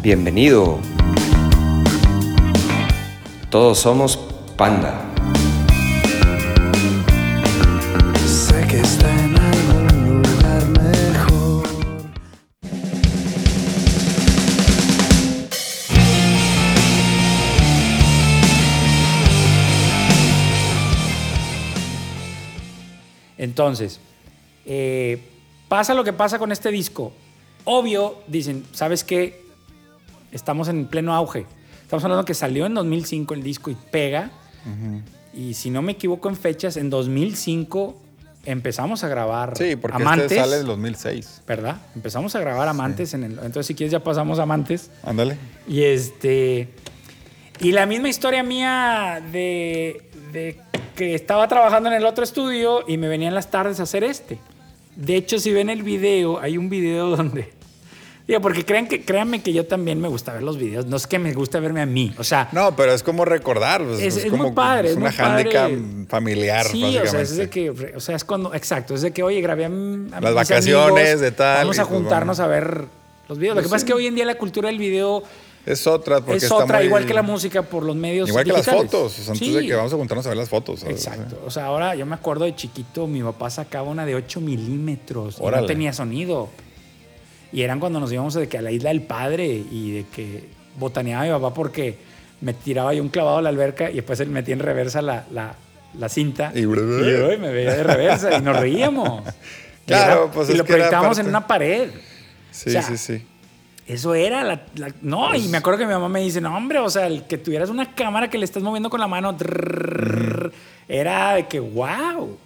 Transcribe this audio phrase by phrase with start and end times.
[0.00, 0.78] Bienvenido.
[3.50, 4.16] Todos somos
[4.56, 5.04] Panda.
[8.24, 11.68] Sé que está en algún lugar mejor.
[23.36, 23.98] Entonces,
[24.64, 25.20] eh,
[25.68, 27.12] pasa lo que pasa con este disco.
[27.64, 29.47] Obvio, dicen, ¿sabes qué?
[30.32, 31.46] Estamos en pleno auge.
[31.82, 34.30] Estamos hablando que salió en 2005 el disco y pega.
[35.34, 37.96] Y si no me equivoco en fechas, en 2005
[38.44, 40.24] empezamos a grabar Sí, porque Amantes.
[40.26, 41.42] este sale del 2006.
[41.46, 41.76] ¿Verdad?
[41.94, 43.32] Empezamos a grabar Amantes en el...
[43.32, 44.90] Entonces, si quieres, ya pasamos a Amantes.
[45.02, 45.36] Ándale.
[45.66, 46.68] Y este.
[47.60, 50.02] Y la misma historia mía de,
[50.32, 50.60] de
[50.96, 54.04] que estaba trabajando en el otro estudio y me venía en las tardes a hacer
[54.04, 54.38] este.
[54.96, 57.52] De hecho, si ven el video, hay un video donde.
[58.28, 60.84] Digo, porque crean que, créanme que yo también me gusta ver los videos.
[60.84, 62.14] No es que me gusta verme a mí.
[62.18, 63.82] O sea, No, pero es como recordar.
[63.82, 65.70] pues, Es- es como muy padre, Es una handicap
[66.08, 69.22] familiar, sí, o sea, es de que, o sea, es cuando, exacto, es de que,
[69.22, 72.84] oye, grabé a, a Las vacaciones amigos, de tal, Vamos a pues, juntarnos a ver
[73.30, 73.56] los videos.
[73.56, 75.22] Lo que pasa es que hoy en día la cultura del video
[75.66, 76.20] Es otra.
[76.20, 78.64] Porque es está otra, muy- igual que la música por los medios Igual que las
[78.66, 79.18] fotos.
[79.18, 79.54] O sea, antes Sí.
[79.54, 80.80] de que vamos a juntarnos a ver las fotos.
[80.80, 80.96] ¿sabes?
[80.96, 81.40] Exacto.
[81.46, 85.38] O sea, ahora yo me acuerdo de chiquito, mi papá sacaba una de 8 milímetros
[85.40, 86.48] y no tenía sonido.
[87.52, 90.44] Y eran cuando nos íbamos de que a la isla del padre y de que
[90.78, 91.96] botaneaba mi papá porque
[92.40, 95.24] me tiraba yo un clavado a la alberca y después él metía en reversa la,
[95.32, 95.54] la,
[95.98, 96.52] la cinta.
[96.54, 96.70] Y- yo
[97.30, 99.22] "Ay, me veía de reversa y nos reíamos.
[99.88, 101.90] Y Claro, era- pues Y es lo que era proyectábamos en parte- una pared.
[102.50, 103.22] Sí, O sea, sí, sí.
[103.86, 106.78] Eso era la, la- No, y me acuerdo que mi mamá me dice, no, hombre,
[106.78, 110.52] o sea, el que tuvieras una cámara que le estás moviendo con la mano, trrr,
[110.88, 112.36] era de que, wow,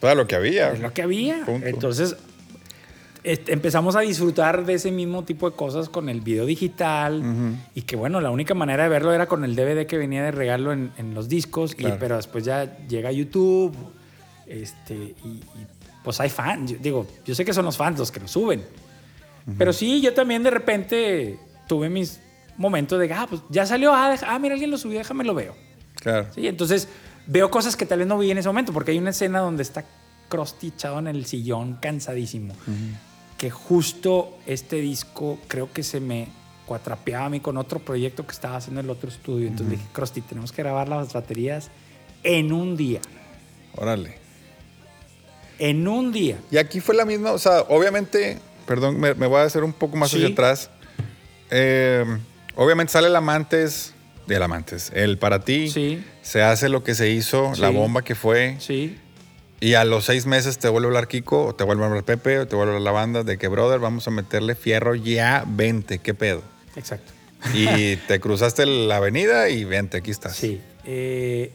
[0.00, 0.70] Todo lo que había.
[0.72, 1.44] es lo que había.
[1.44, 1.66] Punto.
[1.66, 2.14] Entonces,
[3.48, 7.22] empezamos a disfrutar de ese mismo tipo de cosas con el video digital
[7.74, 10.30] y que, bueno, la única manera de verlo era con el DVD que venía de
[10.30, 11.96] regalo en, en los discos, y- Claro.
[11.98, 13.74] pero después ya llega YouTube,
[14.46, 15.42] este, y, y,
[16.04, 18.62] pues hay fans, yo, digo, yo sé que son los fans los que lo suben.
[19.58, 21.38] Pero sí, yo también de repente
[21.68, 22.20] tuve mis
[22.56, 25.34] momentos de, ah, pues ya salió, ah, deja- ah, mira, alguien lo subió, déjame lo
[25.34, 25.54] veo.
[25.96, 26.26] Claro.
[26.34, 26.88] Sí, entonces
[27.26, 29.62] veo cosas que tal vez no vi en ese momento, porque hay una escena donde
[29.62, 29.84] está
[30.28, 32.54] Krusty echado en el sillón, cansadísimo.
[33.38, 36.28] Que justo este disco creo que se me
[36.66, 39.46] cuatrapeaba a mí con otro proyecto que estaba haciendo en el otro estudio.
[39.46, 41.70] Entonces dije, Krusty, tenemos que grabar las baterías
[42.22, 43.00] en un día.
[43.76, 44.18] Órale.
[45.58, 46.38] En un día.
[46.50, 49.72] Y aquí fue la misma, o sea, obviamente, perdón, me, me voy a hacer un
[49.72, 50.16] poco más Sí.
[50.16, 50.70] hacia atrás.
[51.50, 52.04] Eh,
[52.56, 53.94] obviamente sale el Amantes,
[54.28, 55.70] el Amantes, el para ti.
[55.70, 56.04] Sí.
[56.22, 58.56] Se hace lo que se hizo, la bomba que fue.
[58.58, 58.98] Sí.
[59.60, 62.04] Y a los seis meses te vuelve a hablar Kiko, o te vuelve a hablar
[62.04, 64.94] Pepe, o te vuelve a hablar la banda de que, brother, vamos a meterle fierro
[64.94, 66.42] ya, vente, qué pedo.
[66.76, 67.12] Exacto.
[67.54, 70.36] Y te cruzaste la avenida y vente, aquí estás.
[70.36, 70.60] Sí.
[70.84, 71.52] Eh,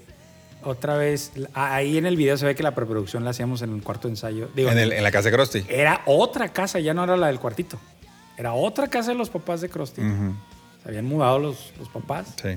[0.63, 3.83] otra vez, ahí en el video se ve que la preproducción la hacíamos en el
[3.83, 4.49] cuarto ensayo.
[4.55, 5.65] Digo, En, el- en la casa de Krusty.
[5.69, 7.79] Era otra casa, ya no era la del cuartito.
[8.37, 10.01] Era otra casa de los papás de Krusty.
[10.81, 12.35] Se habían mudado los, los papás.
[12.41, 12.49] Sí.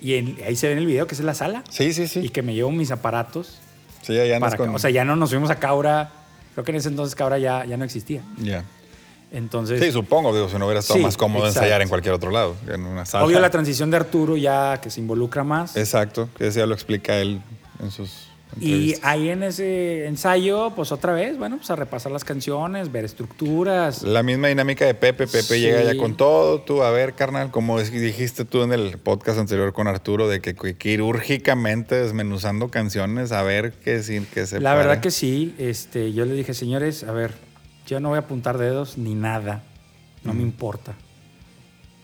[0.00, 1.62] Y en- ahí se ve en el video que esa es la sala.
[1.70, 2.20] Sí, sí, sí.
[2.20, 3.60] Y que me llevo mis aparatos.
[4.04, 4.74] Sí, allá andas con...
[4.74, 6.10] O sea, ya no nos fuimos a Caura.
[6.54, 8.22] Creo que en ese entonces Caura ya, ya no existía.
[8.38, 8.64] Ya.
[9.32, 11.60] Entonces, Sí, supongo, digo, si no hubiera estado Sí, más cómodo exacto.
[11.64, 13.24] ensayar en cualquier otro lado, en una sala.
[13.24, 15.76] obvio la transición de Arturo ya que se involucra más.
[15.76, 17.42] Exacto, que ese ya lo explica él
[17.82, 18.23] en sus
[18.60, 23.04] y ahí en ese ensayo, pues otra vez, bueno, pues a repasar las canciones, ver
[23.04, 24.02] estructuras.
[24.02, 25.60] La misma dinámica de Pepe, Pepe Sí.
[25.60, 29.72] llega ya con todo, tú, a ver, carnal, como dijiste tú en el podcast anterior
[29.72, 34.70] con Arturo, de que, que quirúrgicamente desmenuzando canciones, a ver qué, sí, qué se La
[34.70, 34.86] para.
[34.86, 37.32] verdad que sí, este, yo le dije, señores, a ver,
[37.86, 39.62] yo no voy a apuntar dedos ni nada,
[40.22, 40.94] no me importa.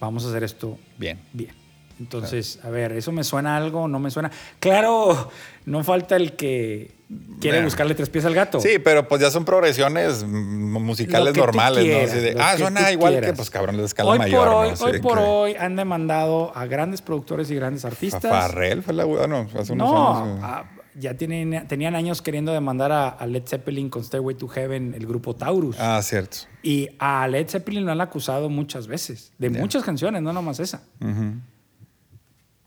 [0.00, 1.18] Vamos a hacer esto Bien.
[1.32, 1.54] bien.
[1.98, 3.86] Entonces, a ver, ¿eso me suena algo?
[3.86, 4.30] ¿No me suena?
[4.58, 5.30] Claro,
[5.70, 6.92] no falta el que
[7.40, 8.60] quiere buscarle tres pies al gato.
[8.60, 12.12] Sí, pero pues ya son progresiones musicales normales, quieras, ¿no?
[12.18, 13.30] Así de, ah, suena igual quieras.
[13.30, 14.84] que, pues cabrón, de escala hoy mayor, por hoy, ¿no?
[14.84, 18.22] Hoy por que- hoy han demandado a grandes productores y grandes artistas.
[18.30, 20.38] Farrell fue la bueno, hace unos No, años.
[20.38, 20.42] eh.
[20.44, 20.64] a-
[20.96, 25.06] ya tienen, tenían años queriendo demandar a, a Led Zeppelin con Stairway to Heaven, el
[25.06, 25.76] grupo Taurus.
[25.78, 26.38] Ah, cierto.
[26.64, 30.82] Y a Led Zeppelin lo han acusado muchas veces, de muchas canciones, no nomás esa.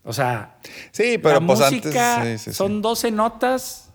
[0.04, 0.58] O sea,
[0.92, 2.42] Sí, pero la pues música antes.
[2.42, 2.58] sí, sí, sí.
[2.58, 3.90] son 12 notas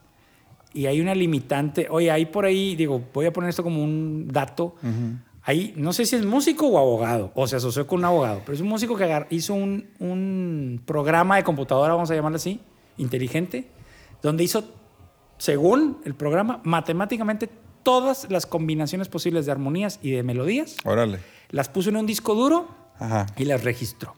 [0.73, 1.87] y hay una limitante.
[1.91, 4.75] Oye, hay por ahí, digo, voy a poner esto como un dato.
[5.43, 8.55] Ahí, no sé si es músico o abogado, o se asoció con un abogado, pero
[8.55, 12.61] es un músico que hizo un, un programa de computadora, vamos a llamarlo así,
[12.99, 13.67] inteligente,
[14.21, 14.65] donde hizo,
[15.39, 17.49] según el programa, matemáticamente
[17.83, 20.77] todas las combinaciones posibles de armonías y de melodías.
[20.85, 21.21] Órale.
[21.49, 22.69] Las puso en un disco duro
[22.99, 23.25] Ajá.
[23.39, 24.15] y las registró.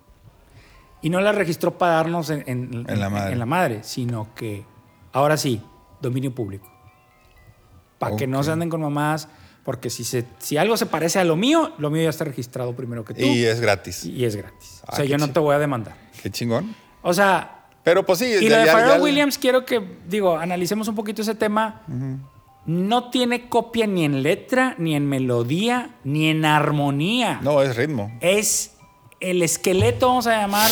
[1.02, 3.32] Y no las registró para darnos en, en- En la madre.
[3.32, 4.64] en la madre, sino que
[5.12, 5.62] ahora sí,
[6.00, 6.68] dominio público.
[7.98, 9.28] Para que no se anden con mamadas,
[9.64, 12.74] porque si, se, si algo se parece a lo mío, lo mío ya está registrado
[12.74, 13.20] primero que tú.
[13.22, 14.04] Y es gratis.
[14.04, 14.80] y es gratis.
[14.86, 15.94] Ah, o sea, yo no te voy a demandar.
[16.22, 16.74] Qué chingón.
[17.02, 19.80] O sea, Pero pues sí, y ya- lo de ya- Pharrell ya- Williams, quiero que,
[20.08, 21.82] digo, analicemos un poquito ese tema.
[22.66, 27.40] No tiene copia ni en letra, ni en melodía, ni en armonía.
[27.42, 28.12] No, es ritmo.
[28.20, 28.76] Es
[29.20, 30.70] el esqueleto, vamos a llamar,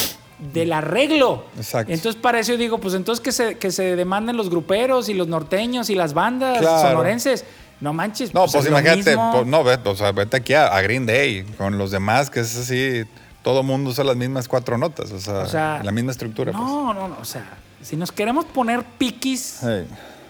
[0.52, 1.44] del arreglo.
[1.56, 1.92] Exacto.
[1.92, 5.14] Entonces, para eso yo digo, pues entonces que se, que se demanden los gruperos y
[5.14, 6.88] los norteños y las bandas Claro.
[6.90, 7.44] sonorenses.
[7.80, 8.32] No manches.
[8.34, 11.06] No, pues, es lo imagínate, pues, no, vete, o sea, vete aquí a, a Green
[11.06, 13.04] Day con los demás, que es así,
[13.42, 16.50] todo mundo usa las mismas cuatro notas, o sea, O sea, la misma estructura.
[16.52, 16.62] pues.
[16.64, 17.16] No, no, no.
[17.20, 17.44] O sea,
[17.82, 19.86] si nos queremos poner piquis, Hey,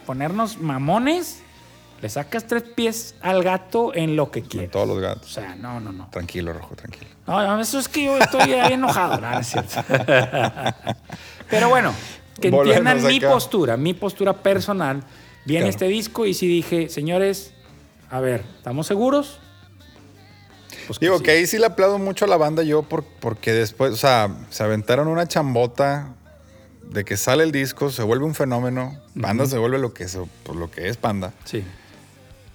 [0.07, 1.41] ponernos mamones,
[2.01, 4.71] le sacas tres pies al gato en lo que quieras.
[4.71, 5.33] todos los O gatos.
[5.33, 6.09] sea, no, no, no.
[6.11, 7.07] Tranquilo, Rojo, tranquilo.
[7.27, 9.81] No, no, eso es que yo estoy ahí enojado, no, no es cierto.
[11.51, 11.93] Pero bueno,
[12.41, 13.31] que Volvemos entiendan mi acá.
[13.33, 15.03] postura, mi postura personal.
[15.45, 15.71] Viene Claro.
[15.71, 17.53] este disco y sí dije, señores,
[18.11, 19.41] a ver, ¿estamos seguros?
[20.87, 21.25] Pues Digo sí.
[21.25, 24.31] que ahí sí le aplaudo mucho a la banda yo por- porque después, o sea,
[24.51, 26.15] se aventaron una chambota
[26.83, 30.19] de que sale el disco, se vuelve un fenómeno, Panda se vuelve lo que, es,
[30.45, 31.33] pues, lo que es Panda.
[31.45, 31.63] Sí.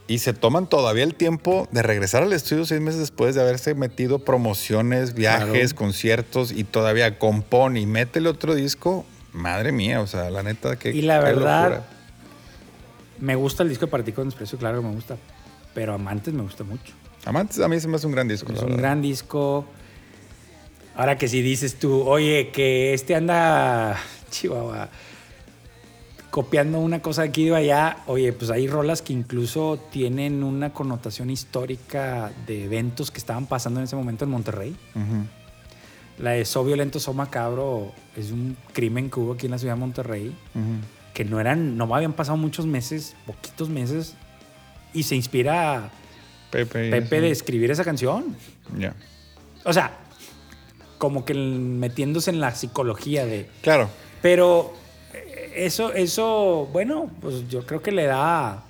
[0.07, 3.73] Y se toman todavía el tiempo de regresar al estudio seis meses después de haberse
[3.73, 5.75] metido promociones, viajes, Claro.
[5.75, 9.05] conciertos y todavía compone y métele otro disco.
[9.31, 11.87] Madre mía, o sea, la neta que Y la verdad, locura.
[13.19, 15.17] me gusta el disco de Partí con Desprecio, claro que me gusta.
[15.73, 16.93] Pero Amantes me gusta mucho.
[17.25, 18.51] Amantes a mí se me hace un gran disco.
[18.51, 18.79] Es un verdad.
[18.79, 19.65] gran disco.
[20.95, 23.97] Ahora que si dices tú, oye, que este anda,
[24.29, 24.89] chihuahua,
[26.33, 30.43] copiando una cosa de aquí y de allá, oye, pues hay rolas que incluso tienen
[30.43, 34.75] una connotación histórica de eventos que estaban pasando en ese momento en Monterrey.
[36.17, 39.75] La de So Violento, So Macabro es un crimen que hubo aquí en la ciudad
[39.75, 40.35] de Monterrey,
[41.13, 44.15] que no eran, no habían pasado muchos meses, poquitos meses,
[44.91, 45.91] y se inspira
[46.49, 47.21] Pepe.
[47.21, 48.35] de escribir esa canción.
[48.79, 48.95] Ya.
[49.65, 49.99] O sea,
[50.97, 53.47] como que metiéndose en la psicología de...
[53.61, 53.87] Claro.
[54.23, 54.81] Pero
[55.55, 58.63] eso, eso, bueno, pues yo creo que le da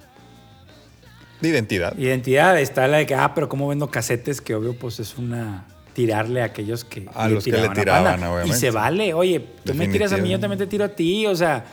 [1.41, 1.97] De identidad.
[1.97, 2.57] identidad.
[2.59, 4.41] Está la de que, ah, pero ¿cómo vendo casetes?
[4.41, 5.65] Que obvio, pues es una...
[5.93, 7.07] Tirarle a aquellos que...
[7.13, 8.57] A los que le tiraban, obviamente.
[8.57, 9.13] Y se vale.
[9.13, 11.27] Oye, tú me tiras a mí, yo también te tiro a ti.
[11.27, 11.65] O sea,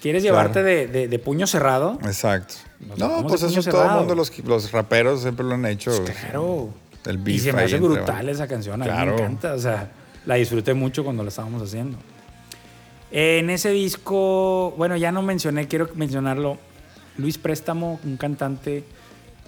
[0.00, 1.98] ¿quieres llevarte de, de- de puño cerrado?
[2.04, 2.54] Exacto.
[2.80, 3.98] Nos No, pues eso todo el cerrado.
[3.98, 5.90] mundo, los, los raperos siempre lo han hecho.
[6.04, 6.70] Claro.
[7.04, 9.14] El Y beef se me hace brutal esa canción, a mí Claro.
[9.14, 9.52] me encanta.
[9.52, 9.90] O sea,
[10.24, 11.98] la disfruté mucho cuando la estábamos haciendo.
[13.12, 16.58] En ese disco, bueno, ya no mencioné, quiero mencionarlo.
[17.16, 18.84] Luis Préstamo, un cantante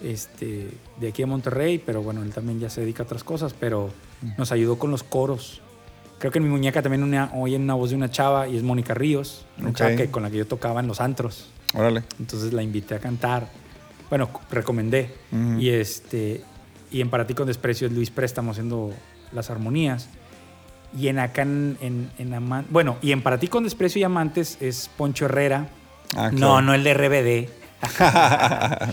[0.03, 0.69] este,
[0.99, 3.91] de aquí de Monterrey, pero bueno, él también ya se dedica a otras cosas, pero
[4.37, 5.61] nos ayudó con los coros.
[6.19, 8.63] Creo que en mi muñeca también una, oyen una voz de una chava y es
[8.63, 9.77] Mónica Ríos, una Ok.
[9.77, 11.49] chava que, con la que yo tocaba en los antros.
[11.75, 12.03] Órale.
[12.21, 13.49] Entonces la invité a cantar.
[14.09, 15.15] Bueno, recomendé.
[15.33, 15.59] Ujú.
[15.61, 16.43] Y este
[16.91, 18.93] y en Para ti con desprecio es Luis Préstamo haciendo
[19.33, 20.09] las armonías.
[20.97, 24.59] Y en acá en, en, en bueno, y en Para ti con desprecio y amantes
[24.61, 25.69] es Poncho Herrera.
[26.15, 26.61] Ah, No, claro.
[26.63, 27.49] no el de RBD.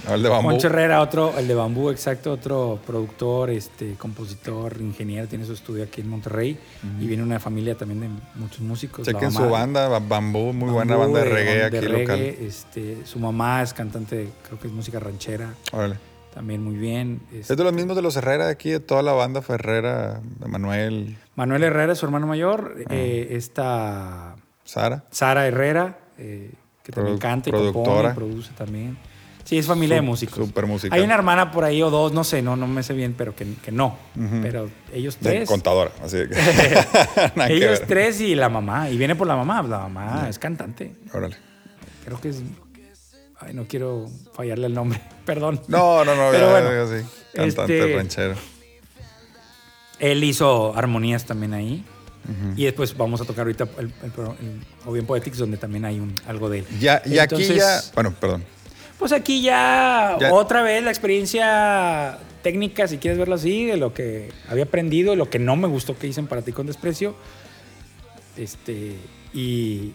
[0.08, 0.50] No, el de bambú.
[0.50, 5.84] Poncho Herrera, otro, el de Bambú, exacto, otro productor, este, compositor, ingeniero, tiene su estudio
[5.84, 6.58] aquí en Monterrey
[7.00, 9.06] y viene una familia también de muchos músicos.
[9.06, 12.20] Chequen su banda, Ba- Bambú, muy buena banda de de- reggae de aquí reggae, local.
[12.48, 15.98] Este, su mamá es cantante, creo que es música ranchera, Órale.
[16.34, 17.22] También muy bien.
[17.34, 20.22] Este, Es de los mismos de los Herrera de aquí, de toda la banda Ferrera,
[20.40, 22.76] de Manuel, Manuel Herrera es su hermano mayor.
[22.82, 22.84] Ah.
[22.92, 25.04] eh, esta Sara.
[25.12, 26.52] Sara Herrera, eh,
[26.84, 27.84] que también canta y productora.
[27.84, 28.98] compone, produce también.
[29.46, 30.36] Sí, es familia de músicos.
[30.46, 30.96] súper musical.
[30.96, 33.36] Hay una hermana por ahí o dos, no sé, no, no me sé bien, pero
[33.36, 33.98] que, que no.
[34.44, 35.50] Pero ellos De tres.
[35.50, 36.36] contadora, así de que.
[37.50, 38.92] Ellos tres y la mamá.
[38.92, 39.64] Y viene por la mamá.
[39.64, 40.94] La mamá es cantante.
[41.14, 41.36] Órale.
[42.06, 42.44] Creo que es.
[43.40, 45.02] Ay, no quiero fallarle el nombre.
[45.26, 45.62] Perdón.
[45.68, 47.06] No, no, no, Pero ya, bueno, ya, sí.
[47.34, 48.36] Cantante este- ranchero.
[50.00, 51.84] Él hizo armonías también ahí.
[52.56, 56.00] Y después vamos a tocar ahorita el, el, el O bien Poetics, donde también hay
[56.00, 56.66] un, algo de él.
[56.80, 57.82] Ya, y aquí ya.
[57.96, 58.44] Bueno, perdón.
[59.00, 60.32] Pues aquí ya, Ya.
[60.32, 65.28] otra vez la experiencia técnica, si quieres verlo así, de lo que había aprendido, lo
[65.30, 67.16] que no me gustó que dicen para ti con desprecio.
[68.38, 68.96] Este,
[69.34, 69.94] y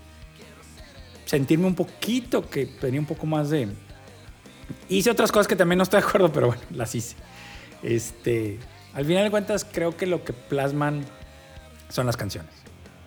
[1.35, 3.69] sentirme un poquito que tenía un poco más de.
[4.89, 7.17] Hice otras cosas que también no estoy de acuerdo, pero bueno, las hice.
[7.83, 8.61] Este,
[8.95, 11.05] al final de cuentas, creo que lo que plasman
[11.89, 12.53] son las canciones.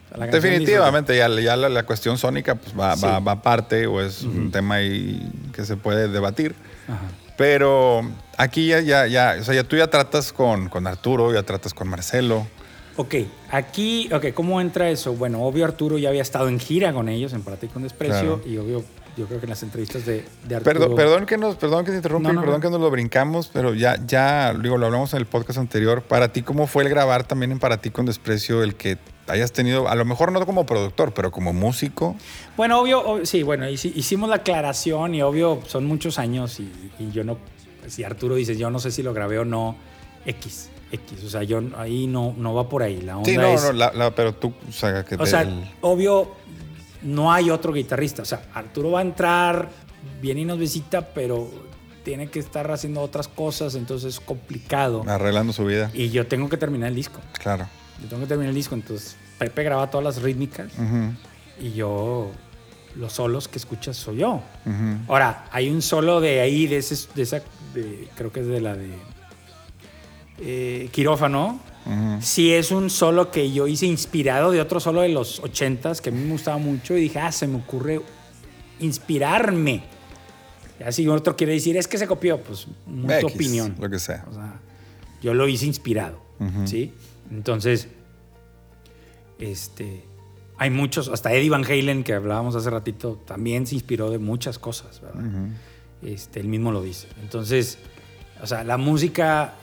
[0.06, 3.06] O sea, la canción Definitivamente, ya, ya la, la cuestión sónica pues, va, Sí.
[3.06, 6.54] va, va aparte o es un tema ahí que se puede debatir.
[6.88, 7.00] Ajá.
[7.38, 8.02] Pero
[8.36, 11.74] aquí ya, ya, ya, o sea, ya tú ya tratas con, con Arturo, ya tratas
[11.74, 12.48] con Marcelo.
[12.98, 13.16] Ok,
[13.52, 15.14] aquí, ok, ¿cómo entra eso?
[15.14, 18.42] Bueno, obvio Arturo ya había estado en gira con ellos, en ti con Desprecio, Claro.
[18.48, 18.84] y obvio,
[19.16, 20.74] yo creo que en las entrevistas de, de Arturo...
[20.80, 22.62] Perdón, perdón que nos, perdón que te interrumpa No, y no, perdón no.
[22.68, 26.02] que nos lo brincamos, pero ya, ya, digo, lo hablamos en el podcast anterior.
[26.02, 29.52] Para ti, ¿cómo fue el grabar también en Para ti con desprecio el que hayas
[29.52, 32.16] tenido, a lo mejor no como productor, pero como músico?
[32.56, 36.72] Bueno, obvio, ob- sí, bueno, hici- hicimos la aclaración y obvio son muchos años y,
[36.98, 37.38] y yo no,
[37.86, 39.76] si Arturo dice, yo no sé si lo grabé o no,
[40.26, 43.48] X, X, o sea, yo ahí no, no va por ahí, la onda Sí, no,
[43.48, 45.48] es, no, la- la- pero tú, o sea, que o sea,
[45.82, 46.32] obvio,
[47.02, 49.70] no hay otro guitarrista, o sea, Arturo va a entrar,
[50.22, 51.50] viene y nos visita, pero
[52.04, 55.04] tiene que estar haciendo otras cosas, entonces es complicado.
[55.08, 57.68] arreglando su vida, Y yo tengo que terminar el disco, claro.
[58.02, 60.72] yo tengo que terminar el disco, entonces Pepe graba todas las rítmicas
[61.60, 62.32] y yo
[62.96, 64.42] los solos que escuchas soy yo.
[65.08, 67.42] Ahora, hay un solo de ahí, de, ese, de esa,
[67.74, 68.90] de- creo que es de la de
[70.40, 71.60] eh, Quirófano.
[72.20, 76.10] Sí es un solo que yo hice inspirado de otro solo de los ochentas que
[76.10, 78.02] a mí me gustaba mucho y dije, ah, se me ocurre
[78.82, 79.84] inspirarme.
[80.82, 82.68] Ya si otro quiere decir, es que se copió, pues
[83.06, 83.76] X, opinión.
[83.80, 84.26] Lo que sea.
[84.30, 84.60] O sea,
[85.22, 86.20] yo lo hice inspirado.
[86.66, 86.94] ¿sí?
[87.32, 87.88] Entonces,
[89.40, 90.04] este,
[90.58, 94.60] hay muchos, hasta Eddie Van Halen, que hablábamos hace ratito, también se inspiró de muchas
[94.60, 95.24] cosas, ¿verdad?
[96.02, 97.08] Este, él mismo lo dice.
[97.22, 97.80] Entonces,
[98.42, 99.54] o sea, la música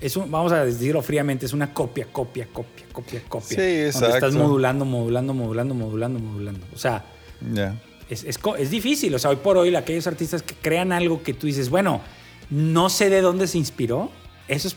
[0.00, 3.48] es un, vamos a decirlo fríamente, es una copia, copia, copia, copia, copia.
[3.48, 4.14] Sí, Donde exacto.
[4.14, 6.66] estás modulando, modulando, modulando, modulando, modulando.
[6.74, 7.04] O sea,
[8.08, 9.14] es, es es difícil.
[9.14, 12.00] O sea, hoy por hoy, aquellos artistas que crean algo que tú dices, bueno,
[12.50, 14.10] no sé de dónde se inspiró.
[14.46, 14.76] Eso es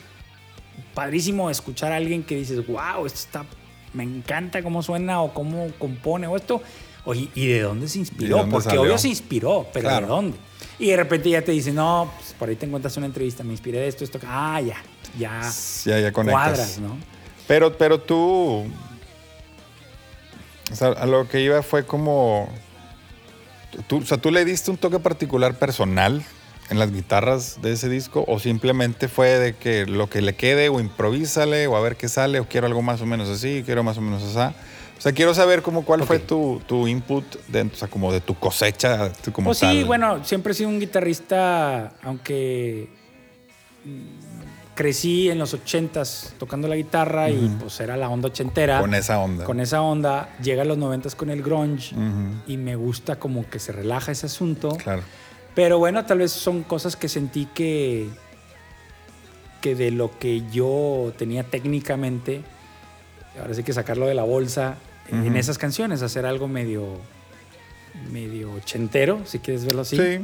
[0.93, 3.45] padrísimo escuchar a alguien que dices, wow, esto está,
[3.93, 6.61] me encanta cómo suena o cómo compone o esto.
[7.05, 8.37] Oye, ¿y de dónde se ¿Y inspiró?
[8.37, 8.81] dónde Porque salió?
[8.83, 10.05] obvio se inspiró, pero Claro.
[10.07, 10.37] ¿de dónde?
[10.77, 13.51] Y de repente ya te dicen, no, pues, por ahí te encuentras una entrevista, me
[13.51, 14.19] inspiré de esto, esto.
[14.27, 14.77] Ah, ya,
[15.17, 15.41] ya.
[15.85, 16.43] Ya, ya conectas.
[16.43, 16.97] Cuadras, ¿no?
[17.47, 18.65] Pero, pero tú.
[20.71, 22.49] O sea, a lo que iba fue como.
[23.87, 26.23] Tú, o sea, ¿tú le diste un toque particular personal
[26.69, 28.23] en las guitarras de ese disco?
[28.27, 32.09] ¿O simplemente fue de que lo que le quede, o improvísale, o a ver qué
[32.09, 34.55] sale, o quiero algo más o menos así, quiero más o menos así?
[35.01, 38.21] O sea, quiero saber como cuál fue tu, tu input, dentro, o sea, como de
[38.21, 39.71] tu cosecha, como Pues tal.
[39.75, 42.87] sí, bueno, siempre he sido un guitarrista, aunque
[44.75, 48.79] crecí en los ochentas tocando la guitarra y pues era la onda ochentera.
[48.79, 49.43] Con esa onda.
[49.43, 51.95] Con esa onda, llega a los noventas con el grunge
[52.45, 54.69] y me gusta como que se relaja ese asunto.
[54.83, 55.01] Claro.
[55.55, 58.07] Pero bueno, tal vez son cosas que sentí que,
[59.61, 62.43] que de lo que yo tenía técnicamente,
[63.41, 64.77] ahora sí que sacarlo de la bolsa
[65.09, 66.85] en esas canciones, hacer algo medio,
[68.11, 69.97] medio ochentero, si quieres verlo así.
[69.97, 70.19] Sí.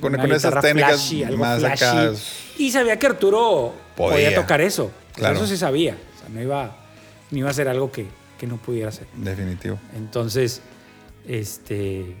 [0.00, 1.84] Con, con esas técnicas flashy, algo más flashy.
[1.84, 2.12] acá.
[2.58, 4.34] Y sabía que Arturo podía, Podía.
[4.34, 4.90] tocar eso.
[5.14, 5.36] Claro.
[5.36, 5.94] Eso sí sabía.
[5.94, 6.76] O sea, no iba,
[7.30, 8.06] no iba a ser algo que,
[8.38, 9.06] que no pudiera hacer.
[9.16, 9.78] Definitivo.
[9.96, 10.60] Entonces,
[11.26, 12.14] este.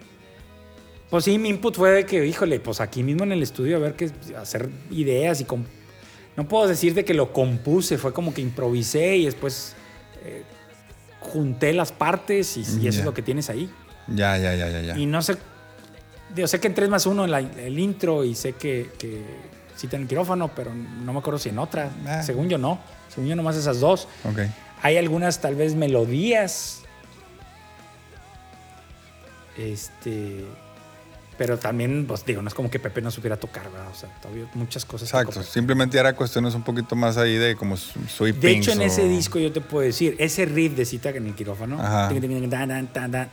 [1.10, 3.80] Pues sí, mi input fue de que, híjole, pues aquí mismo en el estudio a
[3.80, 5.64] ver qué hacer ideas y com-
[6.36, 9.74] no puedo decir de que lo compuse, fue como que improvisé y después
[10.24, 10.42] eh,
[11.26, 13.70] junté las partes y, y eso es lo que tienes ahí.
[14.08, 14.98] Ya, ya, ya, ya, ya.
[14.98, 15.36] Y no sé,
[16.34, 19.22] yo sé que en 3 más 1 en la- el intro y sé que, que
[19.74, 21.90] sí tiene el quirófano, pero no me acuerdo si en otra.
[22.06, 22.22] Ah.
[22.22, 22.78] Según yo no,
[23.12, 24.08] según yo nomás esas dos.
[24.24, 24.40] Ok.
[24.82, 26.82] Hay algunas tal vez melodías.
[29.56, 30.44] Este.
[31.38, 33.88] Pero también, pues digo, no es como que Pepe no supiera tocar, ¿verdad?
[33.92, 35.08] O sea, todavía muchas cosas.
[35.08, 35.42] Exacto.
[35.42, 38.40] Simplemente era cuestiones un poquito más ahí de como sweeping.
[38.40, 41.34] De hecho, en ese disco yo te puedo decir, ese riff de cita en el
[41.34, 43.28] quirófano, tan, tan, tan,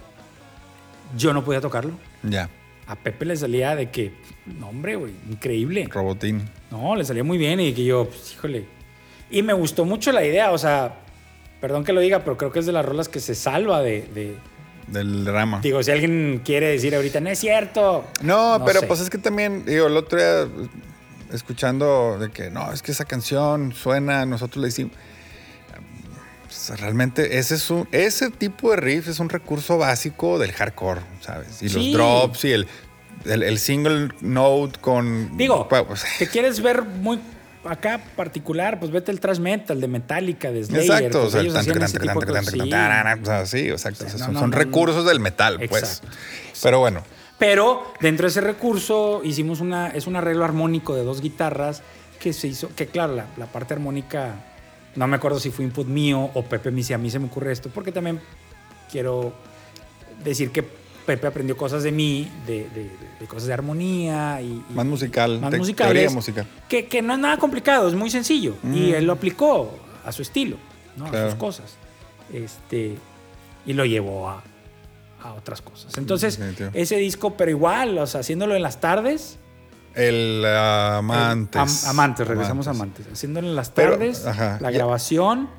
[1.15, 1.93] yo no podía tocarlo.
[2.23, 2.49] Ya.
[2.87, 4.13] A Pepe le salía de que,
[4.45, 5.87] no, hombre, güey, increíble.
[5.89, 6.49] Robotín.
[6.69, 8.65] No, le salía muy bien y que yo, pues, híjole.
[9.31, 10.95] Y me gustó mucho la idea, o sea,
[11.61, 14.01] perdón que lo diga, pero creo que es de las rolas que se salva de.
[14.13, 14.35] de-
[14.87, 15.59] Del drama.
[15.61, 18.05] digo, si alguien quiere decir ahorita, no es cierto.
[18.21, 18.87] No, No pero sé.
[18.87, 20.47] pues es que también, digo, el otro día
[21.31, 24.93] escuchando de que no, es que esa canción suena, nosotros le hicimos.
[26.45, 31.01] Pues, realmente ese es un, ese tipo de riff es un recurso básico del hardcore,
[31.21, 31.61] ¿sabes?
[31.63, 31.91] Y Sí.
[31.91, 32.67] los drops y el,
[33.25, 35.35] el, el single note con.
[35.37, 37.19] Digo, pues, te quieres ver muy
[37.65, 40.83] acá particular, pues vete el thrash metal de Metallica, de Slayer.
[40.83, 41.41] Exacto, o sea,
[43.45, 43.69] sí.
[43.69, 44.05] exacto.
[44.09, 46.01] Son recursos del metal, pues.
[46.61, 47.03] Pero bueno,
[47.39, 51.81] Pero dentro de ese recurso hicimos una, es un arreglo armónico de dos guitarras
[52.19, 54.35] que se hizo, que claro, la, la parte armónica,
[54.95, 57.25] no me acuerdo si fue input mío o Pepe me dice, a mí se me
[57.25, 58.21] ocurre esto, porque también
[58.89, 59.33] quiero
[60.23, 64.45] decir que Pepe aprendió cosas de mí, de, de- de cosas de armonía y...
[64.69, 66.45] y- más musical, más teoría musical.
[66.67, 68.55] Que, que no es nada complicado, es muy sencillo.
[68.73, 69.71] Y él lo aplicó
[70.05, 70.57] a su estilo.
[70.97, 71.05] ¿no?
[71.07, 71.75] A sus cosas.
[72.31, 72.97] Este,
[73.65, 74.43] y lo llevó a,
[75.21, 75.97] a otras cosas.
[75.97, 76.39] Entonces,
[76.73, 79.37] ese disco, pero igual, o sea, haciéndolo en las tardes.
[79.95, 81.83] El uh, Amantes.
[81.85, 83.05] Am- amantes, regresamos a Amantes.
[83.11, 85.49] Haciéndolo en las Pero, tardes, ajá, la ya- grabación.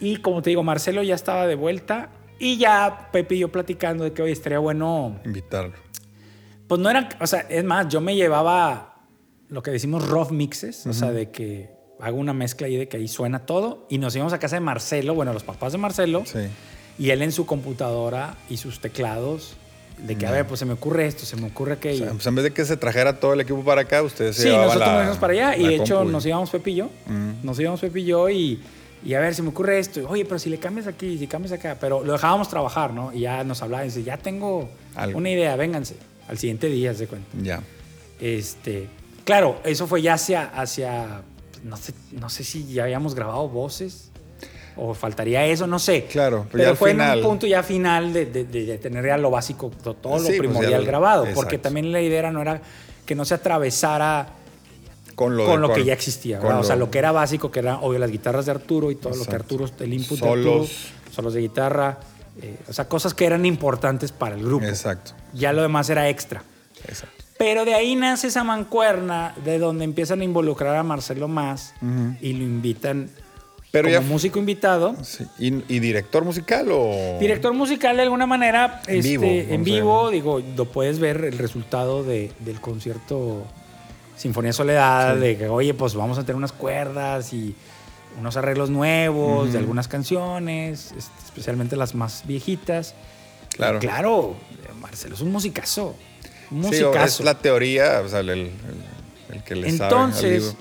[0.00, 2.08] Y como te digo, Marcelo ya estaba de vuelta.
[2.40, 5.20] Y ya Pepe y yo platicando de que hoy estaría bueno.
[5.24, 5.74] Invitarlo.
[6.66, 7.08] Pues no eran.
[7.20, 8.96] O sea, es más, yo me llevaba
[9.48, 10.86] lo que decimos rough mixes.
[10.86, 11.70] O sea, de que
[12.00, 13.86] hago una mezcla ahí de que ahí suena todo.
[13.90, 16.22] Y nos íbamos a casa de Marcelo, bueno, los papás de Marcelo.
[16.26, 16.38] Sí.
[16.98, 19.56] Y él en su computadora y sus teclados.
[19.98, 22.04] De que, a ver, pues se me ocurre esto, se me ocurre O aquello.
[22.04, 24.44] sea, pues en vez de que se trajera todo el equipo para acá, ustedes se
[24.44, 26.86] Sí, nosotros la- nos íbamos para allá y de hecho compu nos íbamos y yo.
[27.06, 27.30] Mm.
[27.44, 28.62] Nos íbamos Pepe y yo y,
[29.04, 30.06] y a ver, se me ocurre esto.
[30.08, 31.76] Oye, pero si le cambias aquí, si cambias acá.
[31.80, 33.12] Pero lo dejábamos trabajar, ¿no?
[33.12, 35.18] Y ya nos hablaba y dice, ya tengo Algo.
[35.18, 35.96] una idea, vénganse.
[36.28, 37.26] Al siguiente día, se cuenta.
[37.42, 37.60] Ya.
[38.20, 38.88] Este,
[39.24, 41.22] claro, eso fue ya hacia, hacia
[41.64, 44.10] no sé, no sé si ya habíamos grabado voces
[44.76, 46.04] o faltaría eso, no sé.
[46.04, 47.18] Claro, pero pero, ya al fue final.
[47.18, 50.18] en un punto ya final de, de- de- de tener ya lo básico, to- todo
[50.18, 52.60] Sí, lo pues ya primordial grabado, porque también la idea era, no era
[53.06, 54.28] que no se atravesara
[55.20, 57.58] Con lo, con de- lo que ya existía, o sea, lo que era básico, que
[57.60, 59.34] eran obvio las guitarras de Arturo y todo lo que.
[59.34, 60.44] Arturo, el input Solos.
[60.44, 60.66] de Arturo,
[61.14, 61.98] solos de guitarra,
[62.40, 64.64] eh, o sea, cosas que eran importantes para el grupo.
[64.64, 65.12] Exacto.
[65.34, 66.42] Ya lo demás era extra.
[66.88, 67.22] Exacto.
[67.36, 71.74] Pero de ahí nace esa mancuerna de donde empiezan a involucrar a Marcelo más
[72.22, 73.10] y lo invitan
[73.70, 74.96] Pero como ya- músico invitado.
[75.02, 75.26] Sí.
[75.38, 77.18] ¿Y, y director musical o...?
[77.20, 80.98] Director musical de alguna manera En este, vivo, en vamos a vivo, digo, lo puedes
[80.98, 83.44] ver el resultado de- del concierto
[84.20, 87.54] Sinfonía Soledad, de que, oye, pues vamos a tener unas cuerdas y
[88.18, 92.94] unos arreglos nuevos de algunas canciones, este, especialmente las más viejitas.
[93.48, 93.78] Claro.
[93.78, 94.36] Y claro,
[94.80, 95.96] Marcelo es un musicazo.
[96.50, 97.04] Un Sí, musicazo.
[97.04, 98.50] es la teoría, o sea, el, el-
[99.32, 100.54] el que le Entonces,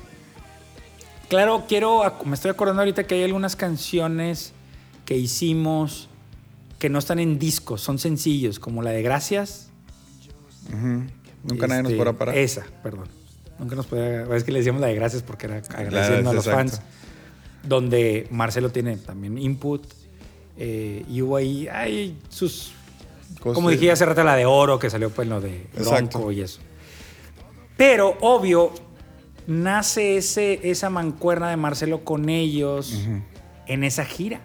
[1.27, 4.53] claro, quiero, me estoy acordando ahorita que hay algunas canciones
[5.05, 6.07] que hicimos
[6.77, 9.69] que no están en discos, son sencillos, como la de Gracias.
[11.43, 12.37] Nunca nadie nos Este, podrá parar.
[12.37, 13.07] Esa, perdón.
[13.59, 14.23] Nunca nos podía.
[14.35, 16.71] Es que le decíamos la de Gracias porque era agradeciendo a los exacto.
[16.77, 16.81] fans.
[17.63, 19.83] Donde Marcelo tiene también input.
[20.57, 22.71] eh, y hubo ahí hay sus.
[23.41, 26.17] Como dije hace rato, la de oro que salió pues lo de Exacto.
[26.19, 26.59] Bronco y eso.
[27.77, 28.73] Pero, obvio,
[29.47, 32.93] nace ese, esa mancuerna de Marcelo con ellos
[33.67, 34.41] en esa gira.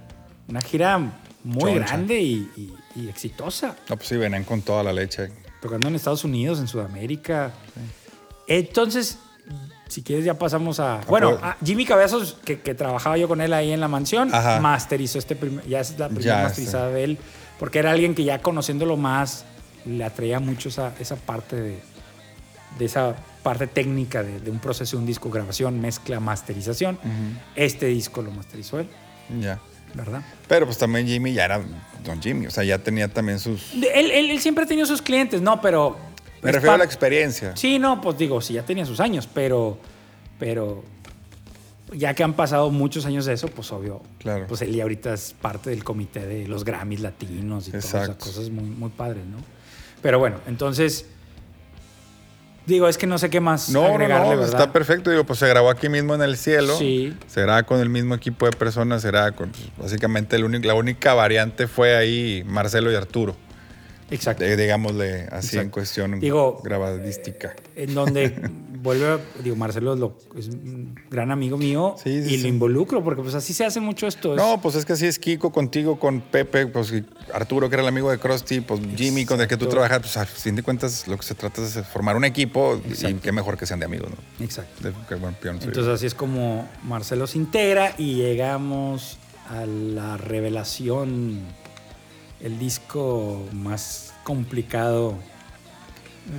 [0.49, 0.99] Una gira
[1.43, 1.87] muy Choncha.
[1.89, 3.75] grande y, y- y exitosa.
[3.89, 5.31] No, pues sí, venían con toda la leche.
[5.61, 7.53] Tocando en Estados Unidos, en Sudamérica.
[8.47, 9.19] Entonces,
[9.89, 11.01] si quieres ya pasamos a...
[11.09, 14.61] Bueno, a Jimmy Cabezos, que, que trabajaba yo con él ahí en la mansión, Ajá.
[14.61, 15.67] masterizó este primer...
[15.67, 17.19] Ya es la primera Ya, masterizada de él,
[17.59, 19.45] porque era alguien que ya conociéndolo más,
[19.85, 21.79] le atraía mucho esa, esa parte de,
[22.79, 26.99] de esa parte técnica de, de un proceso de un disco, grabación, mezcla, masterización.
[27.55, 28.89] Este disco lo masterizó él,
[29.41, 29.61] Ya.
[29.95, 30.23] ¿verdad?
[30.49, 31.61] Pero pues también Jimmy ya era
[32.05, 33.73] Don Jimmy, o sea, ya tenía también sus...
[33.75, 35.97] Él- él siempre ha tenido sus clientes, no, pero...
[36.45, 37.57] Me refiero a la experiencia.
[37.57, 39.79] Sí, no, pues digo, sí, ya tenía sus años, pero,
[40.39, 40.85] pero
[41.93, 44.47] ya que han pasado muchos años de eso, pues obvio, Claro.
[44.49, 48.11] pues él ya ahorita es parte del comité de los Grammys latinos y todas esas
[48.17, 49.39] cosas muy, muy padres, ¿no?
[50.03, 51.07] Pero bueno, entonces,
[52.67, 54.43] digo, es que no sé qué más No, no, no, ¿verdad?
[54.45, 55.11] está perfecto.
[55.11, 56.77] Digo, pues se grabó aquí mismo en el cielo.
[56.77, 57.15] Sí.
[57.27, 61.15] Será con el mismo equipo de personas, será con, pues, básicamente el único, la única
[61.15, 63.37] variante fue ahí Marcelo y Arturo.
[64.11, 64.45] Exacto.
[64.45, 67.55] de- digámosle así en cuestión Digo, grabadística.
[67.75, 68.35] en donde
[68.83, 72.43] vuelve, digo, Marcelo es, lo- es un gran amigo mío Sí, sí, y sí.
[72.43, 74.33] lo involucro, porque pues así se hace mucho esto.
[74.35, 76.93] es- No, pues es que así es Kiko contigo, con Pepe, pues
[77.33, 80.17] Arturo, que era el amigo de Krusty, pues Jimmy, con el que tú trabajas, pues
[80.19, 83.57] a fin de cuentas lo que se trata es formar un equipo y qué mejor
[83.57, 84.45] que sean de amigos, ¿no?
[84.45, 84.83] Exacto.
[84.91, 84.95] De-.
[85.51, 91.41] Entonces así es como Marcelo se integra y llegamos a la revelación,
[92.45, 95.17] el disco más complicado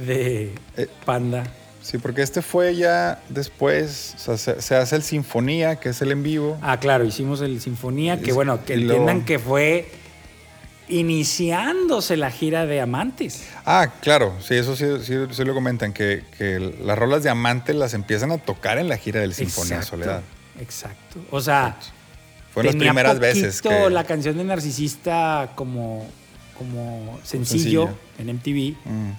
[0.05, 1.43] de Eh, Panda.
[1.81, 6.11] Sí, porque este fue ya después, o sea, se, hace el Sinfonía, que es el
[6.11, 6.57] en vivo.
[6.61, 9.87] Ah, claro, hicimos el Sinfonía, que bueno, que entiendan que fue
[10.87, 13.47] iniciándose la gira de Amantes.
[13.65, 17.73] Ah, claro, sí, eso sí, sí, sí lo comentan, que, que las rolas de Amante
[17.73, 20.21] las empiezan a tocar en la gira del Sinfonía Exacto, Soledad.
[20.59, 21.19] Exacto.
[21.31, 21.77] O sea,
[22.55, 23.89] Fueron las primeras veces que...
[23.91, 26.07] la canción de Narcisista como,
[26.57, 27.89] como sencillo, sencillo.
[28.17, 28.77] en MTV.
[28.85, 29.11] Mm,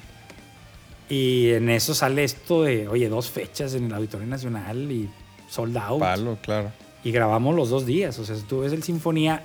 [1.09, 5.09] Y en eso sale esto de, oye, dos fechas en el Auditorio Nacional y
[5.49, 6.01] sold out.
[6.01, 6.72] palo, claro.
[7.05, 8.18] Y grabamos los dos días.
[8.18, 9.44] O sea, si tú ves el Sinfonía,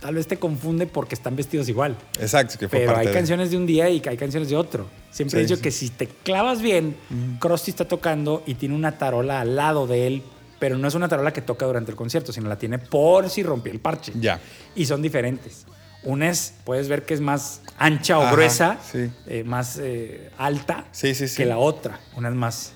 [0.00, 1.96] tal vez te confunde porque están vestidos igual.
[2.20, 4.56] Exacto, que fue Pero parte hay de- canciones de un día y hay canciones de
[4.56, 4.86] otro.
[5.10, 5.62] Siempre he Sí, dicho sí.
[5.62, 6.94] que si te clavas bien,
[7.40, 10.22] Krusty está tocando y tiene una tarola al lado de él
[10.62, 13.42] pero no es una tarola que toca durante el concierto, sino la tiene por si
[13.42, 14.12] rompió el parche.
[14.14, 14.38] Ya.
[14.76, 15.66] Y son diferentes.
[16.04, 19.10] Una es, puedes ver que es más ancha o Ajá, gruesa, sí.
[19.26, 21.38] eh, más eh, alta Sí, sí, sí.
[21.38, 21.98] que la otra.
[22.16, 22.72] Una es más,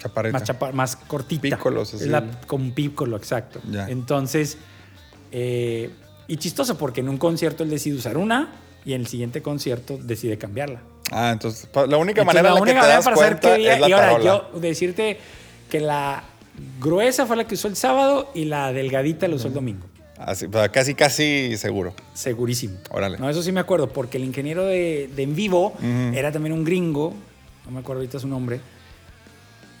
[0.00, 0.36] Chaparrita.
[0.36, 1.42] más, chapa- más cortita.
[1.56, 3.60] Pícolos, Es la, con pícolo, exacto.
[3.70, 3.88] Ya.
[3.88, 4.58] Entonces,
[5.30, 5.90] eh,
[6.26, 8.48] y chistoso porque en un concierto él decide usar una
[8.84, 10.80] y en el siguiente concierto decide cambiarla.
[11.12, 13.92] Ah, entonces la única Entonces, manera en la que te das saber es la y
[13.92, 14.24] ahora tarola.
[14.52, 15.20] yo decirte
[15.70, 16.24] que la
[16.80, 19.86] gruesa fue la que usó el sábado y la delgadita la usó el domingo.
[20.18, 21.94] Así, o sea, casi, casi seguro.
[22.14, 22.78] Segurísimo.
[22.90, 23.18] Órale.
[23.18, 25.74] No, eso sí me acuerdo, porque el ingeniero de, de en vivo
[26.14, 27.14] era también un gringo,
[27.64, 28.60] no me acuerdo ahorita su nombre,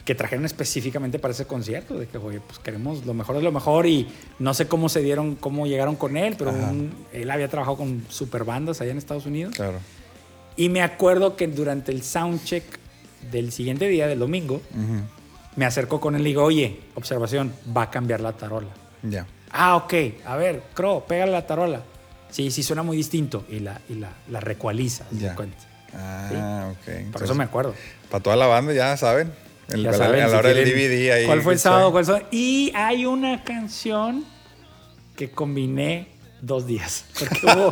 [0.04, 3.52] que trajeron específicamente para ese concierto, de que, oye, pues queremos lo mejor de lo
[3.52, 7.48] mejor y no sé cómo se dieron, cómo llegaron con él, pero un- él había
[7.48, 9.54] trabajado con super bandas allá en Estados Unidos.
[9.54, 9.78] Claro.
[10.56, 12.64] Y me acuerdo que durante el soundcheck
[13.30, 14.62] del siguiente día, del domingo,
[15.58, 18.68] me acerco con él y digo, oye, observación, va a cambiar la tarola.
[19.02, 19.26] Ya.
[19.50, 19.92] Ah, ok.
[20.24, 21.82] A ver, Cro, pégale la tarola.
[22.30, 23.44] Sí, sí, suena muy distinto.
[23.48, 25.04] Y la, y la, la recualiza.
[25.10, 25.34] Ya.
[25.94, 26.84] Ah, ok.
[26.84, 27.74] Por Entonces, eso me acuerdo.
[28.08, 29.32] Para toda la banda, ya saben.
[29.68, 31.26] El- Ya saben, a la si hora del quieren, DVD ahí.
[31.26, 31.62] ¿Cuál fue el sí.
[31.64, 31.90] sábado?
[31.90, 32.24] ¿Cuál fue?
[32.30, 34.24] Y hay una canción
[35.16, 36.06] que combiné
[36.40, 37.04] dos días.
[37.18, 37.70] Porque hubo,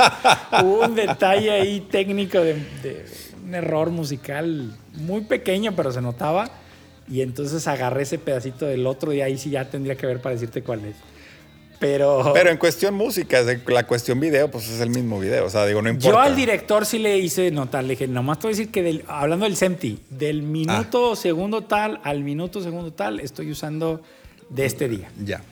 [0.65, 3.07] hubo un detalle ahí técnico de, de
[3.45, 6.51] un error musical muy pequeño, pero se notaba.
[7.09, 10.35] Y entonces agarré ese pedacito del otro y ahí sí ya tendría que ver para
[10.35, 10.97] decirte cuál es.
[11.79, 15.45] Pero, Pero en cuestión música, la cuestión video, pues es el mismo video.
[15.45, 16.09] O sea, digo, no importa.
[16.09, 18.83] yo al director sí le hice notar, le dije, nomás te voy a decir que
[18.83, 21.17] del- hablando del SEMTI, del minuto Ah.
[21.17, 24.01] segundo tal al minuto segundo tal, estoy usando
[24.49, 25.11] de este día.
[25.23, 25.43] Ya.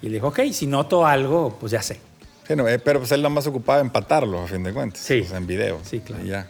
[0.00, 1.98] Y le dijo, ok, si noto algo, pues ya sé.
[2.46, 5.00] Sí, no, eh, pero pues él nada más ocupaba empatarlo, a fin de cuentas.
[5.02, 5.24] Sí.
[5.24, 5.80] Sea, en video.
[5.84, 6.24] Sí, claro.
[6.24, 6.46] Y ya.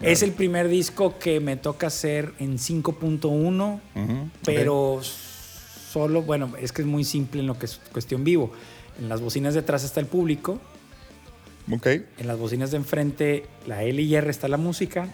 [0.00, 6.72] Es el primer disco que me toca hacer en 5.1, Ujú, pero solo, bueno, es
[6.72, 8.52] que es muy simple en lo que es cuestión vivo.
[8.98, 10.58] En las bocinas de atrás está el público,
[11.70, 11.86] Ok.
[11.86, 15.08] en las bocinas de enfrente, la L y R está la música,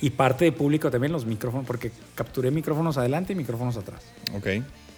[0.00, 4.02] y parte de público también los micrófonos, porque capturé micrófonos adelante y micrófonos atrás.
[4.36, 4.46] Ok.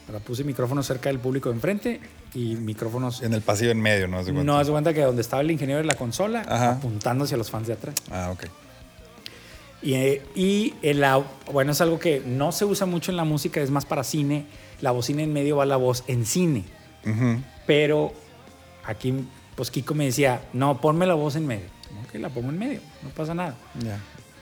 [0.08, 2.00] Ahora puse micrófonos cerca del público de enfrente
[2.34, 3.22] y micrófonos...
[3.22, 4.18] En el pasillo en medio, ¿no?
[4.18, 4.52] ¿Haz de cuenta?
[4.52, 6.72] No, haz de cuenta que donde estaba el ingeniero de la consola, Ajá.
[6.72, 7.96] apuntando hacia los fans de atrás.
[8.10, 8.44] Ah, ok.
[9.82, 11.04] Y, eh, y el,
[11.52, 14.46] bueno, es algo que no se usa mucho en la música, es más para cine.
[14.80, 16.64] La bocina en medio va la voz en cine.
[17.66, 18.12] Pero
[18.84, 19.14] aquí,
[19.54, 21.66] pues Kiko me decía, no, ponme la voz en medio.
[22.04, 23.54] Ok, la pongo en medio, no pasa nada.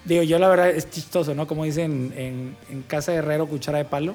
[0.05, 1.47] Digo, yo la verdad es chistoso, ¿no?
[1.47, 4.14] Como dicen en, en casa de herrero, cuchara de palo.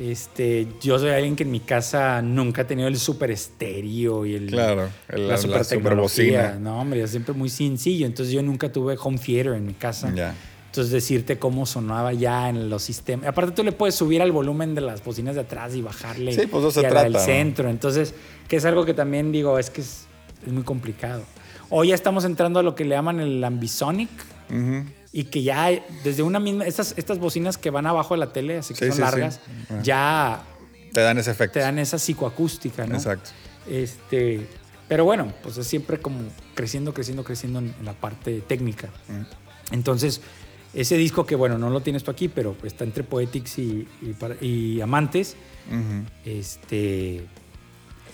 [0.00, 4.34] Este, yo soy alguien que en mi casa nunca ha tenido el super estéreo y
[4.34, 6.26] el, Claro, el- la la super superbocina.
[6.26, 6.58] tecnología.
[6.60, 8.06] No, hombre, es siempre muy sencillo.
[8.06, 10.08] Entonces yo nunca tuve home theater en mi casa.
[10.66, 13.26] Entonces decirte cómo sonaba ya en los sistemas.
[13.26, 16.46] Aparte tú le puedes subir al volumen de las bocinas de atrás y bajarle Sí,
[16.46, 17.32] pues, eso y se a la del trata, ¿no?
[17.32, 17.68] centro.
[17.68, 18.14] Entonces,
[18.48, 20.06] que es algo que también digo, es que es,
[20.46, 21.22] es muy complicado.
[21.68, 24.08] Hoy ya estamos entrando a lo que le llaman el ambisonic
[24.50, 24.84] Ujú.
[25.12, 25.68] Y que ya
[26.04, 28.86] desde una misma estas estas bocinas que van abajo de la tele, así que Sí,
[28.86, 29.40] son sí, largas,
[29.82, 30.42] ya
[30.92, 31.54] Te dan ese efecto.
[31.54, 32.96] te dan esa psicoacústica, ¿no?
[32.96, 33.30] Exacto.
[33.68, 34.46] Este,
[34.88, 36.20] pero bueno, pues es siempre como
[36.54, 38.88] creciendo, creciendo, creciendo en, en la parte técnica.
[39.70, 40.20] Entonces,
[40.74, 43.86] ese disco que, bueno, no lo tienes tú aquí, pero está entre Poetics y,
[44.40, 45.36] y Amantes,
[46.24, 47.24] este,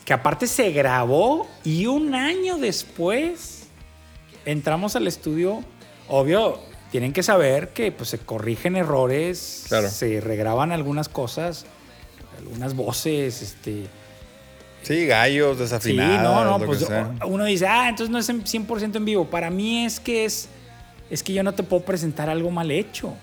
[0.04, 3.64] que aparte se grabó y un año después
[4.44, 5.64] entramos al estudio.
[6.08, 9.88] Obvio, tienen que saber que pues, se corrigen errores, Claro.
[9.90, 11.66] se regraban algunas cosas,
[12.38, 13.86] algunas voces, este,
[14.82, 16.22] Sí, gallos, Sí, desafinados.
[16.22, 16.86] no, no, lo pues
[17.26, 19.26] uno dice, ah, entonces no es en 100% en vivo.
[19.28, 20.48] Para mí es que es,
[21.10, 23.14] es que yo no te puedo presentar algo mal hecho.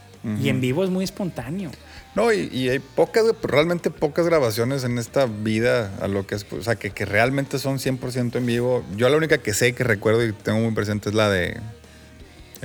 [0.41, 1.69] Y en vivo es muy espontáneo.
[2.15, 6.45] No, y, y hay pocas, realmente pocas grabaciones en esta vida a lo que es,
[6.51, 8.83] o sea, que, que realmente son 100% en vivo.
[8.97, 11.57] Yo la única que sé que recuerdo y tengo muy presente es la de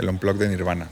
[0.00, 0.88] el Unplug de Nirvana.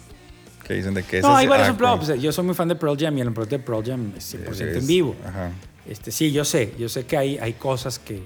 [0.64, 2.96] Que dicen de que No, hay varios ah, como- Yo soy muy fan de Pearl
[2.98, 5.16] Jam y el unplugged de Pearl Jam es 100% en es- vivo.
[5.26, 5.50] Ajá.
[5.86, 6.74] Este, sí, yo sé.
[6.78, 8.22] Yo sé que hay, hay cosas que...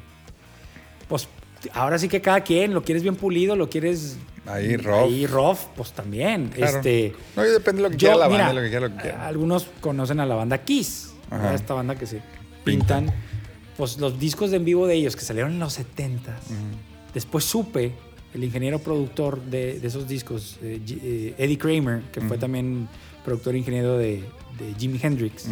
[1.08, 1.28] Pues
[1.72, 4.16] ahora sí que cada quien lo quieres bien pulido, lo quieres...
[4.44, 5.04] Ahí, rough.
[5.04, 6.48] Ahí rough, pues también.
[6.48, 6.78] Claro.
[6.78, 8.96] Este, No, depende de lo que Yo, quiera la mira, banda, lo que quiera lo
[8.96, 9.26] que quiera.
[9.28, 11.36] Algunos conocen a la banda Kiss, Ajá.
[11.36, 11.54] ¿verdad?
[11.54, 12.20] esta banda que se
[12.64, 13.12] pintan.
[13.76, 16.36] Pues los discos de en vivo de ellos que salieron en los 70
[17.14, 17.92] Después supe,
[18.34, 22.88] el ingeniero productor de, de esos discos, eh, eh, Eddie Kramer, que fue también
[23.24, 24.24] productor e ingeniero de,
[24.58, 25.46] de Jimi Hendrix,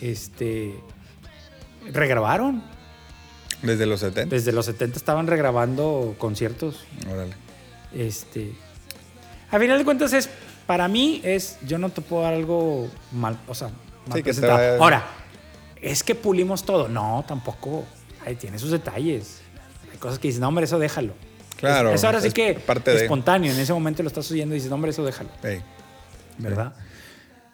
[0.00, 0.74] este,
[1.92, 2.62] regrabaron.
[3.62, 4.34] Desde los 70.
[4.34, 7.34] Desde los 70 estaban regrabando conciertos Órale.
[7.92, 8.52] este.
[9.50, 10.28] A final de cuentas es.
[10.66, 11.58] Para mí es.
[11.66, 13.38] Yo no te puedo dar algo mal.
[13.48, 13.68] O sea,
[14.06, 14.80] mal Sí, presentado.
[14.80, 15.04] Ahora,
[15.80, 16.88] es que pulimos todo.
[16.88, 17.84] No, tampoco.
[18.24, 19.40] Ahí tiene sus detalles.
[19.90, 21.14] Hay cosas que dices, no, hombre, eso déjalo.
[21.58, 23.52] Claro, Es, es ahora sí es que parte de- espontáneo.
[23.52, 25.28] En ese momento lo estás oyendo y dices, no, hombre, eso déjalo.
[26.38, 26.72] ¿Verdad?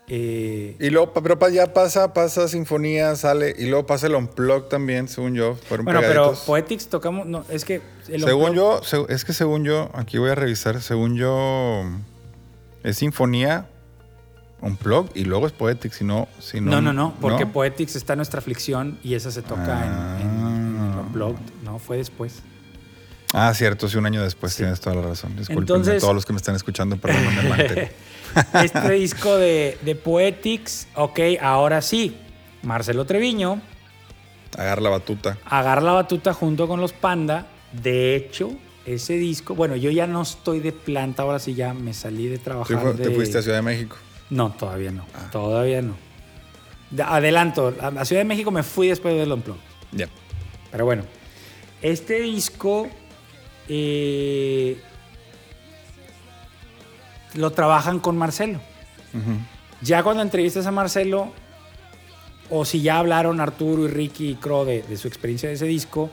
[0.07, 5.09] Eh, Y luego, pero ya pasa, pasa Sinfonía, sale, y luego pasa el Unplug también,
[5.09, 5.55] según yo.
[5.57, 6.35] Fueron bueno, pero.
[6.47, 7.27] Poetics tocamos.
[7.27, 7.81] No, es que.
[8.09, 11.85] el Según yo, es que según yo, aquí voy a revisar, según yo,
[12.83, 13.67] es Sinfonía,
[14.61, 16.29] Unplug y luego es Poetics, si no...
[16.39, 20.19] Si no, No, no, no, porque Poetics está en nuestra aflicción y esa se toca
[20.21, 21.01] en- en, en, Ah.
[21.07, 21.41] Unplugged.
[21.65, 22.43] No, fue después.
[23.37, 24.59] Ah, cierto, sí, un año después, Sí.
[24.63, 25.35] tienes toda la razón.
[25.37, 27.89] Disculpen Entonces- a todos los que me están escuchando, el anterior.
[28.65, 32.17] este disco de, de Poetics, ok, ahora sí.
[32.63, 33.61] Marcelo Treviño
[34.57, 35.37] Agarra la batuta.
[35.45, 37.47] agarra la batuta junto con los Panda.
[37.73, 38.53] De hecho,
[38.87, 42.39] ese disco, bueno, yo ya no estoy de planta, ahora sí ya me salí de
[42.39, 42.95] trabajar.
[42.95, 43.97] te de- fuiste a Ciudad de México.
[44.31, 45.05] No, todavía no.
[45.13, 45.29] Ah.
[45.33, 45.97] Todavía no.
[46.91, 49.61] De- Adelanto, a Ciudad de México me fui después del Unplugged.
[49.93, 50.09] Ya.
[50.71, 51.03] Pero bueno,
[51.83, 52.89] este disco
[53.69, 54.79] eh,
[57.35, 58.61] lo trabajan con Marcelo.
[59.81, 61.33] Ya cuando entrevistas a Marcelo,
[62.51, 65.67] o si ya hablaron Arturo y Ricky y Cro de, de su experiencia de ese
[65.67, 66.11] disco,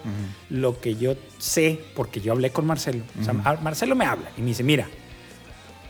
[0.50, 4.30] lo que yo sé, porque yo hablé con Marcelo, o sea, a- Marcelo me habla
[4.38, 4.88] y me dice, mira,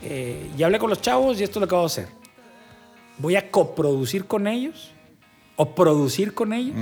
[0.02, 2.08] eh, ya hablé con los chavos y esto es lo que voy a hacer.
[3.18, 4.90] Voy a coproducir con ellos
[5.56, 6.76] o producir con ellos.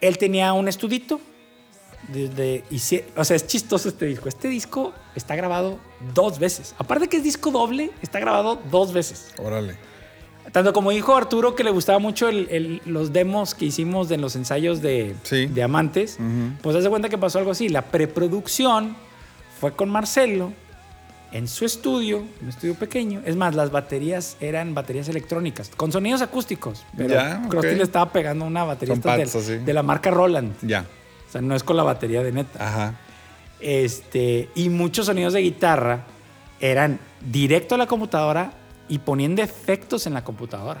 [0.00, 1.20] Él tenía un estudito.
[2.08, 4.28] Desde, y si- o sea, es chistoso este disco.
[4.28, 5.78] Este disco está grabado
[6.14, 6.74] dos veces.
[6.78, 9.32] Aparte que es disco doble, está grabado dos veces.
[9.38, 9.76] Órale.
[10.52, 14.16] Tanto como dijo Arturo que le gustaba mucho el- el- los demos que hicimos de
[14.18, 15.46] los ensayos de, Sí.
[15.46, 16.52] de Amantes, Ujú.
[16.62, 17.68] pues hace cuenta que pasó algo así.
[17.68, 18.96] La preproducción
[19.60, 20.52] fue con Marcelo
[21.32, 23.20] en su estudio, un estudio pequeño.
[23.24, 26.84] Es más, las baterías eran baterías electrónicas, con sonidos acústicos.
[26.96, 30.54] Pero Ya, le estaba pegando una batería de, de la marca Roland.
[30.62, 30.86] Ya.
[31.38, 32.66] Sea, no es con la batería de neta.
[32.66, 32.94] Ajá.
[33.60, 36.04] Este, y muchos sonidos de guitarra
[36.60, 38.52] eran directo a la computadora
[38.88, 40.80] y poniendo efectos en la computadora.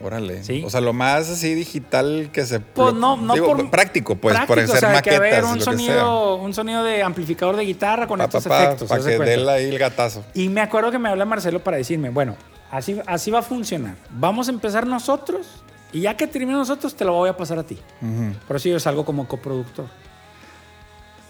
[0.00, 0.42] Órale.
[0.42, 0.62] Sí.
[0.66, 2.58] O sea, lo más así digital que se...
[2.60, 5.44] Pues lo- no, no digo, por práctico, pues, por hacer o sea, que maquetas, haber
[5.44, 5.72] un lo que sea.
[5.72, 8.90] sonido, un sonido de amplificador de guitarra con Pa, estos pa, efectos.
[8.90, 10.24] que dé ahí el gatazo.
[10.34, 12.36] Y me acuerdo que me habla Marcelo para decirme, bueno,
[12.72, 13.94] así, así va a funcionar.
[14.10, 15.46] Vamos a empezar nosotros
[15.94, 17.78] y ya que termine nosotros te lo voy a pasar a ti.
[18.02, 18.34] Ujú.
[18.46, 19.86] Por eso yo salgo como coproductor.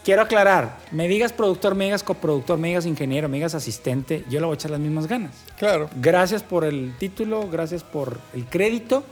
[0.03, 4.41] Quiero aclarar, me digas productor, me digas coproductor, me digas ingeniero, me digas asistente, yo
[4.41, 5.33] le voy a echar las mismas ganas.
[5.59, 5.89] Claro.
[5.97, 9.05] Gracias por el título, gracias por el crédito.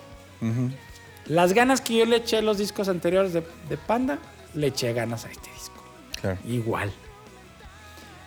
[1.27, 4.19] Las ganas que yo le eché a los discos anteriores de, de Panda,
[4.55, 5.83] le eché ganas a este disco.
[6.21, 6.38] Claro.
[6.47, 6.93] Igual.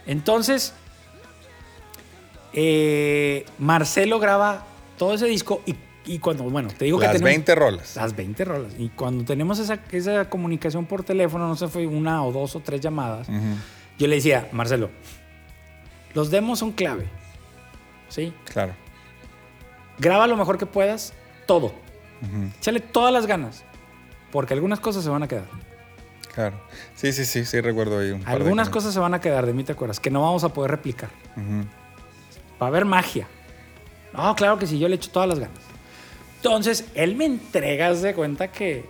[0.05, 0.73] Entonces,
[2.53, 4.65] eh, Marcelo graba
[4.97, 7.95] todo ese disco y, y cuando, bueno, te digo que Las tenemos 20 rolas.
[7.95, 8.73] las 20 rolas.
[8.77, 12.59] Y cuando tenemos esa, esa comunicación por teléfono, no sé, fue una o dos o
[12.59, 13.27] tres llamadas,
[13.97, 14.89] yo le decía, Marcelo,
[16.13, 17.05] los demos son clave.
[18.09, 18.33] ¿Sí?
[18.45, 18.73] Claro.
[19.97, 21.13] Graba lo mejor que puedas,
[21.45, 21.73] todo.
[22.59, 23.63] Échale todas las ganas.
[24.31, 25.45] Porque algunas cosas se van a quedar.
[26.33, 26.59] Claro.
[26.95, 29.63] Sí, sí, sí, sí, recuerdo ahí un Algunas cosas se van a quedar, de mí
[29.63, 31.09] te acuerdas, que no vamos a poder replicar.
[32.61, 33.27] Va a haber magia.
[34.13, 35.59] No, claro que sí, yo le echo todas las ganas.
[36.49, 38.85] Entonces, él me entrega, haz de cuenta que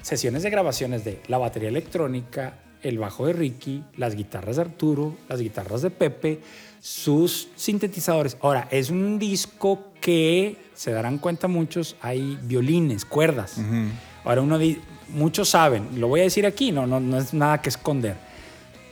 [0.00, 5.14] sesiones de grabaciones de la batería electrónica, el bajo de Ricky, las guitarras de Arturo,
[5.28, 6.40] las guitarras de Pepe,
[6.80, 8.38] sus sintetizadores.
[8.40, 13.58] Ahora, es un disco que, se darán cuenta muchos, hay violines, cuerdas.
[14.24, 14.78] Ahora, uno di-
[15.10, 18.16] muchos saben, lo voy a decir aquí, no, no, no es nada que esconder.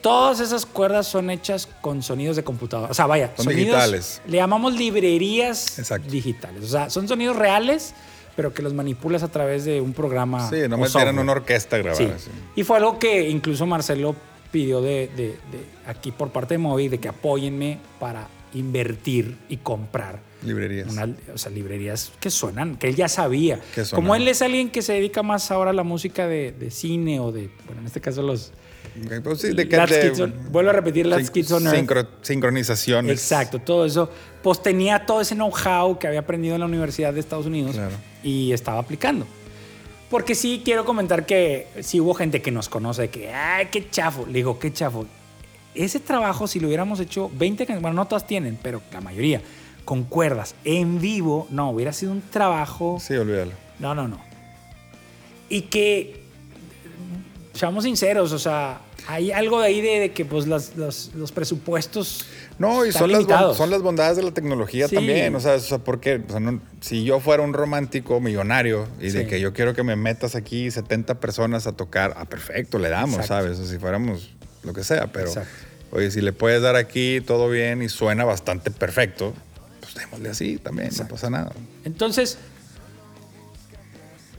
[0.04, 2.90] Todas esas cuerdas son hechas con sonidos de computadora.
[2.90, 4.20] O sea, vaya, Son sonidos- digitales.
[4.26, 6.10] Le llamamos librerías Exacto.
[6.10, 6.62] digitales.
[6.62, 7.94] O sea, son sonidos reales,
[8.36, 10.40] pero que los manipulas a través de un programa.
[10.50, 11.18] Sí, no metieran software.
[11.18, 12.08] una orquesta a grabar Sí.
[12.54, 14.14] Y fue algo que incluso Marcelo
[14.52, 19.56] pidió de, de- de aquí por parte de Moby, de que apóyenme para invertir y
[19.56, 20.92] comprar Librerías.
[20.92, 23.58] una- o sea, librerías que suenan, que él ya sabía.
[23.94, 27.20] Como él es alguien que se dedica más ahora a la música de, de cine
[27.20, 28.52] o de, bueno, en este caso los...
[29.24, 31.76] Pues sí, de Last de- Kids on- vuelvo a repetir, Last sin- Kids on Earth.
[31.76, 33.12] sincro- sincronizaciones.
[33.12, 34.08] Exacto, todo eso.
[34.42, 37.94] Pues tenía todo ese know-how que había aprendido en la Universidad de Estados Unidos Claro.
[38.22, 39.26] y estaba aplicando.
[40.10, 44.26] Porque sí quiero comentar que sí hubo gente que nos conoce que, ay, qué chafo.
[44.26, 45.06] Le digo, qué chafo.
[45.74, 49.40] Ese trabajo, si lo hubiéramos hecho 20 canciones, bueno, no todas tienen, pero la mayoría,
[49.84, 52.98] con cuerdas, en vivo, no, hubiera sido un trabajo.
[53.00, 53.52] Sí, olvídalo.
[53.80, 54.20] No, no, no.
[55.48, 56.22] Y que,
[57.54, 61.30] seamos sinceros, o sea, hay algo de ahí de, de que pues las- los, los
[61.32, 62.24] presupuestos
[62.58, 63.56] No, y están son las, limitados.
[63.56, 64.94] son las bondades de la tecnología Sí.
[64.96, 65.34] también.
[65.34, 69.10] O sea, o sea, porque o sea, no- si yo fuera un romántico millonario y
[69.10, 69.26] de Sí.
[69.28, 73.20] que yo quiero que me metas aquí 70 personas a tocar, ah, perfecto, le damos,
[73.20, 73.44] Exacto.
[73.44, 73.58] ¿sabes?
[73.60, 74.30] O si fuéramos
[74.62, 75.50] lo que sea, pero Exacto.
[75.92, 79.32] oye, si le puedes dar aquí todo bien y suena bastante perfecto,
[79.80, 81.14] pues démosle así también, Exacto.
[81.14, 81.52] no pasa nada.
[81.84, 82.38] Entonces,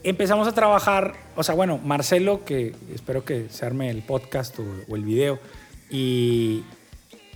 [0.10, 4.64] empezamos a trabajar, o sea, bueno, Marcelo, que espero que se arme el podcast o,
[4.88, 5.40] o el video,
[5.90, 6.64] y,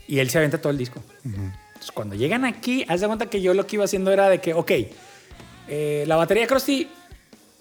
[0.07, 1.01] y él se aventa todo el disco.
[1.25, 4.39] Entonces, cuando llegan aquí, haz de cuenta que yo lo que iba haciendo era de
[4.39, 4.71] que, ok,
[5.67, 6.87] eh, la batería Krusty,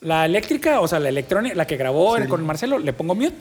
[0.00, 2.26] la eléctrica, o sea, la electrónica, la que grabó Sí.
[2.28, 3.36] con Marcelo, le pongo mute.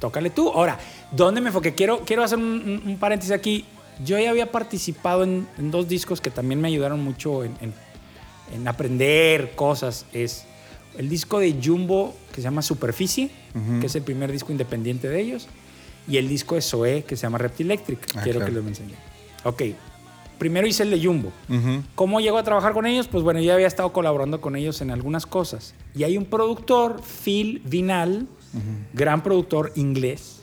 [0.00, 0.48] Tócale tú.
[0.50, 0.78] Ahora,
[1.12, 1.74] ¿dónde me enfoqué?
[1.74, 3.64] Quiero, quiero hacer un, un- un paréntesis aquí.
[4.04, 7.74] Yo ya había participado en, en dos discos que también me ayudaron mucho en, en-
[8.54, 10.06] en aprender cosas.
[10.12, 10.44] Es
[10.98, 13.30] el disco de Jumbo que se llama Superficie,
[13.80, 15.48] que es el primer disco independiente de ellos,
[16.08, 17.98] y el disco de Zoé que se llama Reptilectric.
[18.16, 18.54] Ah, Quiero claro.
[18.54, 18.94] que lo enseñe.
[19.44, 19.62] Ok,
[20.38, 21.32] primero hice el de Jumbo.
[21.48, 21.82] Ujú.
[21.94, 23.08] ¿Cómo llego a trabajar con ellos?
[23.08, 25.74] Pues bueno, yo ya había estado colaborando con ellos en algunas cosas.
[25.94, 28.26] Y hay un productor, Phil Vinal,
[28.92, 30.42] gran productor inglés,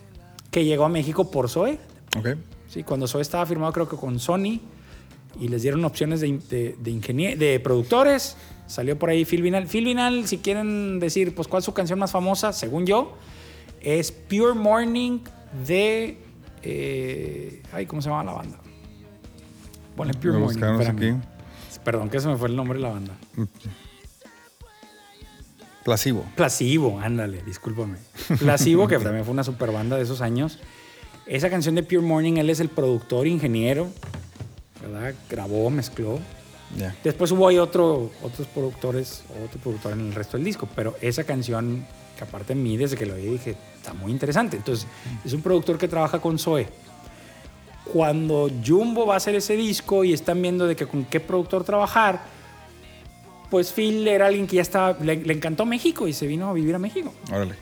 [0.52, 1.80] que llegó a México por Zoe.
[2.17, 2.30] Ok.
[2.70, 4.60] Sí, cuando Zoe estaba firmado creo que con Sony
[5.39, 9.67] y les dieron opciones de, de, de de productores, salió por ahí Phil Vinal.
[9.67, 13.17] Phil Vinal, si quieren decir, pues cuál es su canción más famosa, según yo,
[13.82, 15.19] es Pure Morning
[15.65, 16.17] de...
[16.63, 18.58] eh, ay, ¿cómo se llama la banda?
[19.95, 20.88] Ponle Pure Lo Morning.
[20.88, 21.13] aquí.
[21.84, 23.17] Perdón que se me fue el nombre de la banda.
[25.86, 26.26] Placebo.
[26.36, 27.97] Placebo, ándale, discúlpame.
[28.39, 30.60] Placebo, que también fue una super banda de esos años.
[31.26, 33.88] Esa canción de Pure Morning, él es el productor, ingeniero,
[34.81, 35.13] ¿verdad?
[35.29, 36.19] Grabó, mezcló.
[36.77, 36.95] Ya.
[37.03, 41.23] Después hubo ahí otro, otros productores, otro productor en el resto del disco, pero esa
[41.23, 41.85] canción,
[42.17, 44.57] que aparte de mí, desde que lo oí, dije, está muy interesante.
[44.57, 44.85] Entonces,
[45.23, 46.67] es un productor que trabaja con Zoe.
[47.85, 51.63] Cuando Jumbo va a hacer ese disco y están viendo de que con qué productor
[51.63, 52.21] trabajar,
[53.49, 56.53] pues Phil era alguien que ya estaba, le, le encantó México y se vino a
[56.53, 57.13] vivir a México.
[57.31, 57.55] Órale.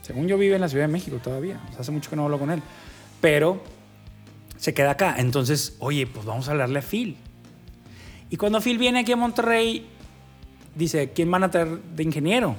[0.00, 1.60] Según yo vive en la Ciudad de México todavía.
[1.68, 2.62] O sea, hace mucho que no hablo con él.
[3.20, 3.60] Pero
[4.56, 5.16] se queda acá.
[5.18, 7.16] Entonces, oye, pues vamos a hablarle a Phil.
[8.30, 9.86] Y cuando Phil viene aquí a Monterrey,
[10.74, 12.56] dice, ¿quién van a traer de ingeniero?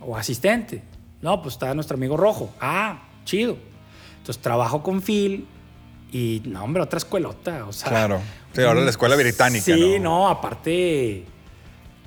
[0.00, 0.82] O asistente.
[1.22, 2.54] No, pues está nuestro amigo Rojo.
[2.60, 3.56] Ah, chido.
[4.18, 5.46] Entonces trabajo con Phil
[6.12, 7.66] y, no, hombre, otra escuelota.
[7.66, 8.20] O sea, Claro.
[8.54, 10.02] Sí, ahora la escuela británica, Sí, ¿no?
[10.02, 11.24] no, aparte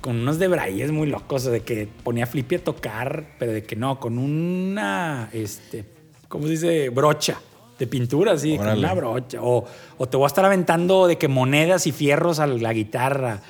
[0.02, 3.98] con unos debrayes muy locos de que ponía Flippy a tocar, pero de que no,
[3.98, 5.86] con una, este,
[6.28, 6.88] ¿cómo se dice?
[6.90, 7.38] Brocha
[7.78, 9.38] de pintura, así, con una brocha.
[9.42, 9.64] O,
[9.98, 13.40] o te voy a estar aventando de que monedas y fierros a la guitarra.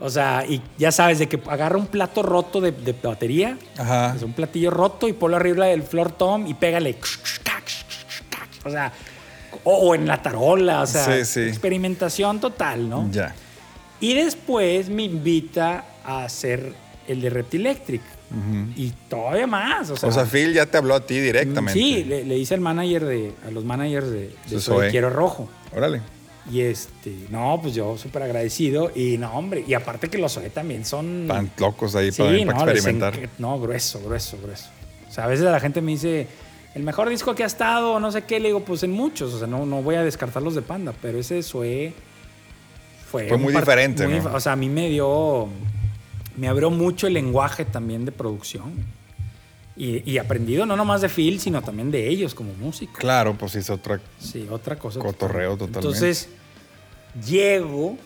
[0.00, 4.14] O sea, y ya sabes, de que agarra un plato roto de, de batería, Ajá.
[4.16, 6.96] es un platillo roto y ponlo arriba del floor tom y pégale.
[8.64, 8.92] O sea,
[9.64, 11.40] o, o en la tarola, o sea, Sí, sí.
[11.48, 13.08] experimentación total, ¿no?
[13.10, 13.34] Ya.
[14.00, 16.72] Y después me invita a hacer
[17.08, 18.02] el de Reptilectric.
[18.76, 19.88] Y todavía más.
[19.90, 21.72] O sea, O sea, Phil ya te habló a ti directamente.
[21.78, 24.90] Sí, le, le hice al manager de, a los managers de, de Soy.
[24.90, 25.48] Quiero Rojo.
[25.74, 26.02] Órale.
[26.50, 28.90] Y este, no, pues yo súper agradecido.
[28.94, 31.26] Y no, hombre, y aparte que los Zoe también son.
[31.28, 33.28] Tan locos ahí Sí, para, para no, les experimentar.
[33.38, 34.68] no, grueso, grueso, grueso.
[35.08, 36.26] O sea, a veces la gente me dice,
[36.74, 39.32] el mejor disco que ha estado, no sé qué, le digo, pues en muchos.
[39.34, 41.92] O sea, no, no voy a descartarlos de Panda, pero ese Zoe
[43.10, 43.28] fue.
[43.28, 44.34] Fue muy diferente, ¿no?
[44.34, 45.48] O sea, a mí me dio.
[46.38, 48.72] Me abrió mucho el lenguaje también de producción.
[49.76, 52.98] Y, y aprendido no nomás de Phil, sino también de ellos como músicos.
[52.98, 54.00] Claro, pues hizo otra.
[54.18, 54.98] Sí, otra cosa.
[54.98, 55.78] Cotorreo totalmente.
[55.78, 56.28] Entonces,
[57.24, 57.96] llego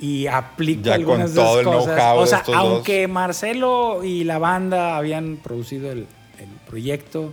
[0.00, 2.16] y aplico Ya con algunas de todo esas el cosas.
[2.16, 6.06] O de sea, estos aunque Marcelo y la banda habían producido el,
[6.38, 7.32] el proyecto,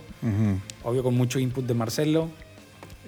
[0.82, 2.28] obvio con mucho input de Marcelo,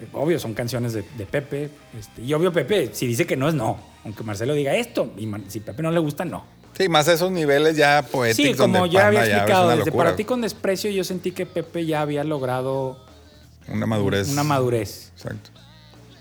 [0.01, 3.49] eh, obvio son canciones de, de Pepe, este, y obvio Pepe, si dice que no
[3.49, 6.58] es no, aunque Marcelo diga esto, y si Pepe no le gusta, no.
[6.79, 8.51] Sí, más esos niveles ya poéticos.
[8.51, 11.85] Sí, como donde ya había explicado, desde para ti con desprecio, yo sentí que Pepe
[11.85, 12.97] ya había logrado
[13.67, 14.29] Una madurez.
[14.29, 15.11] una madurez.
[15.13, 15.49] Exacto.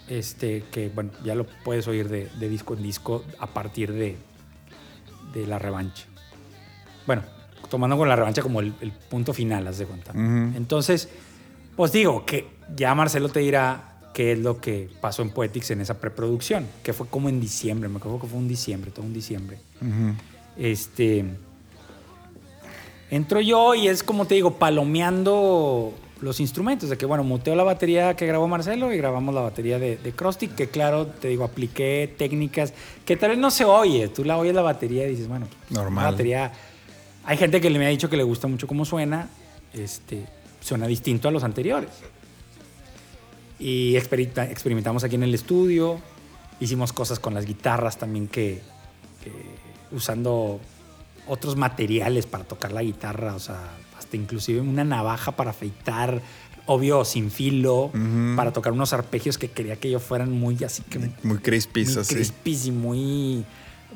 [0.09, 4.17] este, que bueno, ya lo puedes oír de, de disco en disco a partir de,
[5.33, 6.07] de la revancha.
[7.07, 7.23] Bueno,
[7.71, 10.11] tomando con la revancha como el, el punto final, haz de cuenta.
[10.13, 11.09] Entonces,
[11.77, 15.83] pues digo que ya Marcelo te dirá qué es lo que pasó en Poetics en
[15.83, 19.13] esa preproducción, que fue como en diciembre, me acuerdo que fue un diciembre, todo un
[19.15, 19.61] diciembre.
[19.81, 20.15] Ujú.
[20.59, 21.25] Este.
[23.11, 26.91] Entro yo y es como te digo, palomeando los instrumentos.
[26.91, 30.13] De que, bueno, muteo la batería que grabó Marcelo y grabamos la batería de, de
[30.13, 32.75] Krusty, que claro, te digo, apliqué técnicas
[33.07, 34.09] que tal vez no se oye.
[34.09, 36.03] Tú la oyes la batería y dices, bueno, pues, Normal.
[36.05, 36.53] una batería.
[37.25, 39.29] Hay gente que le me ha dicho que le gusta mucho cómo suena.
[39.73, 40.27] Este.
[40.61, 41.91] suena distinto a los anteriores.
[43.59, 45.99] Y experimenta- experimentamos aquí en el estudio,
[46.61, 48.61] hicimos cosas con las guitarras también que,
[49.25, 49.33] que
[49.93, 50.61] usando
[51.27, 53.59] otros materiales para tocar la guitarra, o sea,
[53.99, 56.23] hasta inclusive una navaja para afeitar,
[56.67, 57.91] obvio sin filo,
[58.37, 61.97] para tocar unos arpegios que quería que ellos fueran muy así que Muy crispy, muy
[61.99, 62.15] así.
[62.15, 63.45] crispis y muy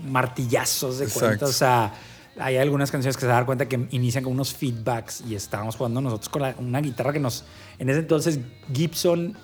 [0.07, 1.27] martillazos de Exacto.
[1.27, 1.47] cuenta.
[1.47, 1.93] O sea,
[2.39, 6.01] hay algunas canciones que se dan cuenta que inician con unos feedbacks y estábamos jugando
[6.01, 7.45] nosotros con la- una guitarra que nos.
[7.79, 8.39] En ese entonces,
[8.73, 9.37] Gibson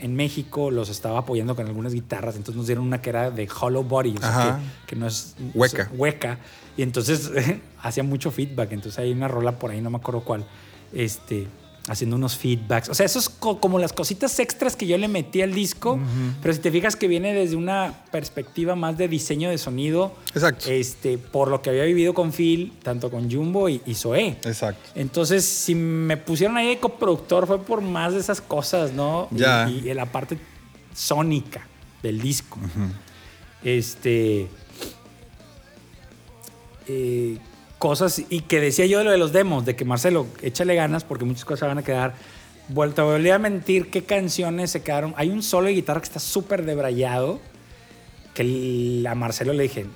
[0.00, 2.36] en México los estaba apoyando con algunas guitarras.
[2.36, 5.90] Entonces nos dieron una que era de hollow body, o sea, que no es Hueca.
[5.94, 6.38] hueca.
[6.76, 7.30] Y entonces
[7.82, 8.72] hacía mucho feedback.
[8.72, 10.46] Entonces hay una rola por ahí, no me acuerdo cuál.
[10.92, 11.46] Este.
[11.88, 12.88] Haciendo unos feedbacks.
[12.90, 15.98] O sea, eso es co- como las cositas extras que yo le metí al disco.
[16.42, 20.14] Pero si te fijas que viene desde una perspectiva más de diseño de sonido.
[20.34, 20.70] Exacto.
[20.70, 24.36] Este, por lo que había vivido con Phil, tanto con Jumbo y, y Zoé.
[24.44, 24.90] Exacto.
[24.94, 29.28] Entonces, si me pusieron ahí de coproductor fue por más de esas cosas, ¿no?
[29.32, 29.68] Y- Ya.
[29.70, 30.38] Y, la parte
[30.94, 31.66] sónica
[32.02, 32.58] del disco.
[33.64, 34.48] Este.
[36.86, 37.38] eh,
[37.78, 38.22] cosas.
[38.28, 41.24] Y que decía yo de lo de los demos, de que Marcelo, échale ganas porque
[41.24, 42.14] muchas cosas van a quedar.
[42.68, 45.14] Vuelta, volví a mentir qué canciones se quedaron.
[45.16, 47.40] Hay un solo de guitarra que está súper debrayado.
[48.34, 49.86] Que a Marcelo le dije,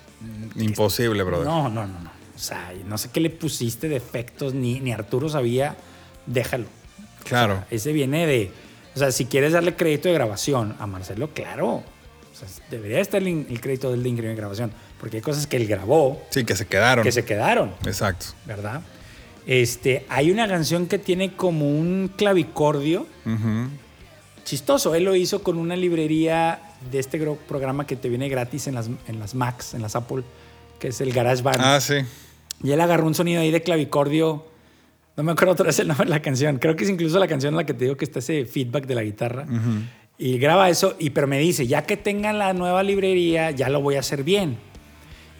[0.56, 1.46] Imposible, brother.
[1.46, 2.10] no, no, no, no.
[2.34, 5.76] O sea, no sé qué le pusiste de efectos, ni, ni Arturo sabía,
[6.26, 6.64] déjalo.
[7.24, 7.64] Claro.
[7.70, 8.50] Ese viene de.
[8.96, 11.82] O sea, si quieres darle crédito de grabación a Marcelo, claro.
[12.46, 14.70] Sea, debería estar el, el crédito del de de grabación.
[15.00, 17.02] Porque hay cosas que él grabó Sí, que se quedaron.
[17.04, 18.26] que se quedaron, Exacto.
[18.46, 18.82] ¿verdad?
[19.46, 23.06] Este, hay una canción que tiene como un clavicordio
[24.44, 24.94] chistoso.
[24.94, 27.18] Él lo hizo con una librería de este
[27.48, 30.22] programa que te viene gratis en las, en las Macs, en las Apple,
[30.78, 31.60] que es el GarageBand.
[31.60, 31.94] Ah, sí.
[32.62, 34.46] Y él agarró un sonido ahí de clavicordio.
[35.16, 36.58] No me acuerdo otra vez el nombre de la canción.
[36.58, 38.86] Creo que es incluso la canción en la que te digo que está ese feedback
[38.86, 39.46] de la guitarra.
[40.24, 43.80] Y graba eso, y pero me dice, ya que tengan la nueva librería, ya lo
[43.80, 44.56] voy a hacer bien.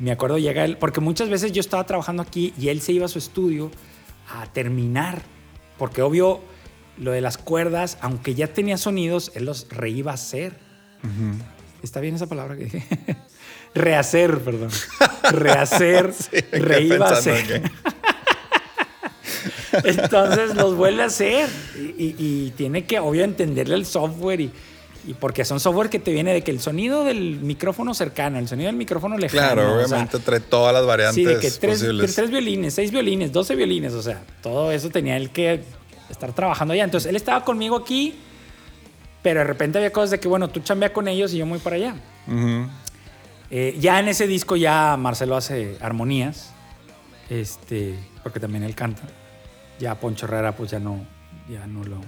[0.00, 2.90] Y me acuerdo llega él, porque muchas veces yo estaba trabajando aquí y él se
[2.90, 3.70] iba a su estudio
[4.34, 5.22] a terminar.
[5.78, 6.40] Porque obvio,
[6.98, 10.54] lo de las cuerdas, aunque ya tenía sonidos, él los reiba a hacer.
[11.84, 12.82] ¿Está bien esa palabra que dije?
[13.76, 14.70] Rehacer, perdón.
[15.30, 17.70] Rehacer, Sí, reiba a hacer.
[19.84, 24.50] Entonces los vuelve a hacer y, y- y tiene que, obvio, entenderle el software y,
[25.06, 28.48] y porque son software que te viene de que el sonido del micrófono cercano, el
[28.48, 29.54] sonido del micrófono lejano.
[29.54, 32.14] Claro, o sea, obviamente trae todas las variantes sí, de que tres, posibles.
[32.14, 35.64] tres violines, seis violines, doce violines, o sea, todo eso tenía él que
[36.08, 36.84] estar trabajando allá.
[36.84, 38.14] Entonces él estaba conmigo aquí,
[39.22, 41.58] pero de repente había cosas de que, bueno, tú chambea con ellos y yo voy
[41.58, 41.96] para allá.
[43.50, 46.52] Eh, ya en ese disco ya Marcelo hace armonías,
[47.28, 49.02] este, porque también él canta.
[49.78, 51.04] Ya Poncho Herrera pues ya no,
[51.50, 52.00] ya no lo,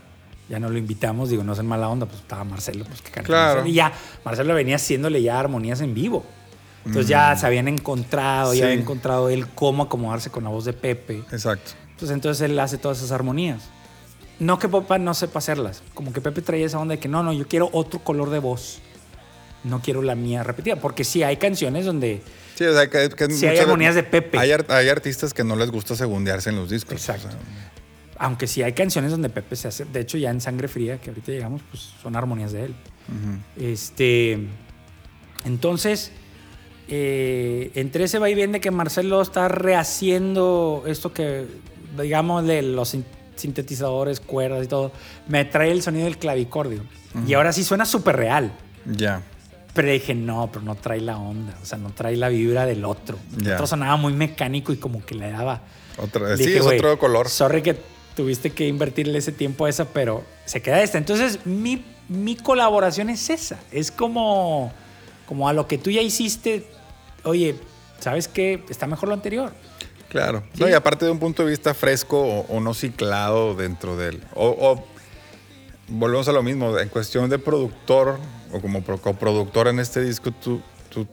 [0.48, 3.10] ya no lo invitamos, digo, no es en mala onda, pues estaba Marcelo, pues que
[3.10, 3.26] canta.
[3.26, 3.54] Claro.
[3.56, 3.68] Marcelo.
[3.70, 3.92] Y ya
[4.24, 6.24] Marcelo venía haciéndole ya armonías en vivo.
[6.86, 8.52] Entonces ya se habían encontrado, Mm.
[8.54, 8.58] Sí.
[8.60, 11.22] ya había encontrado él cómo acomodarse con la voz de Pepe.
[11.32, 11.72] Exacto.
[11.98, 13.62] Pues entonces él hace todas esas armonías.
[14.38, 17.22] No que Popa no sepa hacerlas, como que Pepe traía esa onda de que no,
[17.22, 18.80] no, yo quiero otro color de voz.
[19.62, 22.22] No quiero la mía repetida, porque sí hay canciones donde
[22.54, 24.38] Sí, o sea, que, que Sí, hay armonías de Pepe.
[24.38, 26.92] Hay, hay artistas que no les gusta segundearse en los discos.
[26.94, 27.28] Exacto.
[27.28, 27.40] o sea,
[28.24, 29.84] Aunque sí hay canciones donde Pepe se hace.
[29.84, 32.74] De hecho, ya en Sangre Fría, que ahorita llegamos, pues son armonías de él.
[33.58, 34.38] Este.
[35.44, 36.10] Entonces,
[36.88, 41.46] eh, entre ese vaivén de que Marcelo está rehaciendo esto que,
[42.00, 43.04] digamos, de los sin-
[43.36, 44.92] sintetizadores, cuerdas y todo,
[45.28, 46.82] me trae el sonido del clavicordio.
[47.26, 48.52] Y ahora sí suena súper real.
[48.86, 49.22] ya.
[49.74, 52.84] Pero dije, no, pero no trae la onda, o sea, no trae la vibra del
[52.84, 53.18] otro.
[53.36, 53.54] El Ya.
[53.54, 55.62] otro sonaba muy mecánico y como que le daba.
[55.98, 57.28] Otra, Dije, sí, es "Güey, otro color.
[57.28, 57.76] Sorry que
[58.16, 60.98] tuviste que invertirle ese tiempo a esa, pero se queda esta.
[60.98, 63.58] Entonces, mi, mi colaboración es esa.
[63.72, 64.72] Es como,
[65.26, 66.66] como a lo que tú ya hiciste.
[67.24, 67.56] Oye,
[68.00, 68.62] ¿sabes qué?
[68.68, 69.52] Está mejor lo anterior.
[70.08, 70.44] Claro.
[70.54, 70.60] Sí.
[70.62, 74.22] No, y aparte de un punto de vista fresco o, o no ciclado dentro del.
[74.34, 74.84] O, o
[75.88, 78.18] volvemos a lo mismo, en cuestión de productor
[78.52, 81.08] o como pro- coproductor en este disco, tú, tú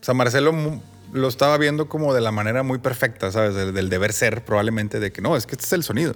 [0.00, 0.80] sea, Marcelo
[1.12, 3.54] lo estaba viendo como de la manera muy perfecta, ¿sabes?
[3.54, 6.14] Del, del deber ser, probablemente, de que no, es que este es el sonido.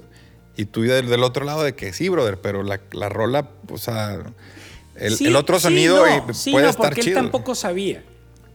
[0.58, 3.78] Y tú del, del otro lado de que sí, brother, pero la, la rola, o
[3.78, 4.18] sea,
[4.96, 7.18] el, Sí, el otro sí, sonido no, y sí, puede no, estar porque chido.
[7.18, 8.02] él tampoco sabía.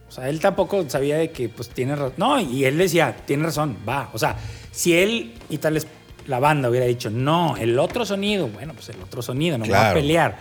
[0.08, 2.12] O sea, él tampoco sabía de que, pues, tiene razón.
[2.18, 4.10] No, y él decía, tiene razón, va.
[4.12, 4.36] O sea,
[4.70, 5.86] si él y tal vez
[6.26, 9.70] la banda hubiera dicho, no, el otro sonido, bueno, pues el otro sonido, no me
[9.72, 10.00] va a Claro.
[10.00, 10.38] pelear.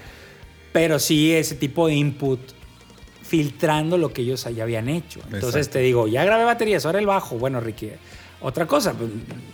[0.73, 2.39] Pero sí ese tipo de input
[3.21, 5.21] filtrando lo que ellos ya habían hecho.
[5.25, 5.71] Entonces Exacto.
[5.73, 7.37] te digo, ya grabé baterías, ahora el bajo.
[7.37, 7.91] Bueno, Ricky,
[8.41, 9.09] otra cosa, pues,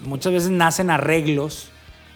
[0.06, 1.70] muchas veces nacen arreglos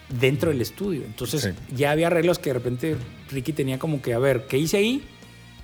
[0.08, 1.02] dentro del estudio.
[1.04, 1.50] Entonces Sí.
[1.74, 2.96] ya había arreglos que de repente
[3.30, 5.02] Ricky tenía como que, a ver, ¿qué hice ahí?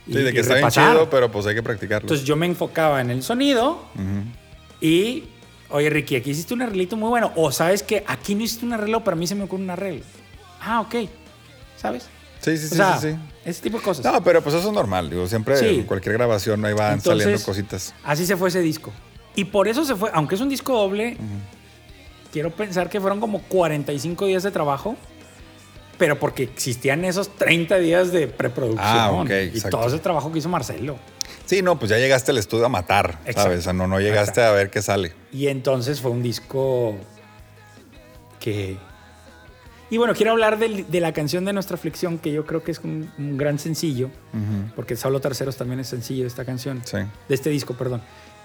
[0.07, 2.05] Y- Sí, de que está bien chido, pero pues hay que practicarlo.
[2.07, 4.84] Entonces yo me enfocaba en el sonido Ujú.
[4.84, 5.24] y,
[5.68, 7.32] oye Ricky, aquí hiciste un arreglito muy bueno.
[7.36, 9.70] O sabes que aquí no hiciste un arreglo, pero a mí se me ocurre un
[9.70, 10.03] arreglo.
[10.61, 10.95] Ah, ok.
[11.76, 12.09] ¿Sabes?
[12.41, 13.16] Sí, sí, o sí, sea, sí, sí.
[13.45, 14.05] ese tipo de cosas.
[14.05, 15.11] No, pero pues eso es normal.
[15.11, 15.66] Digo, siempre Sí.
[15.66, 17.95] en cualquier grabación ahí van Entonces, saliendo cositas.
[18.03, 18.91] Así se fue ese disco.
[19.36, 21.16] Y por eso se fue, aunque es un disco doble,
[22.32, 24.96] quiero pensar que fueron como 45 días de trabajo,
[25.98, 28.80] pero porque existían esos 30 días de preproducción.
[28.80, 29.78] Ah, y exacto.
[29.78, 30.96] todo ese trabajo que hizo Marcelo.
[31.44, 33.42] Sí, no, pues ya llegaste al estudio a matar, Exacto.
[33.42, 33.58] ¿sabes?
[33.58, 35.12] O sea, no, no llegaste a ver qué sale.
[35.32, 36.96] Y entonces fue un disco
[38.38, 38.78] que...
[39.90, 42.78] Y bueno, quiero hablar de la canción de Nuestra Aflicción, que yo creo que es
[42.78, 44.10] un, un gran sencillo,
[44.76, 46.80] porque Solo Terceros también es sencillo de esta canción.
[46.84, 46.98] Sí.
[47.28, 48.00] de este disco, perdón.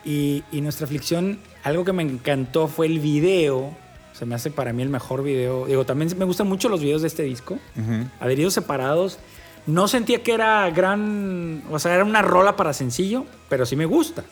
[0.06, 3.76] Y, y Nuestra Aflicción, algo que me encantó fue el video.
[4.14, 5.66] Se me hace para mí el mejor video.
[5.66, 7.56] Digo, también me gustan mucho los videos de este disco.
[7.76, 8.08] Ujú.
[8.20, 9.20] Adheridos separados.
[9.66, 11.64] No sentía que era gran.
[11.72, 14.24] O sea, era una rola para sencillo, pero sí me gusta.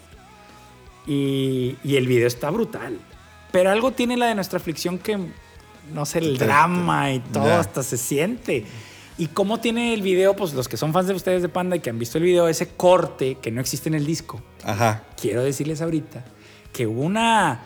[1.08, 3.00] Y, y el video está brutal.
[3.52, 5.18] Pero algo tiene la de Nuestra Aflicción que.
[5.92, 8.64] No sé, el drama y todo, hasta se siente.
[9.18, 11.80] Y cómo tiene el video, pues los que son fans de ustedes de Panda y
[11.80, 15.04] que han visto el video, ese corte que no existe en el disco Ajá.
[15.22, 16.26] quiero decirles ahorita
[16.72, 17.62] que hubo una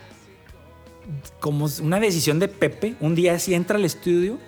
[1.40, 2.94] como una decisión de Pepe.
[3.00, 4.38] Un día así entra al estudio.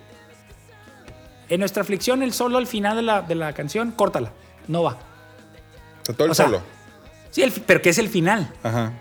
[1.49, 4.33] En nuestra aflicción, el solo al final de la, de la canción, córtala.
[4.69, 4.99] No va.
[6.05, 6.63] Todo el O sea, solo.
[7.31, 8.53] Sí, el pero que es el final.
[8.63, 8.93] Ajá.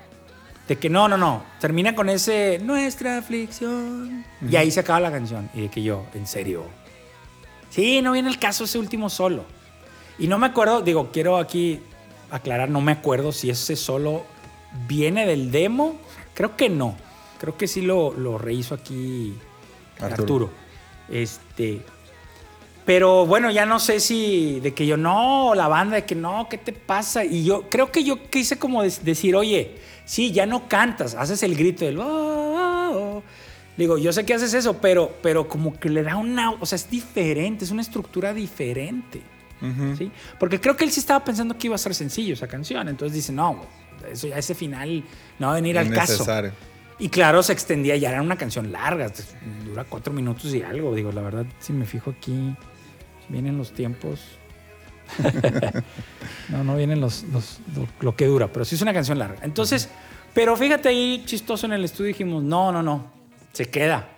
[0.67, 1.43] De que no, no, no.
[1.59, 4.25] Termina con ese nuestra aflicción.
[4.47, 5.49] Y ahí se acaba la canción.
[5.53, 6.63] Y de que yo, en serio.
[7.69, 9.43] Sí, no viene el caso ese último solo.
[10.17, 11.79] Y no me acuerdo, digo, quiero aquí
[12.29, 14.23] aclarar, no me acuerdo si ese solo
[14.87, 15.95] viene del demo.
[16.33, 16.95] Creo que no.
[17.39, 19.33] Creo que sí lo, lo rehizo aquí
[19.99, 20.13] Arturo.
[20.21, 20.49] Arturo.
[21.09, 21.81] Este.
[22.85, 26.47] Pero bueno, ya no sé si de que yo no, la banda de que no,
[26.49, 27.23] ¿qué te pasa?
[27.23, 31.55] Y yo creo que yo quise como decir, oye, sí, ya no cantas, haces el
[31.55, 31.99] grito del.
[31.99, 33.23] "Oh, oh, oh".
[33.79, 36.51] Digo, yo sé que haces eso, pero, pero como que le da una.
[36.51, 39.21] O sea, es diferente, es una estructura diferente.
[39.61, 39.95] Ujú.
[39.95, 40.11] ¿sí?
[40.37, 42.89] Porque creo que él sí estaba pensando que iba a ser sencillo esa canción.
[42.89, 43.61] Entonces dice, no,
[44.11, 45.01] eso ya ese final
[45.39, 46.25] no va a venir al caso.
[46.99, 49.09] Y claro, se extendía, ya era una canción larga,
[49.65, 50.93] dura cuatro minutos y algo.
[50.93, 52.53] Digo, la verdad, si me fijo aquí,
[53.29, 54.19] vienen los tiempos.
[56.49, 59.37] no, no vienen los, los- lo, lo que dura, pero sí es una canción larga.
[59.43, 59.87] Entonces,
[60.33, 63.18] pero fíjate ahí, chistoso en el estudio, dijimos, no, no, no,
[63.53, 64.09] se queda.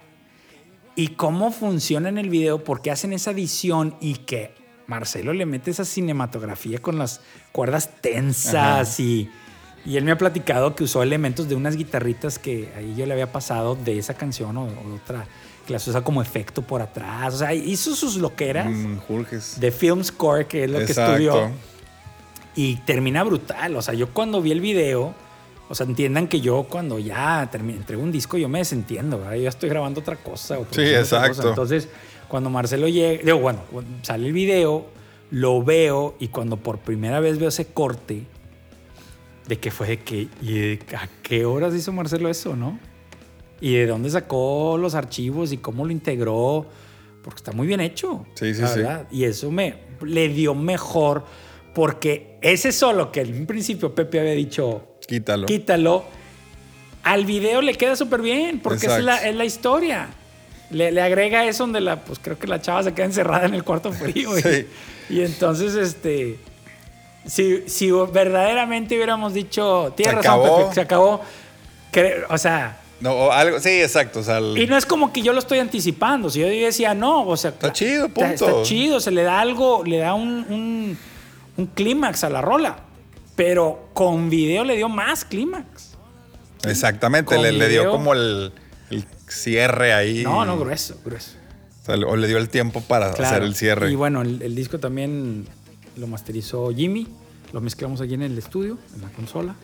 [0.96, 2.64] ¿Y cómo funciona en el video?
[2.64, 4.54] Porque hacen esa edición y que
[4.88, 7.22] Marcelo le mete esa cinematografía con las
[7.52, 9.30] cuerdas tensas y,
[9.86, 13.14] y él me ha platicado que usó elementos de unas guitarritas que ahí yo le
[13.14, 15.26] había pasado de esa canción o, o otra
[15.66, 17.36] que las usa como efecto por atrás.
[17.36, 19.00] O sea, hizo sus loqueras Mm,
[19.60, 21.52] de film score, que es lo que estudió.
[22.56, 23.76] Y termina brutal.
[23.78, 25.14] O sea, yo cuando vi el video,
[25.72, 29.36] o sea, entiendan que yo cuando ya entrego un disco, yo me desentiendo, ¿verdad?
[29.36, 30.60] Yo ya estoy grabando otra cosa.
[30.60, 31.30] o otra exacto.
[31.30, 31.48] cosa.
[31.48, 31.88] Entonces,
[32.28, 33.62] cuando Marcelo llega, digo, bueno,
[34.02, 34.88] sale el video,
[35.30, 38.24] lo veo y cuando por primera vez veo ese corte,
[39.48, 42.78] de que fue de que, ¿y de a qué horas hizo Marcelo eso, no?
[43.62, 46.66] Y de dónde sacó los archivos y cómo lo integró,
[47.24, 48.26] porque está muy bien hecho.
[48.34, 48.80] Sí, sí, la sí.
[48.80, 49.08] verdad.
[49.10, 51.24] Y eso me le dio mejor,
[51.74, 55.46] porque ese solo que en un principio Pepe había dicho, Quítalo.
[55.48, 56.06] quítalo,
[57.04, 60.08] al video le queda súper bien, porque es la, es la historia.
[60.70, 63.54] Le, le agrega eso donde la, pues creo que la chava se queda encerrada en
[63.56, 64.38] el cuarto frío.
[64.38, 64.68] y- Sí.
[65.10, 66.40] Y, entonces, este,
[67.26, 70.58] si, si verdaderamente hubiéramos dicho, tienes Se razón, acabó.
[70.64, 71.22] Pepe, se acabó.
[72.30, 74.20] O sea, No, o algo, sí, exacto.
[74.20, 76.30] O sea, el- y no es como que yo lo estoy anticipando.
[76.30, 77.50] Si yo decía, no, o sea.
[77.50, 78.46] Está chido, está- punto.
[78.48, 80.98] Está chido, se le da algo, le da un, un,
[81.58, 82.78] un clímax a la rola.
[83.44, 85.94] Pero con video le dio más clímax.
[86.64, 88.52] exactamente, le, le dio como el,
[88.92, 90.24] el cierre ahí.
[90.24, 91.32] No, no, grueso, grueso.
[91.82, 93.36] O, sea, o le dio el tiempo para Claro.
[93.36, 93.92] hacer el cierre.
[93.92, 95.48] Y bueno, el, el disco también
[95.98, 97.08] lo masterizó Jimmy.
[97.52, 99.56] Lo mezclamos aquí en el estudio, en la consola.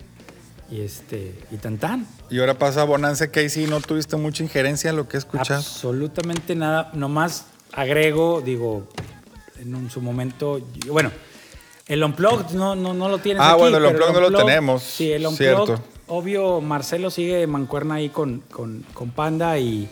[0.71, 2.07] Y este, y tan tan.
[2.31, 5.51] Y ahora pasa Bonanza Casey, no tuviste mucha injerencia en lo que escuchas.
[5.67, 6.89] Absolutamente nada.
[6.95, 8.89] Nomás agrego, digo,
[9.59, 10.57] en un- su momento.
[10.83, 11.11] yo- Bueno,
[11.87, 14.83] el Unplugged no, no, no lo tienes Ah, aquí, bueno, el Unplugged no lo tenemos,
[14.83, 15.65] Sí, el Unplugged.
[15.65, 15.83] cierto.
[16.07, 19.89] Obvio, Marcelo sigue mancuerna ahí con, con, con Panda y,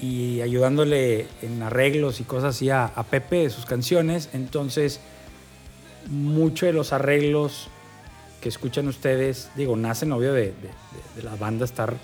[0.00, 4.30] y ayudándole en arreglos y cosas así a, a Pepe de sus canciones.
[4.32, 5.00] Entonces,
[6.08, 7.68] muchos de los arreglos
[8.40, 10.52] que escuchan ustedes, digo, nacen obvio de, de,
[11.16, 11.94] de- la banda estar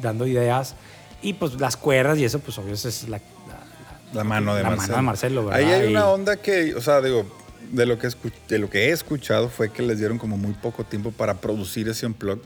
[0.00, 0.76] dando ideas
[1.22, 4.62] Y pues las cuerdas y eso, pues obvio, esa es la, la- La mano de
[4.62, 4.88] La Marcelo.
[4.88, 5.60] mano de Marcelo, ¿verdad?
[5.60, 7.26] Ahí hay una onda que, o sea, digo,
[7.70, 10.52] de lo que, escu- de lo que he escuchado fue que les dieron como muy
[10.54, 12.40] poco tiempo para producir ese unplug.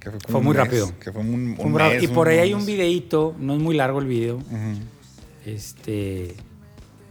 [0.00, 0.98] Que fue, muy mes, rápido.
[0.98, 4.00] Que fue un, un mes, y por ahí hay un videíto, no es muy largo
[4.00, 4.40] el video.
[5.46, 6.34] Este.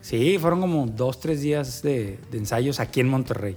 [0.01, 3.55] Sí, fueron como dos, tres días de, de ensayos aquí en Monterrey.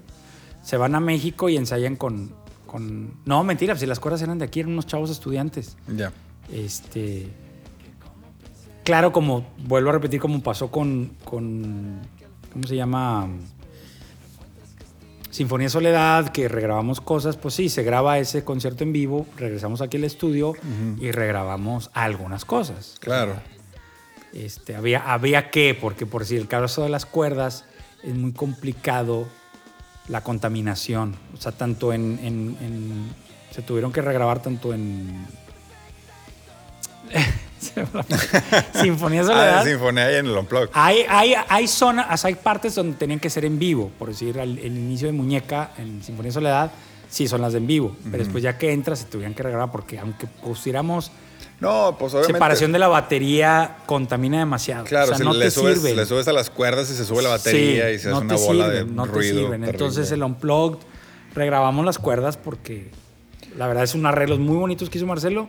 [0.62, 2.32] Se van a México y ensayan con.
[2.66, 5.76] con no, mentira, si las cuerdas eran de aquí, eran unos chavos estudiantes.
[5.96, 6.12] Ya.
[6.52, 7.26] Este.
[8.84, 11.12] Claro, como vuelvo a repetir, como pasó con.
[11.24, 12.00] con
[12.52, 13.28] ¿Cómo se llama?
[15.34, 19.96] Sinfonía Soledad, que regrabamos cosas, pues sí, se graba ese concierto en vivo, regresamos aquí
[19.96, 20.52] al estudio
[21.00, 22.98] y regrabamos algunas cosas.
[23.00, 23.34] Claro.
[24.32, 27.64] Este, había, había que, porque por si el caso de las cuerdas
[28.04, 29.26] es muy complicado
[30.06, 31.16] la contaminación.
[31.36, 33.14] O sea, tanto en, en- en-
[33.50, 35.26] se tuvieron que regrabar tanto en.
[38.80, 39.64] Sinfonía Ah, Soledad.
[39.64, 40.70] de Sinfonía y en el Unplugged.
[40.72, 43.90] Hay, hay, hay zonas, hay partes donde tenían que ser en vivo.
[43.98, 46.70] Por decir, al- el inicio de Muñeca en Sinfonía Soledad,
[47.08, 47.96] sí son las de en vivo.
[48.10, 51.10] Pero después ya que entras, se tuvieran que regrabar porque aunque pusiéramos
[51.60, 52.32] No, pues obviamente.
[52.34, 54.84] separación de la batería, contamina demasiado.
[54.84, 55.94] Claro, o sea, si no le, te subes, sirve.
[55.96, 58.24] le subes a las cuerdas y se sube la batería Sí, y se no hace
[58.26, 59.34] una te bola sirven, de no te ruido.
[59.34, 59.50] sirven.
[59.60, 59.70] terrible.
[59.70, 60.78] Entonces el Unplugged,
[61.34, 62.90] regrabamos las cuerdas porque
[63.56, 65.46] la verdad es un arreglos muy bonitos que hizo Marcelo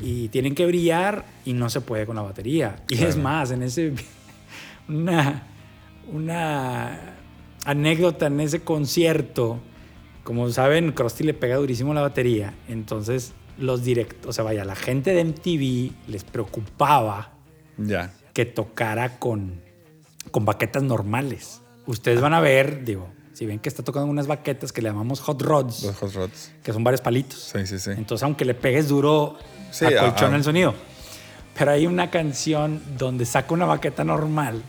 [0.00, 2.76] y tienen que brillar y no se puede con la batería.
[2.88, 3.92] Y es más, en ese...
[4.88, 5.44] Una,
[6.12, 7.16] una
[7.64, 9.58] anécdota en ese concierto,
[10.24, 14.74] como saben, Krusty le pega durísimo la batería, entonces los directos, o sea, vaya, la
[14.74, 17.30] gente de MTV les preocupaba
[17.78, 18.12] Ya.
[18.34, 19.60] que tocara con,
[20.30, 21.62] con baquetas normales.
[21.86, 25.20] Ustedes van a ver, digo, si ven que está tocando unas baquetas que le llamamos
[25.20, 26.50] hot rods, Los hot rods.
[26.62, 27.52] que son varios palitos.
[27.52, 27.90] Sí, sí, sí.
[27.90, 29.36] Entonces, aunque le pegues duro,
[29.70, 30.74] Sí, acolchona ah, el sonido.
[31.58, 34.62] Pero hay una canción donde saca una baqueta normal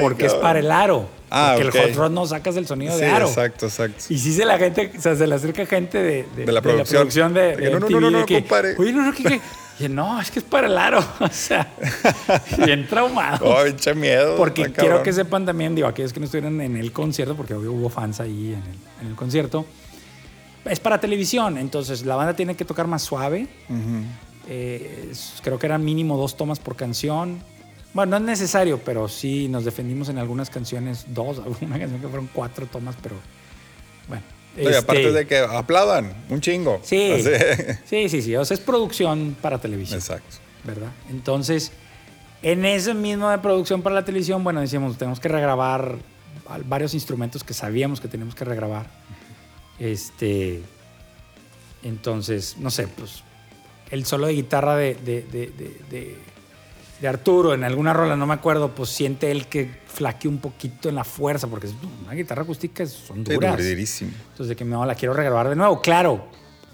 [0.00, 1.08] porque es para el aro.
[1.30, 1.84] Ah, porque ok.
[1.86, 3.26] el hot rod no sacas el sonido Sí, de aro.
[3.26, 4.04] exacto, exacto.
[4.10, 7.34] Y sí se la gente, o sea, se le acerca gente de, De la producción.
[7.34, 8.44] de, De que de no, no, MTV, no, no, de que.
[8.78, 9.40] Oye, no, no, que, que-".
[9.78, 11.04] Y no, es que es para el aro.
[11.20, 11.72] O sea,
[12.64, 13.44] bien traumado.
[13.46, 14.36] Oh, pinche miedo.
[14.36, 15.02] porque quiero cabrón.
[15.02, 18.20] que sepan también, digo, aquellos que no estuvieron en el concierto, porque obvio hubo fans
[18.20, 19.66] ahí en el, en el concierto,
[20.64, 23.46] es para televisión, entonces la banda tiene que tocar más suave.
[24.48, 25.12] Eh,
[25.42, 27.40] creo que eran mínimo dos tomas por canción.
[27.92, 32.08] Bueno, no es necesario, pero sí nos defendimos en algunas canciones, dos, una canción que
[32.08, 33.16] fueron cuatro tomas, pero
[34.08, 34.22] bueno.
[34.56, 36.80] Y aparte este, de que aplaudan, un chingo.
[36.82, 37.30] Sí, Así.
[37.84, 39.98] sí, sí, sí, o sea, es producción para televisión.
[39.98, 40.36] Exacto.
[40.64, 40.90] ¿verdad?
[41.10, 41.72] Entonces,
[42.42, 45.96] en ese mismo de producción para la televisión, bueno, decíamos, tenemos que regrabar
[46.66, 48.86] varios instrumentos que sabíamos que teníamos que regrabar.
[49.78, 50.62] Este,
[51.82, 53.22] entonces, no sé, pues
[53.90, 55.52] el solo de guitarra de, de, de-
[55.90, 56.18] de-
[57.00, 60.88] de- Arturo en alguna rola, no me acuerdo, pues siente él que flaqueó un poquito
[60.88, 61.68] en la fuerza, porque
[62.04, 63.56] una guitarra acústica son duras.
[63.56, 64.10] durísimo.
[64.30, 65.80] Entonces, de que no, la quiero regrabar de nuevo.
[65.80, 66.26] Claro,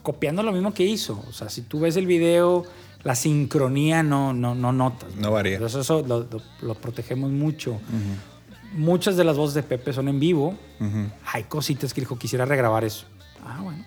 [0.03, 1.23] copiando lo mismo que hizo.
[1.29, 2.64] O sea, si tú ves el video,
[3.05, 5.14] la sincronía no, no, no notas.
[5.16, 5.55] No varía.
[5.55, 7.81] Entonces, eso lo, lo- lo protegemos mucho.
[8.75, 10.55] Muchas de las voces de Pepe son en vivo.
[10.81, 11.07] Ujú.
[11.33, 13.05] Hay cositas que dijo, quisiera regrabar eso.
[13.45, 13.85] Ah, bueno,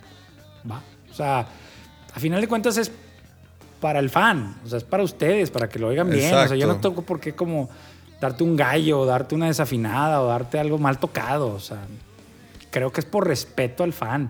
[0.70, 0.82] va.
[1.10, 1.48] O sea,
[2.14, 2.92] a final de cuentas es
[3.80, 4.55] para el fan.
[4.65, 6.34] O sea, es para ustedes, para que lo oigan bien.
[6.34, 6.89] O sea, yo no Exacto.
[6.89, 7.69] toco porque como
[8.19, 11.47] darte un gallo, o darte una desafinada, o darte algo mal tocado.
[11.47, 11.80] O sea,
[12.71, 14.30] creo que es por respeto al fan.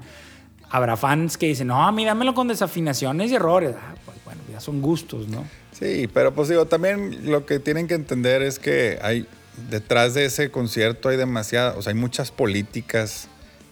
[0.69, 3.75] Habrá fans que dicen, no, a mí dámelo con desafinaciones y errores.
[3.77, 5.45] Ah, pues bueno, ya son gustos, ¿no?
[5.71, 9.27] Sí, pero pues digo, también lo que tienen que entender es que hay
[9.69, 13.27] detrás de ese concierto hay demasiada, o sea, hay muchas políticas,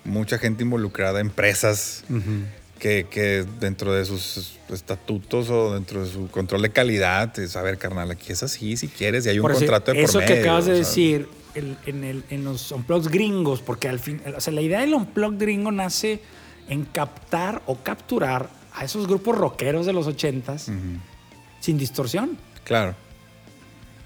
[0.06, 2.04] mucha gente involucrada, empresas
[2.84, 7.62] que, que dentro de sus estatutos o dentro de su control de calidad, es, a
[7.62, 10.20] ver, carnal, aquí es así, si quieres, y hay un Por contrato de por Eso
[10.20, 13.88] que medio, acabas de o sea, decir el- en, el- en los unplugs gringos, porque
[13.88, 16.20] al fin, o sea, la idea del unplug gringo nace
[16.68, 20.70] en captar o capturar a esos grupos rockeros de los ochentas
[21.62, 22.38] sin distorsión.
[22.66, 22.96] Claro,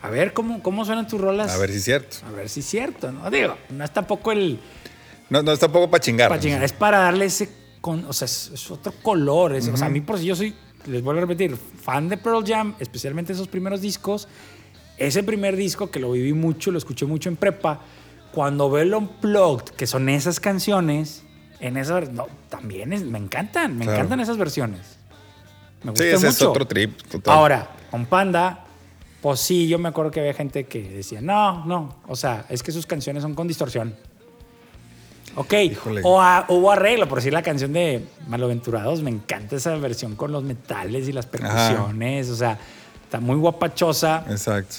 [0.04, 1.50] A ver cómo, cómo suenan tus rolas.
[1.50, 2.18] a ver si es cierto.
[2.28, 3.28] A ver si es cierto, ¿no?
[3.32, 4.60] Digo, no es tampoco el
[5.32, 6.30] No, no es tampoco para chingar.
[6.30, 7.50] para chingar, es para darle ese,
[7.88, 9.56] con, o sea, es, es otro color.
[9.56, 10.54] es- O sea, a mí por si yo soy,
[10.88, 14.28] les vuelvo a repetir, fan de Pearl Jam, especialmente esos primeros discos.
[14.98, 17.80] Ese primer disco que lo viví mucho, lo escuché mucho en prepa,
[18.34, 21.24] cuando veo el Unplugged, que son esas canciones,
[21.62, 24.00] en esa no, también es- me encantan, me Claro.
[24.00, 24.98] encantan esas versiones.
[25.84, 26.50] Me Sí, gustan ese es mucho.
[26.52, 27.02] otro trip.
[27.10, 27.34] Total.
[27.34, 28.66] Ahora, con Panda,
[29.22, 32.62] pues sí, yo me acuerdo que había gente que decía, no, no, o sea, es
[32.64, 33.96] que sus canciones son con distorsión.
[35.40, 36.02] Ok, Híjole.
[36.04, 40.32] o a- hubo arreglo, por decir la canción de Malaventurados, me encanta esa versión con
[40.32, 42.58] los metales y las percusiones, o sea,
[43.04, 44.26] está muy guapachosa.
[44.30, 44.76] Exacto.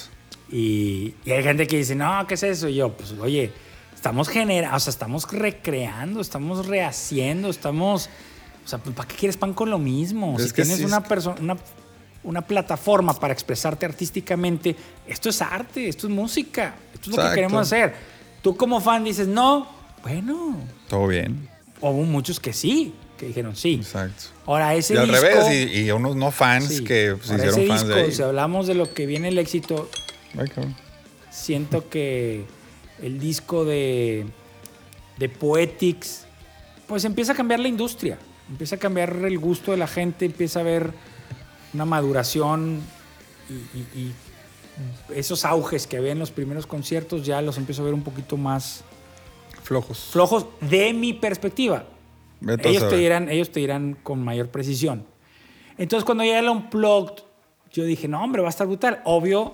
[0.51, 2.67] Y, y hay gente que dice, no, ¿qué es eso?
[2.67, 3.53] Y yo, pues, oye,
[3.95, 8.09] estamos generando, o sea, estamos recreando, estamos rehaciendo, estamos.
[8.65, 10.35] O sea, pues, ¿para qué quieres pan con lo mismo?
[10.37, 11.57] Es si tienes sí, una persona, una,
[12.23, 14.75] una plataforma para expresarte artísticamente,
[15.07, 17.35] esto es arte, esto es música, esto es lo que Exacto.
[17.35, 17.95] queremos hacer.
[18.41, 20.57] Tú como fan dices, no, bueno.
[20.87, 21.49] Todo bien.
[21.81, 23.75] Hubo muchos que sí, que dijeron sí.
[23.75, 24.23] Exacto.
[24.45, 25.21] Ahora, ese Y al disco.
[25.25, 26.83] revés, y, y unos no fans sí.
[26.83, 28.11] que se Ahora, hicieron ese fans disco, de ahí.
[28.11, 29.89] si hablamos de lo que viene el éxito,
[30.37, 30.75] Ay, cabrón.
[31.31, 32.45] siento que
[33.01, 34.25] el disco de,
[35.17, 36.25] de Poetics,
[36.87, 38.17] pues empieza a cambiar la industria,
[38.49, 40.91] empieza a cambiar el gusto de la gente, empieza a haber
[41.73, 42.81] una maduración
[43.49, 43.53] y,
[43.99, 44.13] y- y
[45.15, 48.37] esos auges que había en los primeros conciertos ya los empiezo a ver un poquito
[48.37, 48.83] más
[49.69, 50.09] Flojos.
[50.11, 51.85] flojos de mi perspectiva.
[52.41, 55.05] Vete Ellos te, dirán, ellos te dirán con mayor precisión.
[55.77, 57.21] Entonces, cuando llega el Unplugged,
[57.71, 59.01] yo dije, no, hombre, va a estar brutal.
[59.05, 59.53] Obvio,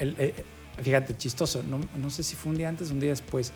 [0.00, 0.34] el- eh,
[0.82, 3.52] fíjate, chistoso, no, no sé si fue un día antes o un día después.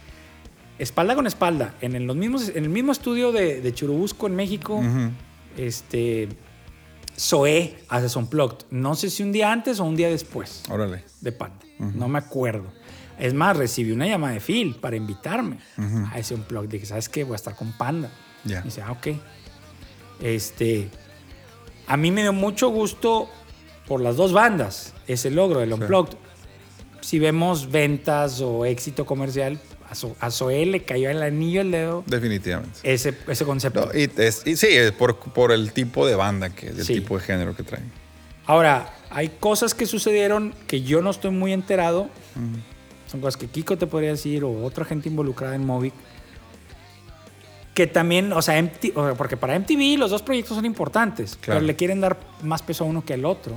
[0.79, 4.37] Espalda con espalda, en el, los mismos, en el mismo estudio de, de Churubusco, en
[4.37, 5.11] México, Ujú.
[5.57, 6.29] este,
[7.19, 8.67] Zoé hace Unplugged.
[8.71, 11.05] No sé si un día antes o un día después Órale.
[11.21, 11.59] de Panda.
[11.79, 12.73] No me acuerdo.
[13.19, 15.59] Es más, recibí una llamada de Phil para invitarme
[16.13, 16.69] a ese unplug.
[16.69, 17.25] Dije, ¿sabes qué?
[17.25, 18.11] Voy a estar con Panda.
[18.45, 18.61] Ya.
[18.61, 19.09] Y dice, ah, ok.
[20.21, 20.89] Este,
[21.87, 23.29] a mí me dio mucho gusto
[23.87, 26.17] por las dos bandas ese logro del Unplugged.
[27.01, 29.59] Si vemos ventas o éxito comercial,
[29.91, 32.79] a, Zo- a Zoé le cayó el anillo al dedo Definitivamente.
[32.83, 33.87] ese, ese concepto.
[33.93, 36.95] No, y, es- y sí, es por, por el tipo de banda, que el Sí.
[36.95, 37.93] tipo de género que traen.
[38.47, 42.09] Ahora, hay cosas que sucedieron que yo no estoy muy enterado.
[43.15, 45.95] Son cosas que Kiko te podría decir o otra gente involucrada en Movic.
[47.75, 48.69] Que también, o sea,
[49.17, 51.59] porque para MTV los dos proyectos son importantes, Claro.
[51.61, 53.55] pero le quieren dar más peso a uno que al otro.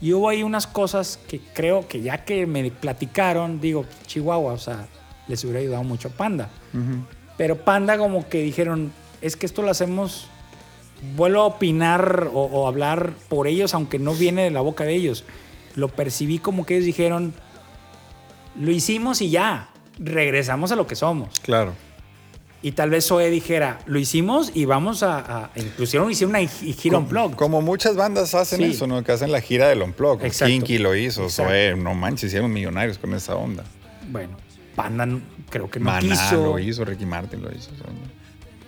[0.00, 4.58] Y hubo ahí unas cosas que creo que ya que me platicaron, digo, Chihuahua, o
[4.58, 4.88] sea,
[5.28, 6.50] les hubiera ayudado mucho a Panda.
[7.36, 10.26] Pero Panda como que dijeron, es que esto lo hacemos,
[11.14, 14.96] vuelvo a opinar o, o hablar por ellos, aunque no viene de la boca de
[14.96, 15.22] ellos.
[15.76, 17.32] Lo percibí como que ellos dijeron,
[18.58, 21.38] lo hicimos y ya, regresamos a lo que somos.
[21.40, 21.74] Claro.
[22.62, 25.44] Y tal vez Zoe dijera, lo hicimos y vamos a...
[25.44, 27.34] a inclusive hicieron una gi- gira on blog.
[27.34, 28.64] Como muchas bandas hacen Sí.
[28.64, 29.02] eso, ¿no?
[29.02, 30.22] Que hacen la gira del Unplug.
[30.22, 30.52] Exacto.
[30.52, 31.50] Kinky lo hizo, Exacto.
[31.52, 33.64] Zoé, no manches, hicieron millonarios con esa onda.
[34.10, 34.36] Bueno,
[34.76, 35.08] Panda
[35.48, 36.36] creo que no Maná quiso.
[36.44, 37.70] lo hizo, Ricky Martin lo hizo.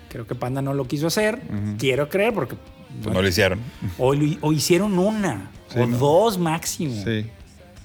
[0.09, 1.43] Creo que Panda no lo quiso hacer.
[1.79, 2.57] Quiero creer porque...
[3.03, 3.61] pues no lo hicieron.
[3.99, 4.15] O,
[4.53, 5.99] hicieron una, Sí, o ¿no?
[5.99, 6.95] dos máximo.
[7.05, 7.27] Sí.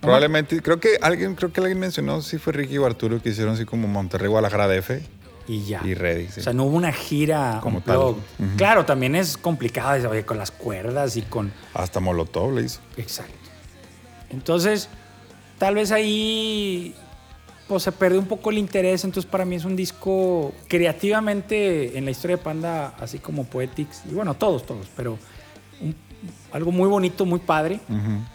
[0.01, 3.55] Probablemente, creo que alguien, creo que alguien mencionó si fue Ricky o Arturo que hicieron
[3.55, 4.91] así como Monterrey, Guadalajara DF
[5.47, 5.81] Y ya.
[5.83, 6.27] y Ready.
[6.27, 6.39] sí.
[6.41, 8.15] O sea, no hubo una gira Como tal.
[8.57, 11.51] Claro, también es complicado oye, con las cuerdas y con...
[11.73, 12.79] Hasta Molotov le hizo.
[12.97, 13.33] Exacto.
[14.29, 14.89] Entonces,
[15.57, 16.95] tal vez ahí
[17.67, 19.03] pues se perdió un poco el interés.
[19.03, 24.03] Entonces, para mí es un disco creativamente en la historia de Panda, así como Poetics.
[24.09, 25.17] Y bueno, todos, todos, pero
[26.51, 27.79] algo muy bonito, muy padre.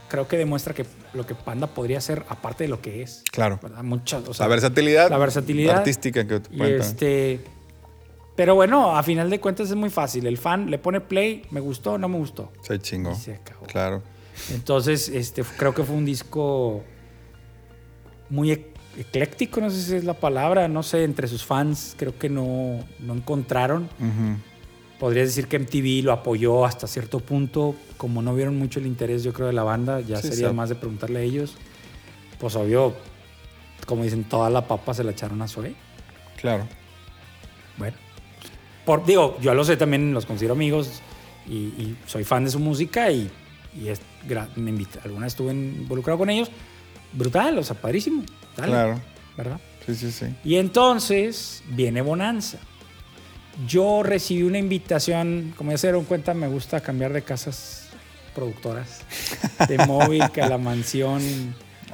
[0.09, 3.23] Creo que demuestra que lo que Panda podría ser, aparte de lo que es.
[3.33, 3.59] Claro.
[3.63, 3.83] ¿verdad?
[3.83, 7.41] Muchas, o sea, la versatilidad, la versatilidad artística que te Y este.
[8.35, 10.27] Pero bueno, a final de cuentas es muy fácil.
[10.27, 12.51] El fan le pone play, me gustó, no me gustó.
[12.63, 13.13] Se chingó.
[13.13, 13.67] Y se acabó.
[13.67, 14.03] Claro.
[14.53, 16.83] Entonces, este, creo que fue un disco
[18.31, 22.19] muy ec- ecléctico, no sé si es la palabra, no sé, entre sus fans creo
[22.19, 23.85] que no, no encontraron.
[23.99, 24.37] Ujú.
[25.03, 29.25] Podrías decir que MTV lo apoyó hasta cierto punto, como no vieron mucho el interés
[29.25, 30.55] yo creo de la banda, ya Sí, sería sí.
[30.55, 31.57] más de preguntarle a ellos.
[32.39, 32.95] Pues obvio,
[33.85, 35.75] como dicen, toda la papa se la echaron a Zoe.
[36.41, 36.69] Claro.
[37.79, 37.97] Bueno,
[38.85, 41.01] por, digo, yo a los sé también, los considero amigos
[41.49, 43.29] y, y soy fan de su música y,
[43.77, 44.01] y es,
[44.55, 46.49] me invita, alguna vez estuve involucrado con ellos.
[47.13, 48.23] Brutal, o sea, padrísimo.
[48.57, 49.01] Dale, Claro.
[49.37, 49.61] ¿Verdad?
[49.85, 50.27] Sí, sí, sí.
[50.45, 52.59] Y entonces viene Bonanza.
[53.67, 57.89] Yo recibí una invitación, como ya se dieron cuenta, me gusta cambiar de casas
[58.35, 59.03] productoras.
[59.69, 61.21] De móvil a la mansión,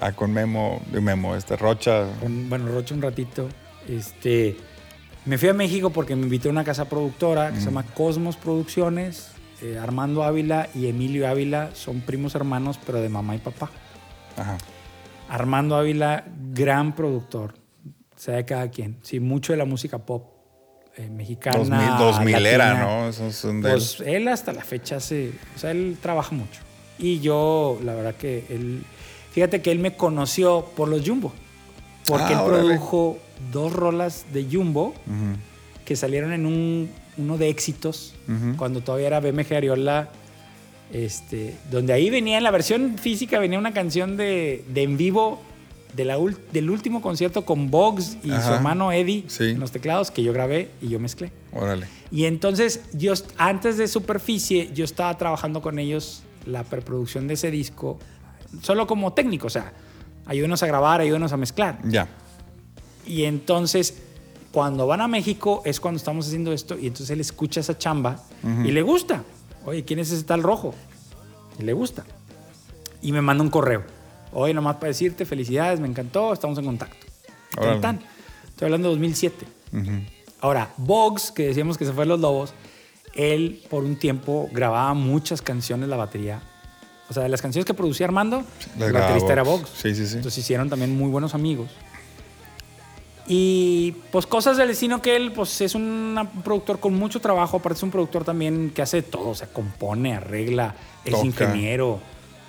[0.00, 2.06] Ah, con Memo, de Memo, este Rocha.
[2.20, 3.48] con, bueno, Rocha un ratito.
[3.88, 4.56] Este,
[5.24, 8.36] me fui a México porque me invité a una casa productora que se llama Cosmos
[8.36, 9.32] Producciones.
[9.60, 13.70] Eh, Armando Ávila y Emilio Ávila son primos hermanos, pero de mamá y papá.
[14.36, 14.56] Ajá.
[15.28, 17.54] Armando Ávila, gran productor,
[18.14, 18.98] sea de cada quien.
[19.02, 20.37] Sí, mucho de la música pop
[20.98, 21.56] eh, mexicana.
[21.58, 22.84] 2000, 2000 era, latina.
[22.86, 23.08] ¿no?
[23.08, 26.60] Esos son de Pues él hasta la fecha hace, o sea, él trabaja mucho.
[26.98, 28.82] Y yo, la verdad que él,
[29.32, 31.32] fíjate que él me conoció por los Jumbo,
[32.06, 32.62] porque Ah, él órale.
[32.64, 33.18] produjo
[33.52, 35.36] dos rolas de Jumbo Ujú.
[35.84, 38.56] que salieron en un, uno de éxitos, Ujú.
[38.56, 40.10] cuando todavía era BMG Ariola
[40.90, 45.38] Este, donde ahí venía en la versión física venía una canción de, de en vivo
[45.98, 49.50] de la ul- del último concierto con Boggs y su hermano Eddie Sí.
[49.50, 51.32] en los teclados que yo grabé y yo mezclé.
[51.52, 51.88] Órale.
[52.12, 57.50] Y entonces yo antes de Superficie yo estaba trabajando con ellos la preproducción de ese
[57.50, 57.98] disco
[58.62, 59.72] solo como técnico, o sea,
[60.24, 61.80] ayúdenos a grabar, ayúdenos a mezclar.
[61.84, 62.06] Ya.
[63.04, 63.94] Y entonces,
[64.52, 68.22] cuando van a México es cuando estamos haciendo esto y entonces él escucha esa chamba
[68.64, 69.24] y le gusta.
[69.66, 70.74] Oye, ¿quién es ese tal rojo?
[71.58, 72.04] Y le gusta.
[73.02, 73.82] Y me manda un correo.
[74.32, 77.06] Oye, nomás para decirte, felicidades, me encantó, estamos en contacto.
[77.54, 78.00] Tan, tan.
[78.48, 79.46] Estoy hablando de 2007.
[79.72, 79.90] Ujú.
[80.40, 82.52] Ahora, Boggs, que decíamos que se fue a Los Lobos,
[83.14, 86.40] él por un tiempo grababa muchas canciones la batería.
[87.10, 88.44] O sea, de las canciones que producía Armando,
[88.78, 89.42] el baterista era.
[89.42, 89.70] Boggs.
[89.70, 90.16] Sí, sí, sí.
[90.16, 91.70] Entonces hicieron también muy buenos amigos.
[93.26, 97.76] Y pues cosas del destino que él pues es un productor con mucho trabajo, aparte
[97.76, 100.74] es un productor también que hace todo, o sea, compone, arregla,
[101.04, 101.26] es Toca.
[101.26, 102.00] ingeniero,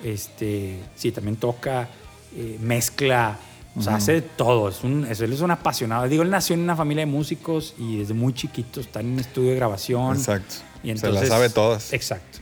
[0.04, 1.88] este, sí, también toca,
[2.36, 3.38] eh, mezcla,
[3.76, 6.08] o sea, hace de todo, es un, es- él es un apasionado.
[6.08, 9.18] Digo, él nació en una familia de músicos y desde muy chiquito está en un
[9.20, 10.16] estudio de grabación.
[10.16, 10.56] Exacto.
[10.82, 11.92] Y Se entonces, las sabe todas.
[11.92, 12.38] Exacto.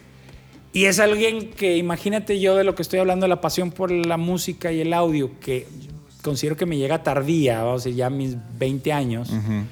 [0.72, 4.16] Y es alguien que, imagínate yo de lo que estoy hablando, la pasión por la
[4.16, 5.66] música y el audio, que
[6.22, 9.64] considero que me llega tardía, vamos a decir, ya a mis 20 años, Ujú.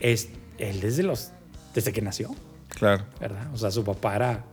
[0.00, 1.30] es él desde, los,
[1.74, 2.34] desde que nació,
[2.68, 3.04] Claro.
[3.20, 3.52] ¿verdad?
[3.52, 4.44] O sea, su papá era...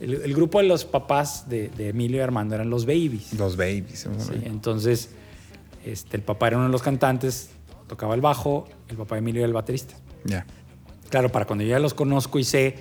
[0.00, 3.32] El, el grupo de los papás de, de Emilio y Armando eran los Babies.
[3.34, 4.08] Los babies.
[4.18, 5.10] Sí, entonces,
[5.84, 7.50] este, el papá era uno de los cantantes,
[7.86, 9.94] tocaba el bajo, el papá de Emilio era el baterista.
[10.24, 10.46] Ya.
[11.10, 12.76] Claro, para cuando yo ya los conozco y sé,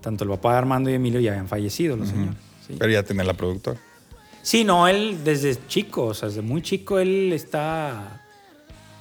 [0.00, 2.34] tanto el papá de Armando y Emilio ya habían fallecido, los señores.
[2.66, 2.74] Sí.
[2.78, 3.78] Pero ya tenía la productora.
[4.42, 8.22] Sí, no, él desde chico, o sea, desde muy chico él está,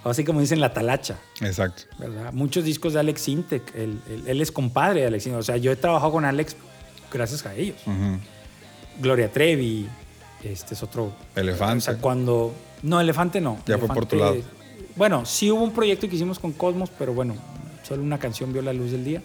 [0.03, 1.83] así como dicen, la talacha, Exacto.
[1.99, 2.33] ¿verdad?
[2.33, 5.57] Muchos discos de Alex Intec, él, él- él es compadre de Alex Intec, o sea,
[5.57, 6.55] yo he trabajado con Alex
[7.11, 7.77] gracias a ellos.
[8.99, 9.87] Gloria Trevi,
[10.43, 11.13] este es otro...
[11.35, 11.77] Elefante.
[11.77, 12.53] O sea, cuando...
[12.83, 13.59] No, Elefante no.
[13.65, 14.37] Ya fue por tu lado.
[14.95, 17.35] Bueno, sí hubo un proyecto que hicimos con Cosmos, pero bueno,
[17.83, 19.21] solo una canción vio la luz del día.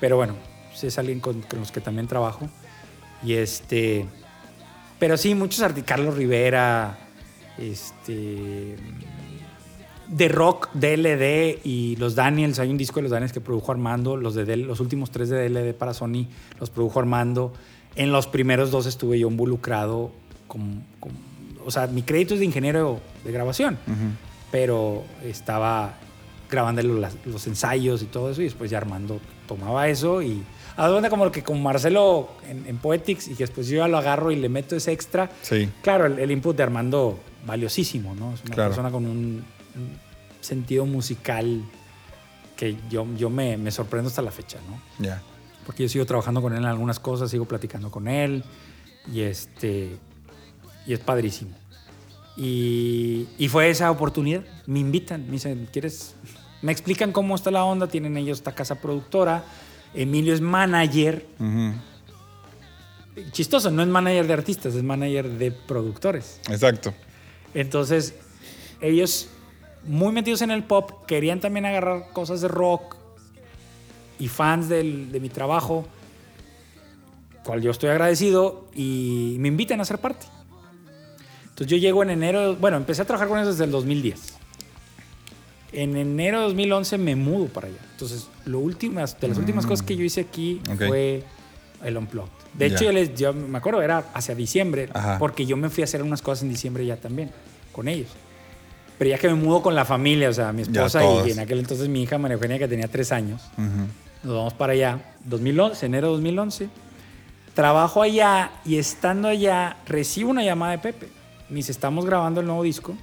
[0.00, 0.34] Pero bueno,
[0.80, 2.48] es alguien con, con los que también trabajo.
[3.22, 4.06] Y este...
[4.98, 6.98] Pero sí, muchos artistas, Carlos Rivera,
[7.58, 8.76] este...
[10.08, 14.16] De rock, DLD y los Daniels, hay un disco de los Daniels que produjo Armando,
[14.16, 16.26] los, de DL los últimos tres de DLD para Sony
[16.60, 17.52] los produjo Armando.
[17.96, 20.10] En los primeros dos estuve yo involucrado
[20.46, 21.12] con, con-
[21.64, 23.78] o sea, mi crédito es de ingeniero de grabación,
[24.50, 25.94] pero estaba
[26.50, 30.42] grabando los, los ensayos y todo eso y después ya Armando tomaba eso y
[30.76, 33.96] a dónde como que con Marcelo en, en Poetics y que después yo ya lo
[33.96, 35.30] agarro y le meto ese extra.
[35.42, 35.68] Sí.
[35.82, 38.34] Claro, el, el input de Armando valiosísimo, ¿no?
[38.34, 38.70] Es una Claro.
[38.70, 39.44] persona con un
[40.40, 41.62] sentido musical
[42.56, 44.80] que yo, yo me, me sorprendo hasta la fecha, ¿no?
[45.04, 45.22] Ya.
[45.66, 48.44] Porque yo sigo trabajando con él en algunas cosas, sigo platicando con él
[49.12, 49.96] y este
[50.86, 51.56] y es padrísimo.
[52.36, 54.42] Y, y fue esa oportunidad.
[54.66, 56.14] Me invitan, me dicen, ¿quieres?
[56.62, 59.44] Me explican cómo está la onda, tienen ellos esta casa productora.
[59.94, 61.26] Emilio es manager.
[63.30, 66.40] Chistoso, no es manager de artistas, es manager de productores.
[66.48, 66.92] Exacto.
[67.54, 68.14] Entonces,
[68.80, 69.28] ellos,
[69.86, 72.96] muy metidos en el pop, querían también agarrar cosas de rock
[74.18, 75.86] y fans del- de mi trabajo,
[77.44, 80.26] cual yo estoy agradecido, y me invitan a ser parte.
[81.42, 84.34] Entonces yo llego en enero, bueno, empecé a trabajar con ellos desde el 2010.
[85.72, 87.78] En enero de 2011 me mudo para allá.
[87.92, 91.24] Entonces, lo últimas, de las últimas cosas que yo hice aquí fue
[91.82, 92.30] el Unplugged.
[92.54, 95.18] De hecho, yo, les, yo me acuerdo, era hacia diciembre, Ajá.
[95.18, 97.30] porque yo me fui a hacer unas cosas en diciembre ya también,
[97.72, 98.08] con ellos.
[98.98, 101.58] Pero ya que me mudo con la familia, o sea, mi esposa y en aquel
[101.58, 103.42] entonces mi hija María Eugenia, que tenía tres años,
[104.22, 106.68] nos vamos para allá, 2011, enero de 2011.
[107.54, 111.08] Trabajo allá y estando allá recibo una llamada de Pepe.
[111.48, 112.96] Me dice, estamos grabando el nuevo disco,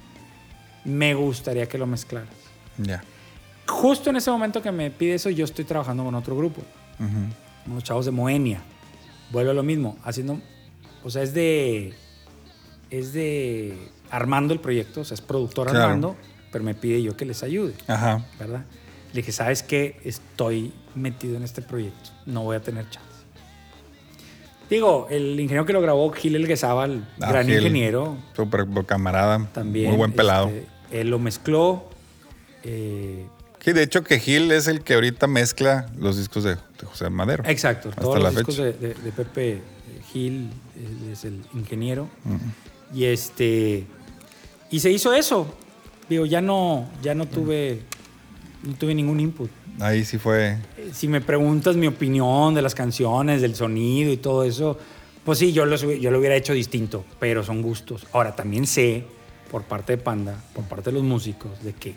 [0.84, 2.28] me gustaría que lo mezclaras.
[2.78, 3.02] Ya.
[3.66, 6.62] Justo en ese momento que me pide eso, yo estoy trabajando con otro grupo,
[7.66, 8.60] unos chavos de Moenia.
[9.30, 10.38] Vuelvo a lo mismo, haciendo,
[11.02, 11.94] o sea, es de,
[12.90, 15.84] es de Armando el proyecto, o sea, es productor Claro.
[15.86, 16.16] Armando,
[16.52, 17.74] pero me pide yo que les ayude.
[17.88, 18.24] Ajá.
[18.38, 18.64] ¿verdad?
[19.12, 20.00] Le dije, ¿sabes qué?
[20.04, 23.08] Estoy metido en este proyecto, no voy a tener chance.
[24.70, 27.56] Digo, el ingeniero que lo grabó, Gil Elguezábal, Ah, gran Gil.
[27.58, 29.46] ingeniero, Súper camarada.
[29.52, 29.88] también.
[29.90, 30.48] Muy buen pelado.
[30.48, 30.66] este,
[31.00, 31.88] él lo mezcló.
[32.64, 33.26] eh,
[33.60, 37.10] Sí, de hecho que Gil es el que ahorita mezcla los discos de, de José
[37.10, 37.44] Madero.
[37.46, 39.62] exacto, Hasta todos la los discos de, de- de Pepe eh,
[40.12, 40.50] Gil,
[41.10, 42.08] es el ingeniero.
[42.94, 43.86] Y este.
[44.72, 45.54] Y se hizo eso.
[46.08, 47.82] Digo, ya no, ya no tuve,
[48.64, 49.50] no tuve ningún input.
[49.80, 50.58] Ahí sí fue.
[50.92, 54.78] si me preguntas mi opinión de las canciones, del sonido y todo eso,
[55.24, 58.06] Pues sí, yo, hubi- yo lo hubiera hecho distinto, pero son gustos.
[58.12, 59.04] Ahora, también sé,
[59.52, 61.94] por parte de Panda, por parte de los músicos, de que...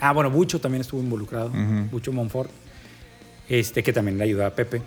[0.00, 1.88] Ah, bueno, Bucho también estuvo involucrado, Ujú.
[1.90, 2.50] Bucho Monfort,
[3.48, 4.80] este, que también le ayuda a Pepe.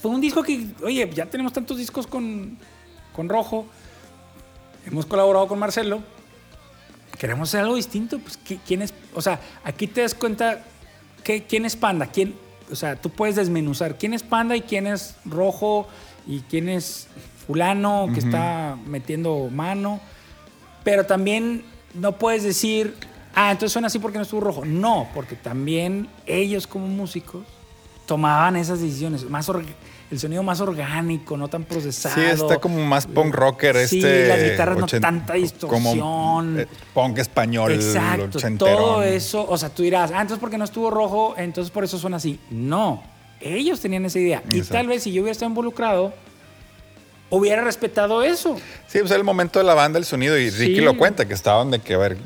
[0.00, 2.56] Fue un disco que, oye, ya tenemos tantos discos con,
[3.14, 3.66] con Rojo,
[4.86, 6.02] hemos colaborado con Marcelo,
[7.18, 8.18] queremos hacer algo distinto.
[8.18, 8.92] Pues, ¿qui- ¿quién es?
[9.14, 10.64] O sea, aquí te das cuenta
[11.24, 12.34] que, quién es Panda, quién,
[12.70, 15.86] o sea, tú puedes desmenuzar quién es Panda y quién es Rojo
[16.26, 17.08] y quién es
[17.46, 20.00] fulano que está metiendo mano,
[20.84, 21.64] pero también
[21.94, 22.94] no puedes decir,
[23.34, 24.64] ah, entonces suena así porque no estuvo Rojo.
[24.64, 27.42] No, porque también ellos como músicos
[28.06, 29.48] tomaban esas decisiones, más
[30.12, 32.14] el sonido más orgánico, no tan procesado.
[32.16, 34.28] Sí, está como más punk rocker Sí, este.
[34.28, 35.98] las guitarras no tanta distorsión.
[35.98, 37.72] Como eh, punk español.
[37.72, 41.84] Exacto, todo eso, o sea, tú dirás, ah, entonces porque no estuvo rojo, entonces por
[41.84, 42.38] eso suena así.
[42.50, 43.02] No,
[43.40, 44.42] ellos tenían esa idea.
[44.52, 46.12] Y tal vez si yo hubiera estado involucrado,
[47.34, 48.56] hubiera respetado eso.
[48.86, 50.80] Sí, pues era el momento de la banda, el sonido, y Ricky Sí.
[50.82, 52.16] lo cuenta, que estaban de que, a ver,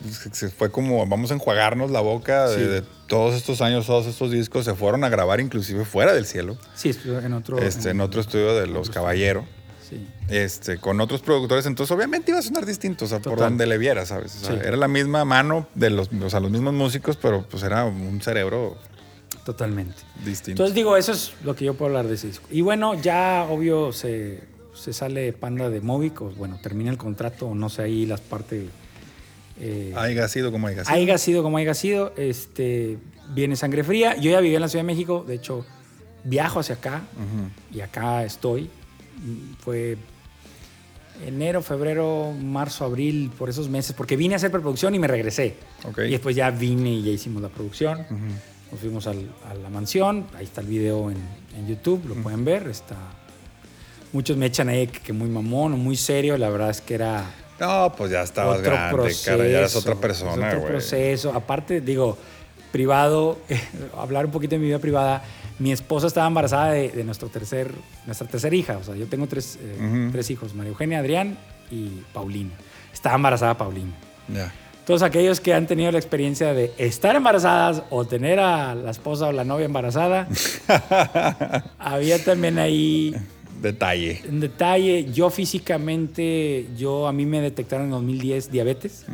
[0.59, 2.63] fue como, vamos a enjuagarnos la boca de, Sí.
[2.63, 6.59] de todos estos años, todos estos discos, se fueron a grabar inclusive fuera del cielo,
[6.75, 7.59] Sí, en otro.
[7.59, 9.45] este, en otro estudio de Los Caballeros,
[9.89, 10.05] Sí.
[10.29, 13.79] este, con otros productores, entonces obviamente iba a sonar distinto, o sea, por donde le
[13.79, 14.35] viera, ¿sabes?
[14.43, 14.61] O sea, Sí.
[14.65, 18.21] era la misma mano de los, o sea, los mismos músicos, pero pues era un
[18.21, 18.77] cerebro
[19.45, 20.03] Totalmente.
[20.25, 20.51] distinto.
[20.63, 22.49] Entonces digo, eso es lo que yo puedo hablar de ese disco.
[22.51, 24.43] Y bueno, ya obvio se,
[24.87, 28.67] se sale Panda de Movic, o bueno, termina el contrato, no sé ahí las partes.
[29.59, 30.95] Eh, haya sido como haya sido.
[30.95, 32.99] haya sido como haya sido, este,
[33.35, 34.15] viene Sangre Fría.
[34.17, 35.67] Yo ya viví en la Ciudad de México, de hecho,
[36.23, 37.03] viajo hacia acá
[37.75, 38.71] y acá estoy.
[39.59, 39.97] Fue
[41.27, 45.57] enero, febrero, marzo, abril, por esos meses, porque vine a hacer preproducción y me regresé.
[46.07, 48.07] Y después ya vine y ya hicimos la producción.
[48.71, 51.17] Nos fuimos al- a la mansión, ahí está el video en,
[51.57, 52.69] en YouTube, lo pueden ver.
[52.69, 52.95] Está...
[54.13, 57.25] Muchos me echan ahí que, muy mamón o muy serio, la verdad es que era
[57.61, 59.31] No, pues ya estabas otro grande, proceso.
[59.31, 60.73] cara, ya eres otra persona, otro güey.
[60.73, 61.33] proceso.
[61.35, 62.17] Aparte, digo,
[62.73, 63.39] privado,
[63.99, 65.23] hablar un poquito de mi vida privada.
[65.59, 67.71] Mi esposa estaba embarazada de, de nuestro tercer,
[68.05, 68.77] nuestra tercera hija.
[68.79, 71.39] O sea, yo tengo tres, eh, tres hijos, María Eugenia, Adrián
[71.71, 72.51] y Paulina.
[72.93, 73.93] Estaba embarazada Paulina.
[74.29, 74.53] Ya.
[74.87, 79.27] Todos aquellos que han tenido la experiencia de estar embarazadas o tener a la esposa
[79.29, 80.29] o la novia embarazada,
[81.79, 83.15] había también ahí
[83.61, 84.23] Detalle.
[84.29, 85.11] un detalle.
[85.13, 89.05] Yo físicamente, yo a mí me detectaron en 2010 diabetes.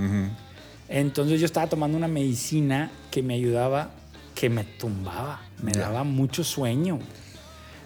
[0.88, 3.90] Entonces yo estaba tomando una medicina que me ayudaba,
[4.34, 6.98] que me tumbaba, me daba mucho sueño.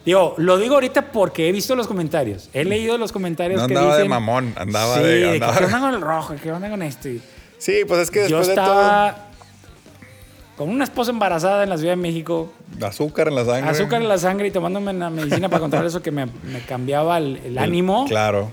[0.04, 2.48] Digo, lo digo ahorita porque he visto los comentarios.
[2.52, 5.80] He leído los comentarios No que andaba de mamón, andaba sí, de- andaba- ¿Qué onda
[5.80, 6.34] con el rojo?
[6.42, 7.08] ¿Qué onda con esto?
[7.58, 9.28] Sí, pues es que Yo después de estaba
[10.56, 12.52] con una esposa embarazada en la Ciudad de México,
[12.82, 13.70] azúcar en la sangre.
[13.70, 17.18] azúcar en la sangre y tomándome una medicina para controlar eso que me, me cambiaba
[17.18, 18.06] el, el ánimo.
[18.08, 18.50] Claro.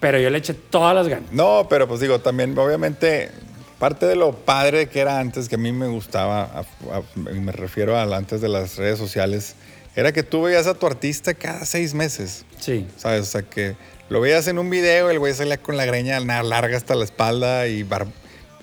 [0.00, 1.30] Pero yo le eché todas las ganas.
[1.32, 3.30] No, pero pues digo, también obviamente
[3.78, 7.96] parte de lo padre que era antes, que a mí me gustaba, a- me refiero
[7.96, 9.54] a antes de las redes sociales,
[9.96, 12.86] era que tú veías a tu artista cada seis meses, Sí.
[12.96, 13.22] ¿sabes?
[13.22, 13.74] O sea, que
[14.08, 17.66] lo veías en un video, el güey salía con la greña larga hasta la espalda
[17.66, 18.06] y, bar-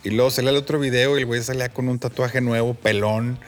[0.03, 3.39] y luego salía el otro video y el güey salía con un tatuaje nuevo, pelón,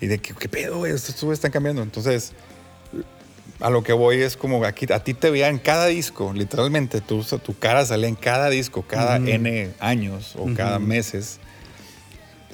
[0.00, 0.92] y de que, ¿qué pedo, güey?
[0.92, 1.82] Estos güeyes están cambiando.
[1.82, 2.32] Entonces,
[3.60, 7.22] a lo que voy es como aquí, a ti te veían cada disco, literalmente, tu,
[7.22, 11.38] tu cara salía en cada disco, cada N años o cada meses.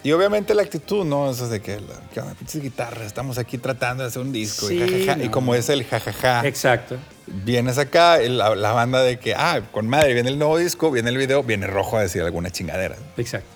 [0.07, 1.29] Y obviamente la actitud, ¿no?
[1.29, 4.71] Eso de que, la, que pinches guitarras, estamos aquí tratando de hacer un disco.
[4.71, 6.97] y, como es el jajaja, Exacto.
[7.27, 11.11] vienes acá, la, la banda de que, ah, con madre, viene el nuevo disco, viene
[11.11, 12.95] el video, viene rojo a decir alguna chingadera.
[13.17, 13.49] Exacto.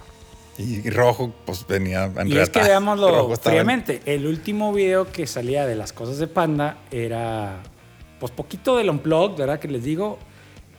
[0.59, 4.03] Y, y rojo, pues venía en Y es que veámoslo fríamente.
[4.05, 7.63] El último video que salía de las cosas de Panda era,
[8.19, 9.61] pues, poquito del unplugged, ¿verdad?
[9.61, 10.19] Que les digo,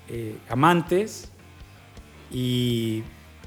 [0.09, 1.29] eh, Amantes.
[2.29, 3.03] Y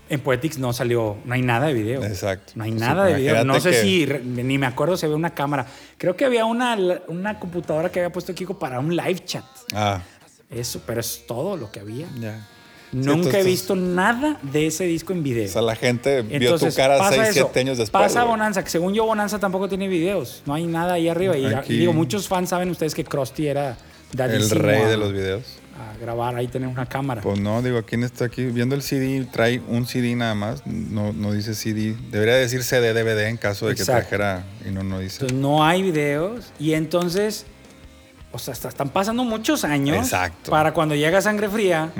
[0.08, 2.04] en Poetics no salió, no hay nada de video.
[2.04, 2.52] Exacto.
[2.56, 3.44] No hay Pues, nada de video.
[3.44, 5.66] No sé que- si, ni me acuerdo si había una cámara.
[5.98, 6.76] Creo que había una,
[7.08, 9.44] una computadora que había puesto Kiko para un live chat.
[9.74, 10.02] Ah,
[10.50, 12.06] Eso, pero es todo lo que había.
[12.20, 12.46] ya.
[12.92, 15.46] Nunca he visto nada de ese disco en video.
[15.46, 17.46] O sea, la gente vio Entonces, tu cara pasa 6, eso.
[17.46, 18.00] 7 años después.
[18.04, 18.30] Pasa güey.
[18.30, 20.42] Bonanza, que según yo Bonanza tampoco tiene videos.
[20.46, 21.36] No hay nada ahí arriba.
[21.36, 23.70] Y, Aquí- digo, muchos fans saben ustedes que Krusty era
[24.12, 25.42] El dadísimo rey a- de los videos.
[25.76, 27.20] A grabar, ahí tener una cámara.
[27.20, 28.44] Pues no, digo, ¿quién está aquí?
[28.44, 30.64] Viendo el CD, trae un CD nada más.
[30.66, 31.96] No, no dice CD.
[32.10, 35.16] Debería decir CD, DVD en caso de que trajera y no, no dice.
[35.16, 36.52] Entonces no hay videos.
[36.60, 37.46] Y entonces,
[38.30, 40.50] o sea, están pasando muchos años Exacto.
[40.50, 41.90] para cuando llega Sangre Fría.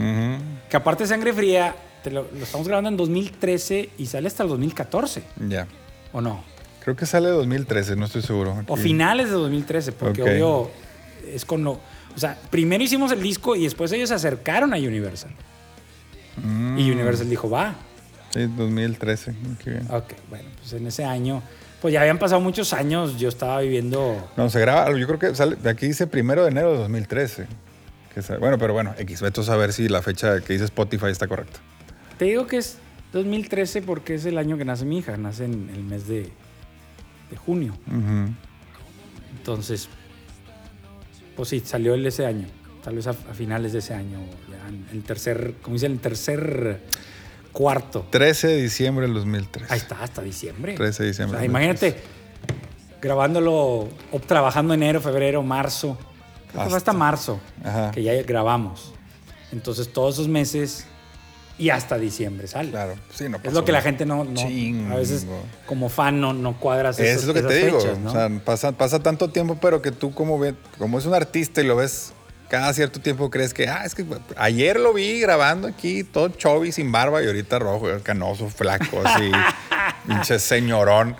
[0.68, 4.50] Que aparte Sangre Fría, te lo, lo estamos grabando en 2013 y sale hasta el
[4.50, 5.22] 2014.
[5.48, 5.66] Ya.
[6.12, 6.44] ¿O no?
[6.84, 8.54] Creo que sale 2013, no estoy seguro.
[8.66, 8.82] O Aquí.
[8.82, 10.70] finales de 2013, porque obvio
[11.32, 11.80] es con lo...
[12.14, 15.32] O sea, primero hicimos el disco y después ellos se acercaron a Universal.
[16.42, 16.78] Mm.
[16.78, 17.74] Y Universal dijo, va.
[18.30, 19.34] Sí, 2013.
[19.62, 19.86] Qué bien.
[19.90, 21.42] Ok, bueno, pues en ese año,
[21.80, 24.30] pues ya habían pasado muchos años, yo estaba viviendo...
[24.36, 27.46] No, se graba, yo creo que sale, de aquí dice primero de enero de 2013.
[28.14, 31.06] Que sale- bueno, pero bueno, X, veto a saber si la fecha que dice Spotify
[31.08, 31.58] está correcta.
[32.18, 32.78] Te digo que es
[33.12, 36.30] 2013 porque es el año que nace mi hija, nace en el mes de,
[37.30, 37.72] de junio.
[37.88, 38.32] Ujú.
[39.38, 39.88] Entonces,
[41.36, 42.46] pues sí, salió de ese año.
[42.82, 44.18] Tal vez a, a finales de ese año,
[44.50, 46.82] ya en el tercer, como dicen, el tercer
[47.52, 48.06] cuarto.
[48.10, 49.72] 13 de diciembre del 2013.
[49.72, 50.74] Ahí está, hasta diciembre.
[50.74, 51.96] 13 de diciembre O sea, imagínate
[53.00, 53.52] grabándolo
[54.12, 55.98] o trabajando enero, febrero, marzo.
[56.56, 57.90] Hasta Hasta- marzo Ajá.
[57.90, 58.92] que ya grabamos.
[59.52, 60.86] Entonces, todos esos meses
[61.58, 62.70] y hasta diciembre sale.
[62.70, 65.26] Claro, sí, no Es pasó lo que la gente no, no- a veces
[65.66, 67.80] como fan no, no cuadras es lo que esas te digo.
[67.80, 68.10] fechas, ¿no?
[68.10, 71.60] O sea, pasa, pasa tanto tiempo, pero que tú como, ve, como es un artista
[71.60, 72.12] y lo ves
[72.48, 74.04] cada cierto tiempo, crees que, ah, es que
[74.36, 79.30] ayer lo vi grabando aquí, todo chovi, sin barba, y ahorita rojo, canoso, flaco, así,
[80.06, 81.16] pinche señorón.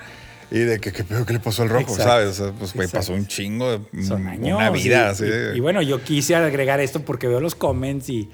[0.50, 1.24] Y de que, ¿qué pedo?
[1.26, 1.82] ¿Qué le pasó al rojo?
[1.92, 2.04] Exacto.
[2.04, 2.28] ¿Sabes?
[2.28, 4.56] O sea, pues, güey, pasó un chingo, de, Son años.
[4.56, 5.06] una vida.
[5.08, 5.24] y, así
[5.54, 8.30] y bueno, yo quise agregar esto porque veo los comments y,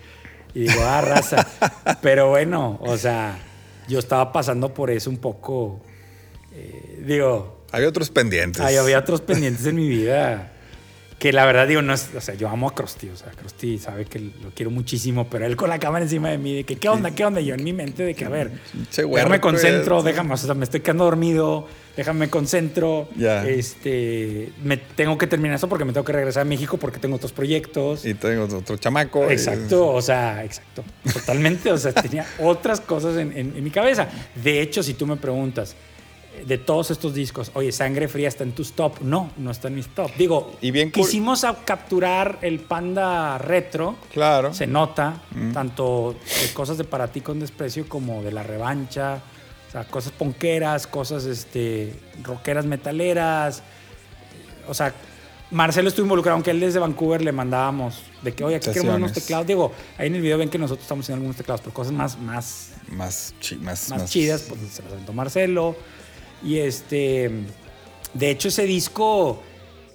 [0.54, 1.46] y digo, ah, raza.
[2.02, 3.38] Pero bueno, o sea,
[3.88, 5.80] yo estaba pasando por eso un poco.
[6.52, 8.60] eh, digo, Hay otros pendientes.
[8.60, 10.52] Ay, había otros pendientes en mi vida
[11.20, 13.78] que la verdad digo, no es, o sea, yo amo a Krusty, o sea, Krusty
[13.78, 16.76] sabe que lo quiero muchísimo, pero él con la cámara encima de mí, de que,
[16.76, 17.10] ¿qué onda?
[17.14, 17.40] ¿Qué onda?
[17.42, 18.50] Y yo en mi mente de que, a ver,
[19.16, 23.06] déjame concentro, déjame, o sea, me estoy quedando dormido, déjame concentro,
[23.46, 27.16] este, me tengo que terminar eso porque me tengo que regresar a México porque tengo
[27.16, 28.04] otros proyectos.
[28.06, 29.28] Y tengo otro chamaco.
[29.28, 30.82] y- Exacto, o sea, exacto.
[31.12, 34.08] Totalmente, o sea, tenía otras cosas en, en- en mi cabeza.
[34.42, 35.76] De hecho, si tú me preguntas,
[36.46, 39.00] de todos estos discos, oye, Sangre Fría está en tus top.
[39.00, 40.10] No, no está en mis top.
[40.16, 43.96] Digo, Y bien quisimos capturar el panda retro.
[44.12, 44.52] Claro.
[44.54, 45.22] Se nota,
[45.52, 49.20] tanto de cosas de Para ti con desprecio como de la revancha.
[49.68, 53.62] O sea, cosas ponqueras, cosas este, rockeras metaleras.
[54.68, 54.92] O sea,
[55.52, 59.12] Marcelo estuvo involucrado, aunque él desde Vancouver le mandábamos de que, oye, aquí queremos unos
[59.12, 59.46] teclados.
[59.46, 62.18] Digo, ahí en el video ven que nosotros estamos haciendo algunos teclados, pero cosas más,
[62.18, 65.76] más, Más, chi- más, más chidas, pues se las aventó Marcelo.
[66.42, 67.30] Y este,
[68.14, 69.42] de hecho, ese disco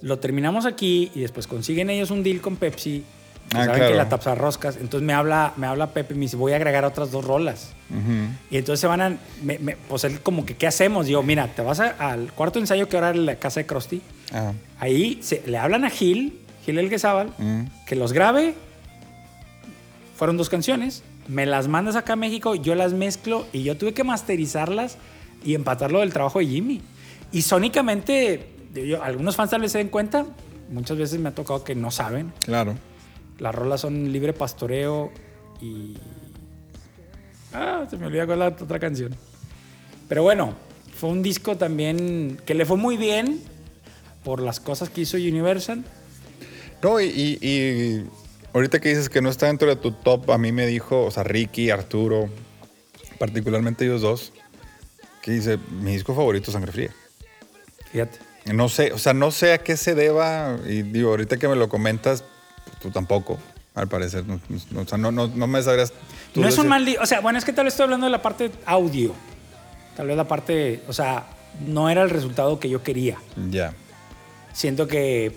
[0.01, 3.03] lo terminamos aquí y después consiguen ellos un deal con Pepsi.
[3.49, 3.91] que Ah, saben claro.
[3.91, 4.77] que la tapsa roscas.
[4.77, 7.73] Entonces me habla, me habla Pepe y me dice, voy a agregar otras dos rolas.
[7.91, 8.27] Ujú.
[8.49, 9.17] Y entonces se van a.
[9.43, 11.07] me- me- pues él, como que, ¿qué hacemos?
[11.07, 14.01] Yo, mira, te vas a- al cuarto ensayo que ahora era la casa de Krusty.
[14.33, 17.61] Ah, Ahí se- le hablan a Gil, Gil Elguezábal, mm.
[17.85, 18.55] que los grabe.
[20.15, 21.03] Fueron dos canciones.
[21.27, 24.97] Me las mandas acá a México, yo las mezclo y yo tuve que masterizarlas
[25.45, 26.81] y empatarlo del trabajo de Jimmy.
[27.31, 30.25] Y sónicamente, yo- algunos fans tal vez se den cuenta,
[30.69, 32.33] muchas veces me ha tocado que no saben.
[32.43, 32.75] Claro.
[33.39, 35.11] Las rolas son libre pastoreo
[35.61, 35.95] y.
[37.53, 39.15] Ah, se me olvidó cuál es la otra canción.
[40.09, 40.53] Pero bueno,
[40.97, 43.41] fue un disco también que le fue muy bien
[44.23, 45.83] por las cosas que hizo Universal.
[46.81, 48.05] No, y, y- y
[48.53, 51.11] ahorita que dices que no está dentro de tu top, a mí me dijo, o
[51.11, 52.29] sea, Ricky, Arturo,
[53.19, 54.33] particularmente ellos dos,
[55.26, 56.91] que dice, mi disco favorito Sangre Fría.
[57.91, 58.19] Fíjate.
[58.53, 61.55] No sé, o sea, no sé a qué se deba, y digo, ahorita que me
[61.55, 62.23] lo comentas,
[62.63, 63.39] pues, tú tampoco,
[63.73, 64.23] al parecer.
[64.27, 64.39] No,
[64.69, 65.91] no- o sea, no, no, no me sabrías...
[66.31, 66.85] tú No es un mal.
[67.02, 69.15] O sea, bueno, es que tal vez estoy hablando de la parte audio.
[69.97, 70.84] Tal vez la parte.
[70.88, 71.26] O sea,
[71.65, 73.18] no era el resultado que yo quería.
[73.49, 73.73] Ya.
[74.53, 75.35] Siento que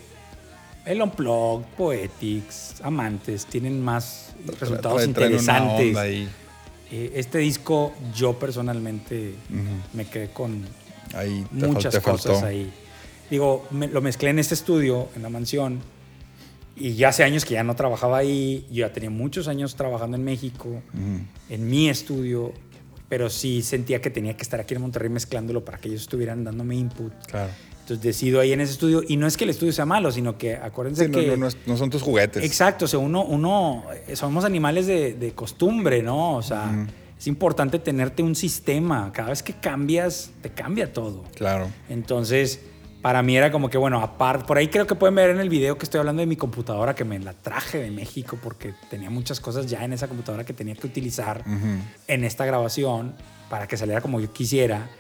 [0.85, 5.97] el Unplugged, Poetics, Amantes tienen más resultados interesantes.
[5.97, 6.29] ahí.
[6.91, 9.35] Eh, Este disco, yo personalmente
[9.93, 10.65] me quedé con
[11.15, 12.47] Ahí muchas cosas faltó.
[12.47, 12.71] ahí.
[13.31, 15.81] Digo, me- lo mezclé en este estudio, en la mansión,
[16.77, 18.67] y ya hace años que ya no trabajaba ahí.
[18.71, 21.21] Yo ya tenía muchos años trabajando en México, Ujú.
[21.51, 22.53] en mi estudio,
[23.09, 26.45] pero sí sentía que tenía que estar aquí en Monterrey mezclándolo para que ellos estuvieran
[26.45, 27.13] dándome input.
[27.27, 27.51] Claro.
[27.89, 30.37] Entonces decido ahí en ese estudio, y no es que el estudio sea malo, sino
[30.37, 31.27] que acuérdense Sí, no, que...
[31.29, 32.45] no, no es- no son tus juguetes.
[32.45, 36.37] Exacto, o sea, uno, uno, eh, somos animales de, de costumbre, ¿no?
[36.37, 36.87] O sea,
[37.19, 39.11] es importante tenerte un sistema.
[39.15, 41.25] Cada vez que cambias, te cambia todo.
[41.35, 41.67] Claro.
[41.89, 42.61] Entonces,
[43.01, 45.49] para mí era como que, bueno, aparte, por ahí creo que pueden ver en el
[45.49, 49.09] video que estoy hablando de mi computadora, que me la traje de México porque tenía
[49.09, 51.81] muchas cosas ya en esa computadora que tenía que utilizar Ujú.
[52.07, 53.15] en esta grabación
[53.49, 54.91] para que saliera como yo quisiera.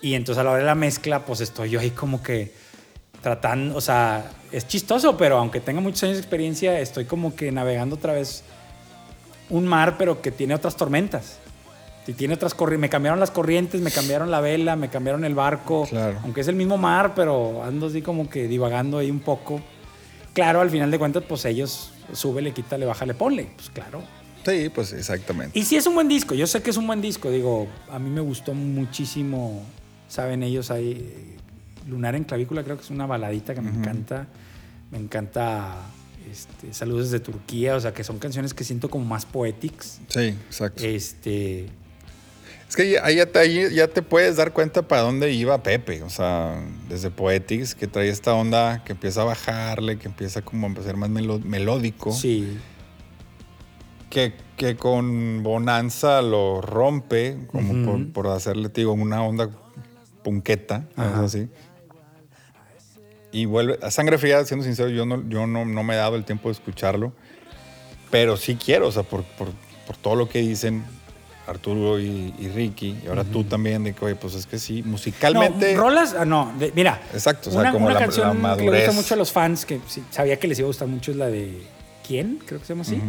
[0.00, 2.52] Y entonces a la hora de la mezcla, pues estoy yo ahí como que
[3.22, 7.50] tratando, o sea, es chistoso, pero aunque tenga muchos años de experiencia, estoy como que
[7.50, 8.44] navegando otra vez
[9.50, 11.38] un mar, pero que tiene otras tormentas.
[12.06, 12.82] Y tiene otras corrientes.
[12.82, 15.86] Me cambiaron las corrientes, me cambiaron la vela, me cambiaron el barco.
[15.88, 16.20] Claro.
[16.22, 19.60] Aunque es el mismo mar, pero ando así como que divagando ahí un poco.
[20.32, 23.48] Claro, al final de cuentas, pues ellos súbele, quítale, bájale, ponle.
[23.56, 24.02] Pues claro.
[24.46, 25.58] Sí, pues exactamente.
[25.58, 27.98] Y sí es un buen disco, yo sé que es un buen disco, digo, a
[27.98, 29.64] mí me gustó muchísimo,
[30.08, 31.36] saben ellos ahí,
[31.88, 34.26] Lunar en clavícula creo que es una baladita que me encanta,
[34.90, 35.76] me encanta
[36.30, 40.20] este, Saludos desde Turquía, o sea que son canciones que siento como más poetics, Sí,
[40.48, 40.82] exacto.
[40.84, 41.66] este,
[42.68, 45.62] Es que ya- ahí ya, te, ahí ya te puedes dar cuenta para dónde iba
[45.62, 46.02] Pepe.
[46.02, 50.66] O sea, desde Poetics, que trae esta onda que empieza a bajarle, que empieza como
[50.66, 52.10] a ser más melódico.
[52.12, 52.58] sí,
[54.10, 59.48] Que, que con Bonanza lo rompe, como por, por hacerle, te digo, una onda
[60.26, 61.48] punqueta, algo así.
[63.30, 66.16] Y vuelve, a Sangre Fría, siendo sincero, yo no, yo no, no me he dado
[66.16, 67.12] el tiempo de escucharlo,
[68.10, 69.48] pero sí quiero, o sea, por, por,
[69.86, 70.82] por todo lo que dicen
[71.46, 74.82] Arturo y, y Ricky, y ahora tú también, de que, oye, pues es que sí,
[74.82, 75.74] musicalmente...
[75.74, 77.00] No, rolas, ah, no, de- mira.
[77.12, 79.30] Exacto, o sea, una, como una la- canción la que le gusta mucho a los
[79.30, 81.62] fans, que sí, sabía que les iba a gustar mucho, es la de
[82.04, 82.40] ¿Quién?
[82.44, 83.00] Creo que se llama así.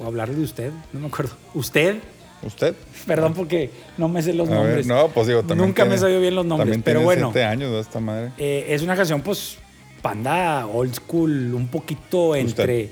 [0.00, 1.32] O hablar de usted, no me acuerdo.
[1.54, 2.00] ¿Usted?
[2.42, 2.74] ¿Usted?
[3.06, 4.86] Perdón porque no me sé los A ver, nombres.
[4.86, 7.30] no, pues digo, también Nunca me sabido bien los nombres, pero bueno.
[7.32, 8.32] siete años de esta madre.
[8.38, 9.58] Eh, es una canción, pues,
[10.00, 12.90] panda old school, un poquito entre,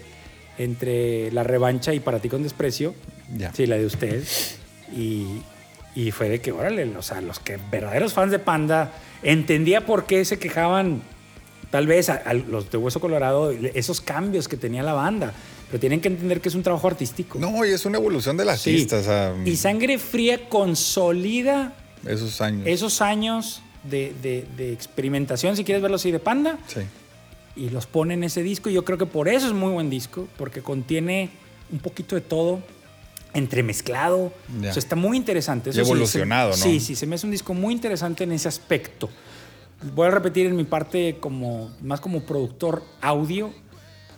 [0.59, 2.95] entre la revancha y para ti con desprecio.
[3.37, 3.53] Ya.
[3.55, 4.23] Sí, la de usted.
[4.95, 5.41] Y,
[5.95, 8.93] y fue de que, órale, o sea, los que verdaderos fans de Panda
[9.23, 11.03] entendía por qué se quejaban,
[11.71, 15.33] tal vez, a, a los de Hueso Colorado, esos cambios que tenía la banda.
[15.71, 17.39] Pero tienen que entender que es un trabajo artístico.
[17.39, 18.71] No, y es una evolución del Sí.
[18.71, 21.75] artista, o sea, Y Sangre Fría consolida
[22.07, 22.67] esos años.
[22.67, 26.81] esos años de, de- de experimentación, si quieres verlo así, de Panda, Sí.
[27.57, 28.71] y los pone en ese disco.
[28.71, 31.31] Y yo creo que por eso es muy buen disco, porque contiene
[31.71, 32.61] un poquito de todo
[33.35, 34.33] entremezclado.
[34.59, 35.69] O sea, está muy interesante.
[35.69, 36.65] Y Eso sí, evolucionado, se- ¿no?
[36.73, 39.09] Sí, sí, se me hace un disco muy interesante en ese aspecto.
[39.95, 43.53] Voy a repetir en mi parte como más como productor audio.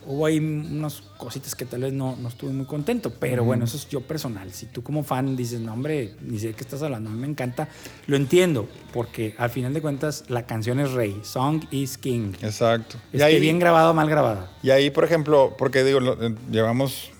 [0.05, 3.77] Hubo ahí unas cositas que tal vez no, no estuve muy contento, pero bueno, eso
[3.77, 4.51] es yo personal.
[4.51, 7.19] Si tú como fan dices, no hombre, ni sé de qué estás hablando, a mí
[7.19, 7.69] me encanta,
[8.07, 12.33] lo entiendo, porque al final de cuentas la canción es rey, song is king.
[12.41, 12.97] Exacto.
[13.13, 14.51] Es que bien grabado o mal grabada.
[14.63, 17.11] Y ahí, por ejemplo, porque digo, eh, llevamos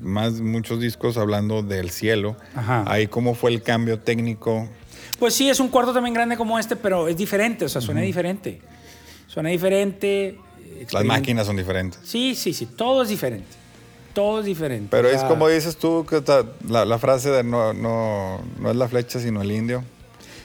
[0.00, 2.36] más muchos discos hablando del cielo.
[2.54, 2.84] Ajá.
[2.86, 4.68] Ahí cómo fue el cambio técnico.
[5.18, 8.00] Pues sí, es un cuarto también grande como este, pero es diferente, o sea, suena
[8.00, 8.60] diferente.
[9.26, 10.38] Suena diferente.
[10.92, 12.00] Las máquinas son diferentes.
[12.04, 13.48] Sí, sí, sí, todo es diferente.
[14.14, 14.88] Todo es diferente.
[14.90, 16.22] Pero O es sea, como dices tú, que
[16.68, 19.84] la, la frase de no, no, no es la flecha, sino el indio.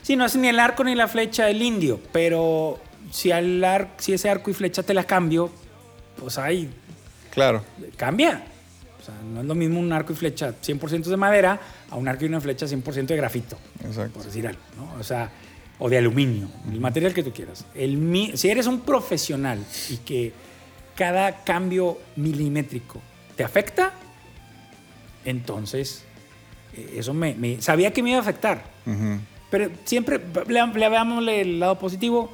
[0.01, 2.79] Sí, no es ni el arco ni la flecha del indio, pero
[3.11, 5.49] si, al ar- si ese arco y flecha te la cambio,
[6.19, 6.69] pues ahí
[7.31, 7.63] Claro.
[7.97, 8.43] cambia.
[9.01, 12.07] O sea, no es lo mismo un arco y flecha 100% de madera a un
[12.07, 14.11] arco y una flecha 100% de grafito, Exacto.
[14.13, 14.93] por decir algo, ¿no?
[14.99, 15.29] O sea,
[15.85, 17.65] o de aluminio, el material que tú quieras.
[17.75, 20.31] El, si eres un profesional y que
[20.95, 23.01] cada cambio milimétrico
[23.35, 23.91] te afecta,
[25.25, 26.05] entonces
[26.75, 28.63] eh, eso me, me- sabía que me iba a afectar.
[28.85, 29.19] Ujú.
[29.49, 32.31] Pero siempre, le, le veámosle el lado positivo,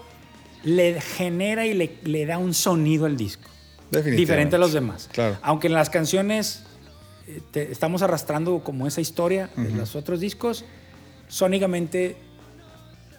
[0.64, 3.50] le genera y le, le da un sonido al disco.
[3.92, 5.10] Diferente a los demás.
[5.12, 5.38] Claro.
[5.42, 6.64] Aunque en las canciones
[7.28, 10.66] eh, te- estamos arrastrando como esa historia de los otros discos,
[11.28, 12.16] sónicamente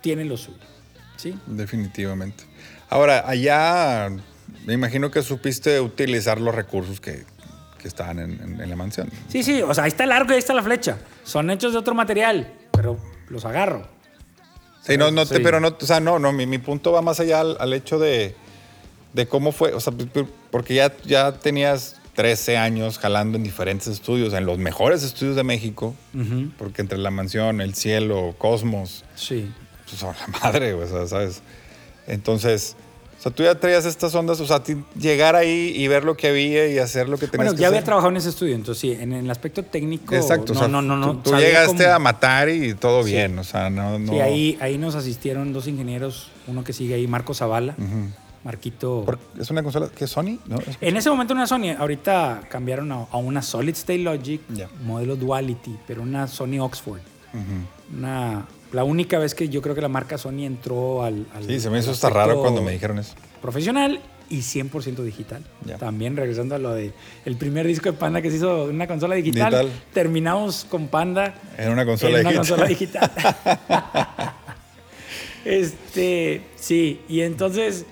[0.00, 0.58] tiene lo suyo.
[1.16, 1.34] ¿Sí?
[1.46, 2.44] Definitivamente.
[2.88, 4.10] Ahora, allá
[4.66, 7.24] me imagino que supiste utilizar los recursos que,
[7.80, 9.10] que estaban en, en- en la mansión.
[9.28, 10.98] Sí, sí, o sea, ahí está el arco y ahí está la flecha.
[11.24, 12.98] Son hechos de otro material, pero
[13.28, 13.86] los agarro.
[14.82, 17.20] Sí, no, no te- pero no, o sea, no, no, mi, mi punto va más
[17.20, 18.34] allá al, al hecho de,
[19.12, 19.92] de cómo fue, o sea,
[20.50, 25.44] porque ya, ya tenías 13 años jalando en diferentes estudios, en los mejores estudios de
[25.44, 25.94] México,
[26.58, 29.52] porque entre la mansión, el cielo, Cosmos, Sí.
[29.90, 31.42] Pues a la madre, o ¿sabes?
[32.06, 32.76] Entonces,
[33.18, 34.62] o sea, tú ya traías estas ondas, o sea,
[34.98, 37.66] llegar ahí y ver lo que había y hacer lo que tenías Bueno, que ya
[37.66, 37.84] había hacer.
[37.86, 40.14] trabajado en ese estudio, entonces sí, en el aspecto técnico.
[40.14, 41.18] Exacto, o no, sea, no, no, no.
[41.18, 43.10] Tú, llegaste cómo- a matar y todo Sí.
[43.12, 44.12] bien, o sea, no, no.
[44.12, 47.76] Sí, ahí, ahí nos asistieron dos ingenieros, uno que sigue ahí, Marco Zavala,
[48.42, 49.04] Marquito.
[49.38, 50.38] ¿Es una consola que es Sony?
[50.80, 54.40] En ese momento una Sony, ahorita cambiaron a, una Solid State Logic,
[54.82, 57.00] modelo Duality, pero una Sony Oxford.
[57.94, 61.26] Una, la única vez que yo creo que la marca Sony entró al...
[61.34, 63.14] al- Sí, se me hizo hasta raro cuando me dijeron eso.
[63.42, 65.42] Profesional y 100% digital.
[65.80, 66.92] También regresando a lo de
[67.24, 69.70] el primer disco de Panda que se hizo en una consola digital, Digital.
[69.92, 72.56] terminamos con Panda En una consola en una digital.
[72.56, 73.10] consola digital.
[75.44, 77.86] este, sí, y entonces,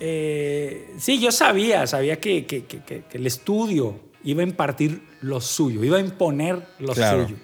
[0.00, 5.02] eh, sí, yo sabía, sabía que, que- que- que- que el estudio iba a impartir
[5.22, 7.24] lo suyo, iba a imponer lo Claro.
[7.24, 7.36] suyo.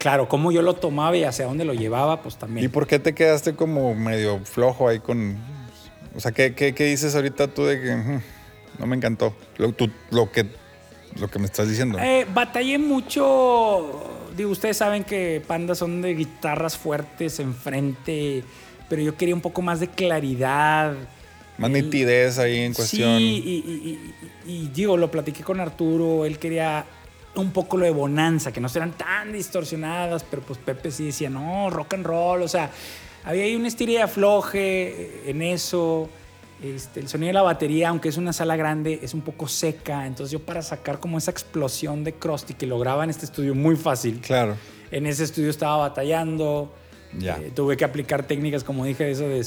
[0.00, 2.64] Claro, cómo yo lo tomaba y hacia dónde lo llevaba, pues también.
[2.64, 5.36] ¿Y por qué te quedaste como medio flojo ahí con...
[6.16, 8.20] O sea, ¿qué, qué, qué dices ahorita tú de que...
[8.78, 9.34] No me encantó.
[9.58, 10.46] Lo, tú- lo que,
[11.18, 11.98] lo que me estás diciendo.
[12.00, 14.02] Eh, batallé mucho.
[14.34, 18.42] Digo, ustedes saben que Panda son de guitarras fuertes enfrente,
[18.88, 20.94] pero yo quería un poco más de claridad.
[21.58, 23.18] Más nitidez ahí en cuestión.
[23.18, 26.86] Sí, y, y- y- y digo, lo platiqué con Arturo, él quería
[27.36, 31.30] un poco lo de bonanza, que no eran tan distorsionadas, pero pues Pepe sí decía,
[31.30, 32.70] no, rock and roll, o sea,
[33.24, 36.08] había ahí un estilo de afloje en eso.
[36.62, 40.06] Este, el sonido de la batería, aunque es una sala grande, es un poco seca.
[40.06, 43.76] Entonces yo para sacar como esa explosión de Krusty que lograba en este estudio muy
[43.76, 44.56] fácil, Claro.
[44.90, 46.70] en ese estudio estaba batallando.
[47.18, 47.38] Ya.
[47.38, 49.40] Eh, tuve que aplicar técnicas, como dije, eso de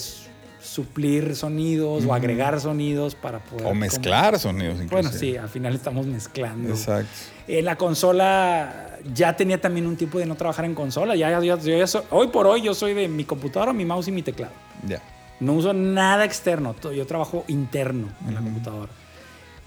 [0.63, 3.65] suplir sonidos o agregar sonidos para poder...
[3.65, 5.01] O como- mezclar sonidos inclusive.
[5.01, 6.69] Bueno, sí, al final estamos mezclando.
[6.69, 7.09] Exacto.
[7.47, 11.15] En la consola ya tenía también un tiempo de no trabajar en consola.
[11.15, 14.21] Ya, ya- soy- hoy por hoy yo soy de mi computadora, mi mouse y mi
[14.23, 14.53] teclado.
[14.87, 15.01] Ya.
[15.39, 16.73] No uso nada externo.
[16.95, 18.91] Yo trabajo interno en la computadora.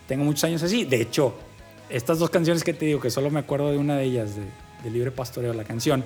[0.09, 0.85] Tengo muchos años así.
[0.85, 1.35] De hecho,
[1.91, 4.43] estas dos canciones que te digo, que solo me acuerdo de una de ellas, de,
[4.85, 6.03] de Libre Pastoreo, la canción,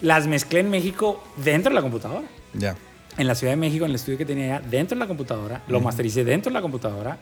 [0.00, 2.24] las mezclé en México dentro de la computadora.
[2.54, 2.74] Ya.
[3.18, 5.62] En la Ciudad de México, en el estudio que tenía allá, dentro de la computadora.
[5.68, 7.18] Lo mastericé dentro de la computadora.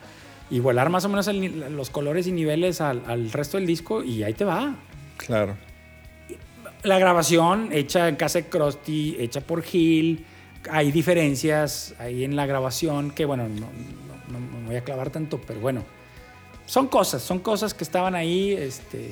[0.49, 4.03] Y volar más o menos el los colores y niveles al, al resto del disco
[4.03, 4.75] y ahí te va.
[5.17, 5.55] Claro.
[6.83, 10.25] La grabación hecha en casa de Krusty, hecha por Gil.
[10.69, 13.67] Hay diferencias ahí en la grabación que, bueno, no,
[14.31, 15.83] no- no me voy a clavar tanto, pero bueno.
[16.65, 18.53] Son cosas, son cosas que estaban ahí.
[18.53, 19.11] Este,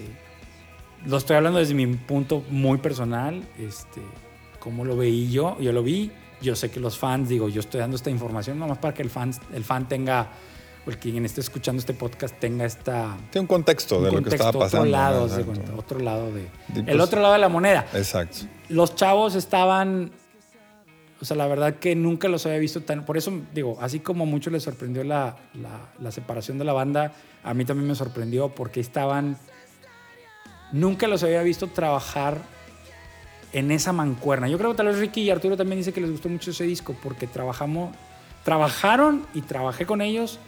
[1.06, 3.44] lo estoy hablando desde mi punto muy personal.
[3.60, 4.02] Este,
[4.60, 6.12] cómo lo veí yo, yo lo vi.
[6.42, 9.10] Yo sé que los fans, digo, yo estoy dando esta información nomás para que el
[9.10, 10.28] fan, el fan tenga,
[10.86, 14.30] o el quien esté escuchando este podcast tenga esta, Tiene un contexto de lo que
[14.30, 14.84] estaba pasando.
[14.88, 15.46] Otro lado, ¿no?
[15.46, 16.48] cuenta, otro lado de.
[16.76, 17.86] El pues- otro lado de la moneda.
[17.94, 18.40] Exacto.
[18.70, 20.12] Los chavos estaban.
[21.22, 23.06] O sea, la verdad que nunca los había visto tan.
[23.06, 26.72] Por eso, digo, así como a muchos les sorprendió la, la- la separación de la
[26.72, 27.12] banda,
[27.44, 29.38] a mí también me sorprendió porque estaban.
[30.72, 32.38] Nunca los había visto trabajar
[33.54, 34.48] en esa mancuerna.
[34.48, 36.64] Yo creo que tal vez Ricky y Arturo también dice que les gustó mucho ese
[36.64, 37.96] disco porque trabajamos.
[38.44, 40.40] Trabajaron y trabajé con ellos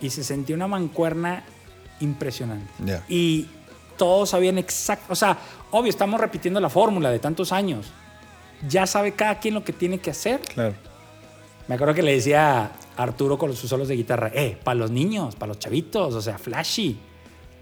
[0.00, 1.44] y se sentía una mancuerna
[2.00, 2.66] impresionante.
[2.84, 3.04] Ya.
[3.08, 3.48] Y
[3.96, 5.38] todos sabían exacto, o sea,
[5.70, 7.92] obvio, estamos repitiendo la fórmula de tantos años.
[8.68, 10.40] Ya sabe cada quien lo que tiene que hacer.
[10.40, 10.74] Claro.
[11.68, 14.90] Me acuerdo que le decía a Arturo con sus solos de guitarra, eh, para los
[14.90, 16.98] niños, para los chavitos, o sea, flashy.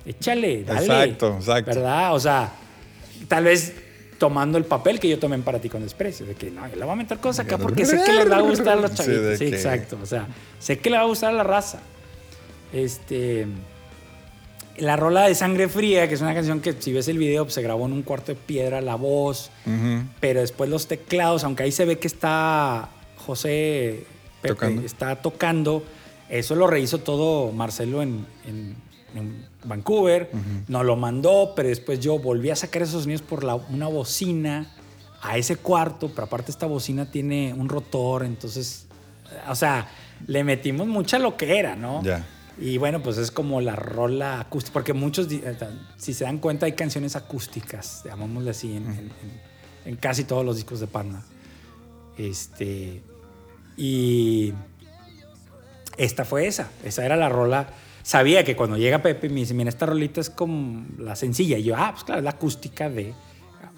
[0.05, 0.81] Échale, dale.
[0.81, 1.71] Exacto, exacto.
[1.71, 2.15] ¿Verdad?
[2.15, 2.53] O sea,
[3.29, 3.75] tal vez
[4.23, 6.77] tomando el papel que yo tomé en Para ti con desprecio, de que no, yo
[6.77, 8.95] le voy a meter cosas acá porque sé que les va a gustar a los
[8.95, 9.37] chavitos.
[9.37, 9.99] Sí, que- exacto.
[10.01, 10.29] O sea,
[10.61, 11.81] sé que le va a gustar a la raza.
[12.73, 13.49] Este.
[14.77, 17.55] La rola de Sangre Fría, que es una canción que si ves el video pues,
[17.55, 19.51] se grabó en un cuarto de piedra, la voz,
[20.21, 24.05] pero después los teclados, aunque ahí se ve que está José
[24.41, 24.83] Pepe, Tocando.
[24.83, 25.83] está tocando,
[26.31, 28.77] eso lo rehizo todo Marcelo en, en-
[29.15, 30.31] en Vancouver,
[30.69, 34.71] nos lo mandó, pero después yo volví a sacar esos sonidos por la- una bocina
[35.23, 38.87] a ese cuarto, pero aparte esta bocina tiene un rotor, entonces,
[39.49, 39.89] o sea,
[40.27, 42.03] le metimos mucha loquera, ¿no?
[42.03, 42.27] Ya.
[42.59, 45.57] Y bueno, pues es como la rola acústica, porque muchos, eh,
[45.97, 49.41] si se dan cuenta, hay canciones acústicas, llamámosle así, en, en- en-
[49.85, 51.23] en casi todos los discos de Panda.
[52.19, 53.03] Este.
[53.77, 54.53] Y.
[55.97, 56.71] Esta fue esa.
[56.85, 57.69] Esa era la rola.
[58.03, 61.57] Sabía que cuando llega Pepe me dice, mira, esta rolita es como la sencilla.
[61.59, 63.15] Y yo, ah, pues claro, es la acústica de.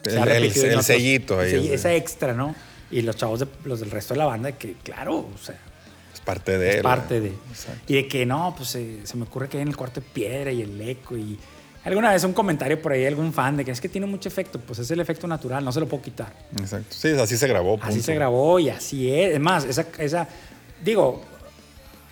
[0.02, 2.54] se El- el- en el otros- sellito ahí, esa extra, ¿no?
[2.90, 5.58] Y los chavos, de- los del resto de la banda, que claro, o sea,
[6.12, 6.82] Es parte de es él.
[6.82, 7.28] parte de.
[7.50, 7.80] Exacto.
[7.92, 10.06] Y de que no, pues eh, se me ocurre que hay en el cuarto de
[10.12, 11.16] piedra y el eco.
[11.16, 11.38] Y
[11.84, 14.58] alguna vez un comentario por ahí, algún fan de que es que tiene mucho efecto.
[14.58, 16.32] Pues es el efecto natural, no se lo puedo quitar.
[16.58, 16.94] Exacto.
[16.94, 17.74] Sí, así se grabó.
[17.80, 18.04] Así punto.
[18.04, 19.34] se grabó y así es.
[19.34, 20.28] Es más, esa, esa
[20.84, 21.22] digo,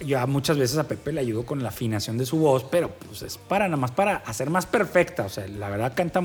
[0.01, 2.91] yo a muchas veces a Pepe le ayudo con la afinación de su voz, pero
[2.91, 5.25] pues es para nada más para hacer más perfecta.
[5.25, 6.23] O sea, la verdad canta,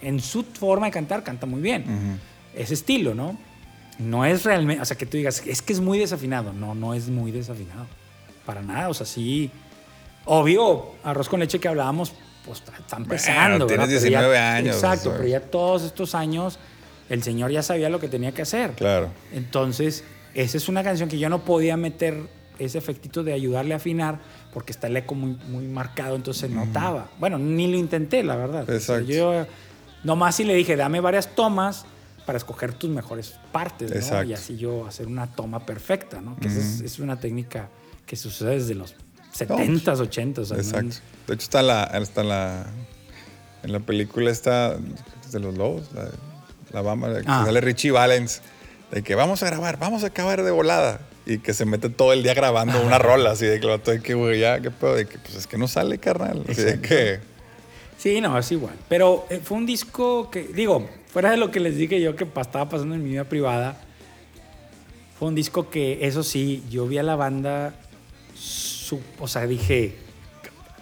[0.00, 2.18] en su forma de cantar, canta muy bien.
[2.54, 3.38] Ese estilo, ¿no?
[3.98, 6.52] No es realmente, o sea, que tú digas, es que es muy desafinado.
[6.52, 7.86] No, no es muy desafinado.
[8.46, 9.50] Para nada, o sea, sí.
[10.24, 12.12] Obvio, arroz con leche que hablábamos,
[12.44, 13.66] pues está- está empezando.
[13.66, 14.00] tienes ¿verdad?
[14.00, 15.16] Pero ya- 19 años, Exacto, ¿sabes?
[15.18, 16.58] pero ya todos estos años
[17.08, 18.72] el señor ya sabía lo que tenía que hacer.
[18.72, 19.10] Claro.
[19.32, 20.04] Entonces,
[20.34, 22.20] esa es una canción que yo no podía meter
[22.64, 24.18] ese efectito de ayudarle a afinar
[24.52, 27.08] porque está el eco muy, muy marcado, entonces se notaba.
[27.18, 28.62] Bueno, ni lo intenté, la verdad.
[28.62, 29.04] O sea, Exacto.
[29.12, 29.46] yo
[30.04, 31.84] nomás sí le dije, dame varias tomas
[32.26, 33.96] para escoger tus mejores partes, ¿no?
[33.96, 34.28] Exacto.
[34.30, 36.36] Y así yo hacer una toma perfecta, ¿no?
[36.36, 37.68] Que es, es una técnica
[38.06, 38.94] que sucede desde los
[39.36, 40.38] 70s, 80s.
[40.38, 40.96] o sea, no- Exacto.
[41.26, 42.66] De hecho, está la, está la,
[43.62, 46.08] en la película esta de los lobos, la,
[46.72, 47.42] la bamba, Ah.
[47.44, 48.42] sale Richie Valens,
[48.90, 51.00] de que vamos a grabar, vamos a acabar de volada.
[51.26, 54.14] Y que se mete todo el día grabando una rola, así de que de que,
[54.14, 56.44] güey, ya, qué pedo, de que, pues es que no sale, carnal.
[56.48, 57.20] Así de que,
[57.98, 58.74] Sí, no, es igual.
[58.88, 62.24] Pero eh, fue un disco que, digo, fuera de lo que les dije yo que
[62.24, 63.80] estaba pasando en mi vida privada,
[65.18, 67.74] fue un disco que, eso sí, yo vi a la banda,
[69.20, 69.94] o sea, dije,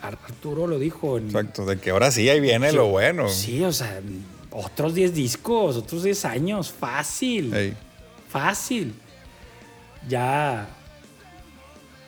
[0.00, 1.18] Ar- Arturo lo dijo.
[1.18, 3.28] En, exacto, de que ahora sí, ahí viene lo bueno.
[3.28, 4.00] Sí, o sea,
[4.50, 7.52] otros 10 discos, otros 10 años, fácil.
[7.54, 7.74] Ey,
[8.30, 8.94] Fácil.
[10.08, 10.68] Ya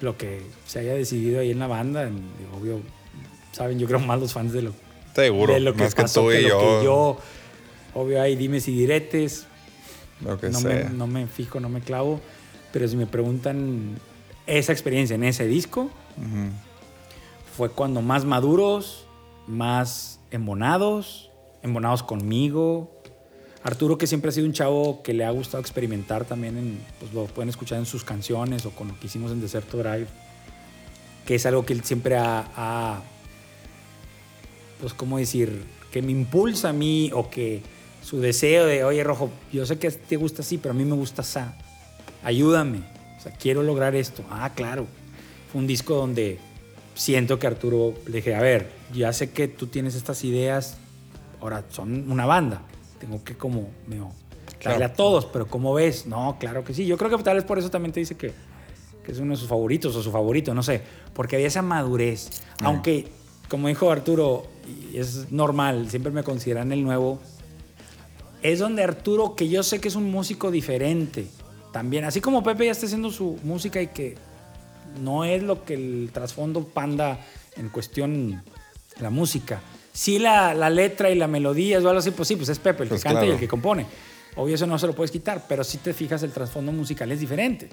[0.01, 2.25] lo que se haya decidido ahí en la banda, en-
[2.59, 2.81] obvio,
[3.53, 4.73] saben, yo creo más los fans de lo,
[5.15, 7.17] seguro, de lo que más que pasó tú que y lo yo, que yo.
[7.95, 9.47] Obvio hay dimes y diretes,
[10.23, 10.89] lo que no me, sea.
[10.89, 12.21] no me fijo, no me clavo,
[12.73, 13.99] pero si me preguntan
[14.47, 15.91] esa experiencia en ese disco,
[17.57, 19.07] fue cuando más maduros,
[19.47, 21.31] más embonados,
[21.63, 22.91] embonados conmigo.
[23.65, 27.13] Arturo, que siempre ha sido un chavo que le ha gustado experimentar también, en, pues
[27.13, 30.07] lo pueden escuchar en sus canciones o con lo que hicimos en Deserto Drive,
[31.25, 33.03] que es algo que él siempre ha, ha,
[34.81, 35.63] pues, ¿cómo decir?
[35.93, 37.63] Que me impulsa a mí o que
[38.03, 40.97] su deseo de, oye, Rojo, yo sé que te gusta así, pero a mí me
[40.97, 41.39] gusta así.
[42.25, 42.79] Ayúdame.
[43.17, 44.25] O sea, quiero lograr esto.
[44.29, 44.87] Ah, claro.
[45.53, 46.39] Fue un disco donde
[46.95, 50.79] siento que Arturo le dije, a ver, ya sé que tú tienes estas ideas,
[51.41, 52.63] ahora son una banda.
[53.03, 53.69] Tengo que como,
[54.61, 54.85] Claro.
[54.85, 56.07] a todos, pero ¿cómo ves?
[56.07, 56.87] No, claro que sí.
[56.87, 58.33] Yo creo que tal vez por eso también te dice que,
[59.05, 60.83] que es uno de sus favoritos o su favorito, no sé.
[61.13, 62.31] Porque había esa madurez.
[62.63, 63.09] Aunque,
[63.49, 64.47] como dijo Arturo,
[64.95, 67.19] es normal, siempre me consideran el nuevo.
[68.41, 71.27] Es donde Arturo, que yo sé que es un músico diferente,
[71.73, 74.17] también, así como Pepe ya está haciendo su música y que
[75.01, 77.19] no es lo que el trasfondo panda
[77.57, 78.45] en cuestión
[79.01, 79.61] la música.
[79.93, 82.85] Sí la, la letra y la melodía o algo así, pues sí, pues es Pepe
[82.85, 83.87] el Pues que canta y el que compone.
[84.37, 87.21] Obvio eso no se lo puedes quitar, pero si te fijas el trasfondo musical es
[87.21, 87.69] diferente.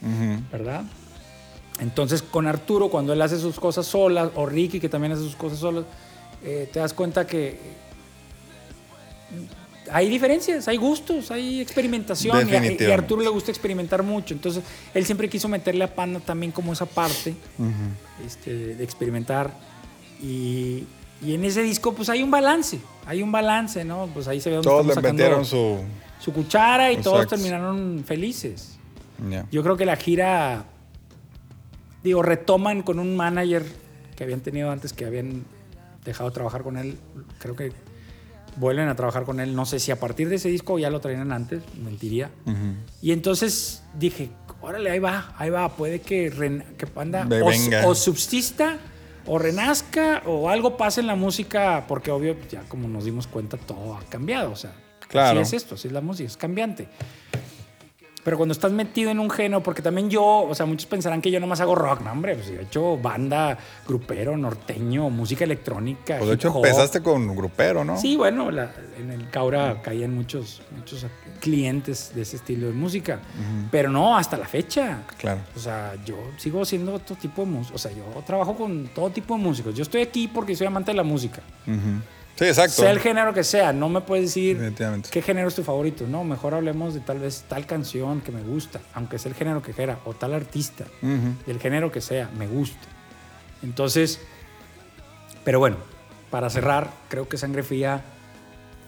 [0.51, 0.83] ¿verdad?
[1.79, 5.35] Entonces con Arturo cuando él hace sus cosas solas, o Ricky que también hace sus
[5.35, 5.85] cosas solas,
[6.43, 7.57] eh, te das cuenta que
[9.91, 12.35] hay diferencias, hay gustos, hay experimentación.
[12.35, 12.93] Y a, y a Definitivamente.
[12.93, 14.33] Arturo le gusta experimentar mucho.
[14.33, 14.63] Entonces,
[14.93, 17.35] él siempre quiso meterle a Panda también como esa parte
[18.25, 19.51] este, de experimentar.
[20.21, 20.85] Y,
[21.21, 22.79] y en ese disco, pues hay un balance.
[23.05, 24.07] Hay un balance, ¿no?
[24.13, 25.79] Pues ahí se ve donde Todos le metieron su...
[26.19, 28.77] su cuchara y todos terminaron felices.
[29.51, 30.65] Yo creo que la gira,
[32.03, 33.63] digo, retoman con un manager
[34.15, 35.43] que habían tenido antes, que habían
[36.05, 36.97] dejado de trabajar con él.
[37.39, 37.73] Creo que
[38.55, 39.55] vuelven a trabajar con él.
[39.55, 42.29] No sé si a partir de ese disco ya lo traían antes, mentiría.
[43.01, 44.29] Y entonces dije,
[44.61, 45.67] órale, ahí va, ahí va.
[45.69, 47.27] Puede que, que Panda
[47.85, 48.77] o subsista
[49.31, 53.57] o renazca o algo pase en la música, porque obvio, ya como nos dimos cuenta,
[53.57, 54.51] todo ha cambiado.
[54.51, 54.73] O sea,
[55.07, 55.39] Claro.
[55.41, 56.87] así es esto, así es la música, es cambiante.
[58.29, 61.31] Pero cuando estás metido en un género, porque también yo, o sea, muchos pensarán que
[61.31, 63.57] yo nomás hago rock, no, hombre, pues yo he hecho banda,
[63.87, 66.17] grupero, norteño, música electrónica.
[66.19, 67.97] Pues de hecho empezaste con grupero, ¿no?
[67.99, 71.07] Sí, bueno, la- en el Caura caían muchos, muchos
[71.39, 73.19] clientes de ese estilo de música,
[73.71, 74.99] pero no hasta la fecha.
[75.17, 75.39] Claro.
[75.55, 77.73] O sea, yo sigo siendo otro tipo de música.
[77.75, 79.73] O sea, yo trabajo con todo tipo de músicos.
[79.73, 81.41] Yo estoy aquí porque soy amante de la música.
[81.65, 81.77] Ujú.
[82.35, 82.73] Sí, exacto.
[82.81, 84.73] Sea el género que sea, no me puedes decir
[85.11, 86.05] qué género es tu favorito.
[86.07, 89.61] No, mejor hablemos de tal vez tal canción que me gusta, aunque sea el género
[89.61, 91.35] que quiera, o tal artista, Ujú.
[91.45, 92.87] del género que sea, me gusta.
[93.61, 94.21] Entonces,
[95.43, 95.77] pero bueno,
[96.31, 98.01] para cerrar, creo que Sangre Fría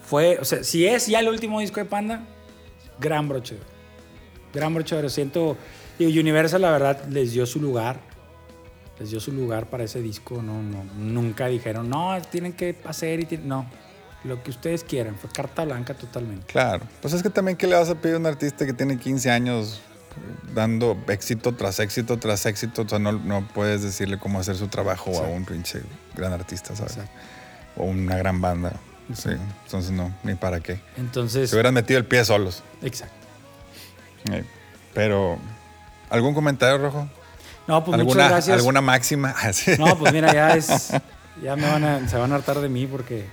[0.05, 2.21] fue, o sea, si es ya el último disco de Panda,
[2.99, 3.57] gran broche.
[4.53, 5.09] Gran broche.
[5.09, 5.57] Siento,
[5.99, 7.99] digo, Universal la verdad les dio su lugar,
[9.01, 13.19] les dio su lugar para ese disco, no, no, nunca dijeron, no, tienen que hacer
[13.19, 13.47] y tienen-".
[13.47, 13.65] no,
[14.23, 16.45] lo que ustedes quieran, fue carta blanca totalmente.
[16.45, 16.85] Claro.
[17.01, 19.31] Pues es que también, ¿qué le vas a pedir a un artista que tiene 15
[19.31, 19.81] años
[20.53, 22.83] dando éxito tras éxito tras éxito?
[22.83, 25.81] O sea, no, no puedes decirle cómo hacer su trabajo a un pinche
[26.15, 26.97] gran artista, ¿sabes?
[26.97, 27.19] Exacto.
[27.77, 28.73] O una gran banda.
[29.11, 29.29] Sí.
[29.65, 30.79] Entonces, no, ni para qué.
[30.97, 32.61] Entonces, Se hubieran metido el pie solos.
[32.83, 33.15] exacto.
[34.93, 35.39] Pero,
[36.11, 37.09] ¿algún comentario, Rojo?
[37.71, 38.57] No, pues ¿Alguna, muchas gracias.
[38.57, 39.33] ¿Alguna máxima?
[39.79, 40.91] No, pues mira, ya es.
[41.41, 43.25] Ya me van a, se van a hartar de mí porque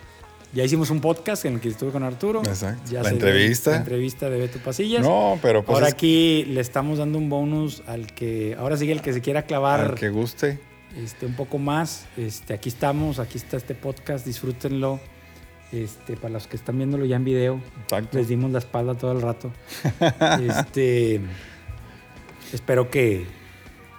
[0.52, 2.40] ya hicimos un podcast en el que estuve con Arturo.
[2.44, 2.90] Exacto.
[2.90, 3.72] Ya La entrevista.
[3.72, 5.02] La entrevista de Beto Pasillas.
[5.02, 8.56] No, pero pues ahora es- aquí le estamos dando un bonus al que.
[8.58, 10.60] Ahora sigue el que se quiera clavar al que guste.
[10.96, 12.06] este, un poco más.
[12.16, 15.00] Este, aquí estamos, aquí está este podcast, disfrútenlo.
[15.72, 18.16] Este, para los que están viéndolo ya en video, Exacto.
[18.16, 19.52] les dimos la espalda todo el rato.
[20.48, 21.20] este,
[22.52, 23.26] espero que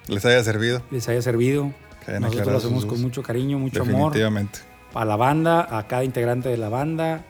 [0.09, 0.81] Les haya servido.
[0.91, 1.71] les haya servido.
[2.03, 4.11] Que hayan Nosotros lo hacemos con mucho cariño, mucho amor.
[4.13, 4.59] Definitivamente.
[4.93, 7.23] A la banda, a cada integrante de la banda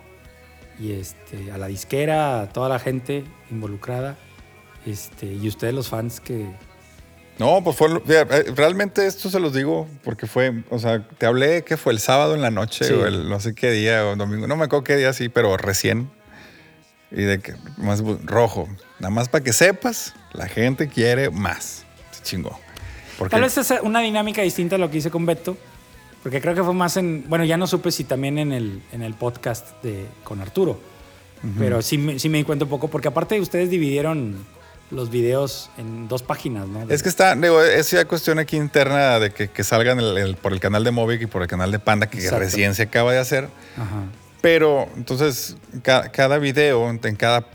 [0.79, 4.17] y este, a la disquera, a toda la gente involucrada.
[4.85, 6.49] Este, y ustedes los fans que,
[7.37, 7.89] No, pues fue.
[8.07, 8.25] eh,
[8.55, 10.63] Realmente esto se los digo porque fue.
[10.69, 12.93] O sea, te hablé que fue el sábado en la noche Sí.
[12.93, 14.47] o el no sé qué día o domingo.
[14.47, 16.09] No me acuerdo qué día, sí, pero recién.
[17.11, 18.69] Y de que más rojo.
[18.99, 21.83] Nada más para que sepas, la gente quiere más.
[22.11, 22.57] Se chingó.
[23.19, 25.55] Porque Tal vez es una dinámica distinta a lo que hice con Beto,
[26.23, 29.01] porque creo que fue más en, bueno, ya no supe si también en el, en
[29.03, 30.79] el podcast de, con Arturo,
[31.57, 34.35] pero sí, sí me di cuenta un poco, porque aparte ustedes dividieron
[34.91, 36.81] los videos en dos páginas, ¿no?
[36.89, 40.35] Es que está, digo, es ya cuestión aquí interna de que, que salgan el- el-
[40.35, 42.39] por el canal de Movic y por el canal de Panda, que Exacto.
[42.39, 43.47] recién se acaba de hacer.
[43.77, 44.03] Ajá.
[44.41, 47.45] Pero entonces ca- cada video en cada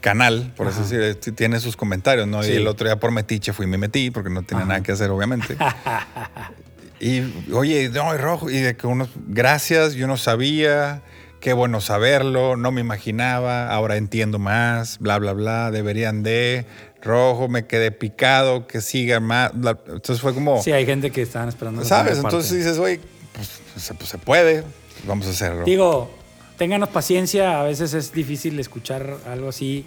[0.00, 0.88] canal, por así Ajá.
[0.88, 2.42] decir, t- tiene sus comentarios, ¿no?
[2.42, 2.52] Sí.
[2.52, 4.68] Y el otro día por metiche fui y me metí porque no tenía Ajá.
[4.68, 5.56] nada que hacer, obviamente.
[7.00, 7.22] y
[7.52, 11.02] oye, no, y rojo, y de que unos, gracias, yo no sabía,
[11.40, 16.66] qué bueno saberlo, no me imaginaba, ahora entiendo más, bla, bla, bla, deberían de,
[17.02, 19.52] rojo, me quedé picado, que sigan más.
[19.54, 19.78] bla.
[19.86, 21.84] Entonces fue como, Sí, hay gente que estaban esperando.
[21.84, 22.18] ¿sabes?
[22.18, 23.00] Entonces dices, oye,
[23.32, 24.64] pues, se, pues, se puede,
[25.06, 25.64] vamos a hacerlo.
[25.64, 26.10] Digo,
[26.58, 29.86] ténganos paciencia, a veces es difícil escuchar algo así.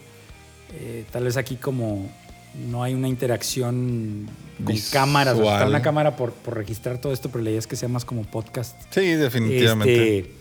[0.74, 2.10] eh, tal vez aquí como
[2.70, 4.28] no hay una interacción
[4.58, 4.92] con Visual.
[4.92, 7.68] cámaras, o sea, está una cámara por, por registrar todo esto, pero la idea es
[7.68, 8.82] que sea más como podcast.
[8.90, 10.20] Sí, definitivamente.
[10.20, 10.32] Este,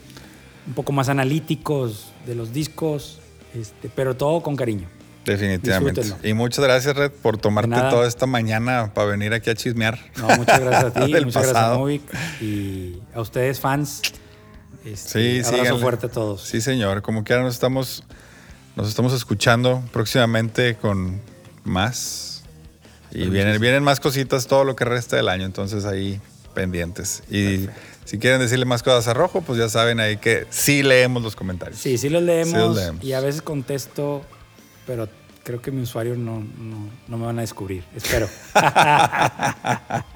[0.66, 3.20] un poco más analíticos de los discos,
[3.55, 4.89] este, pero todo con cariño.
[5.24, 6.01] Definitivamente.
[6.01, 6.28] Disfrútenlo.
[6.28, 9.98] Y muchas gracias, Red, por tomarte toda esta mañana para venir aquí a chismear.
[10.16, 11.74] No, muchas gracias a ti, muchas gracias a.
[11.77, 12.02] Movic
[12.40, 14.02] y a ustedes fans.
[14.85, 15.81] Este, Sí, abrazo síganle.
[15.82, 16.43] fuerte a todos.
[16.43, 17.02] Sí, señor.
[17.02, 18.05] Como quiera, nos estamos,
[18.77, 21.20] nos estamos escuchando próximamente con
[21.65, 22.43] más.
[23.12, 25.44] Y vienen, vienen más cositas todo lo que resta del año.
[25.44, 26.20] Entonces ahí
[26.55, 27.23] pendientes.
[27.31, 27.69] Y
[28.05, 31.36] si quieren decirle más cosas a Rojo, pues ya saben ahí que sí leemos los
[31.36, 31.78] comentarios.
[31.81, 33.05] Sí, sí los leemos, Sí los leemos.
[33.05, 34.23] y a veces contesto,
[34.86, 35.09] pero
[35.44, 37.85] creo que mi usuario no, no, no me van a descubrir.
[37.94, 38.28] Espero.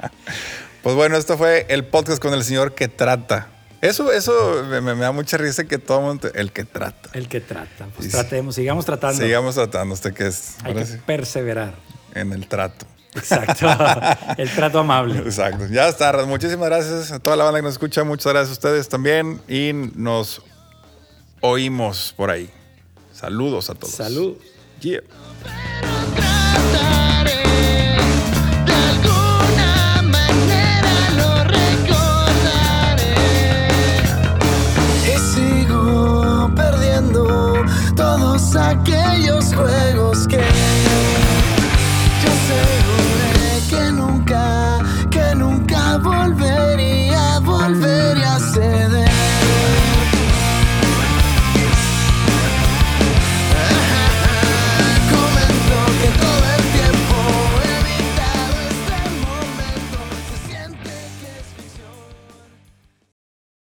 [0.82, 3.48] Pues bueno, esto fue el podcast con el señor que trata.
[3.84, 7.10] Eso, eso me, me da mucha risa que todo el mundo, el que trata.
[7.12, 7.86] El que trata.
[7.94, 9.22] Pues Sí, tratemos, sigamos tratando.
[9.22, 11.74] Sigamos tratando, usted que es Hay que sí, perseverar.
[12.14, 12.86] en el trato.
[13.14, 13.66] Exacto.
[14.38, 15.18] el trato amable.
[15.18, 15.66] Exacto.
[15.70, 16.12] Ya está.
[16.26, 18.04] Muchísimas gracias a toda la banda que nos escucha.
[18.04, 19.40] Muchas gracias a ustedes también.
[19.48, 20.42] Y nos
[21.40, 22.50] oímos por ahí.
[23.12, 23.94] Saludos a todos.
[23.94, 24.36] Salud.
[24.80, 25.02] Yeah.
[38.16, 40.53] todos aquellos juegos que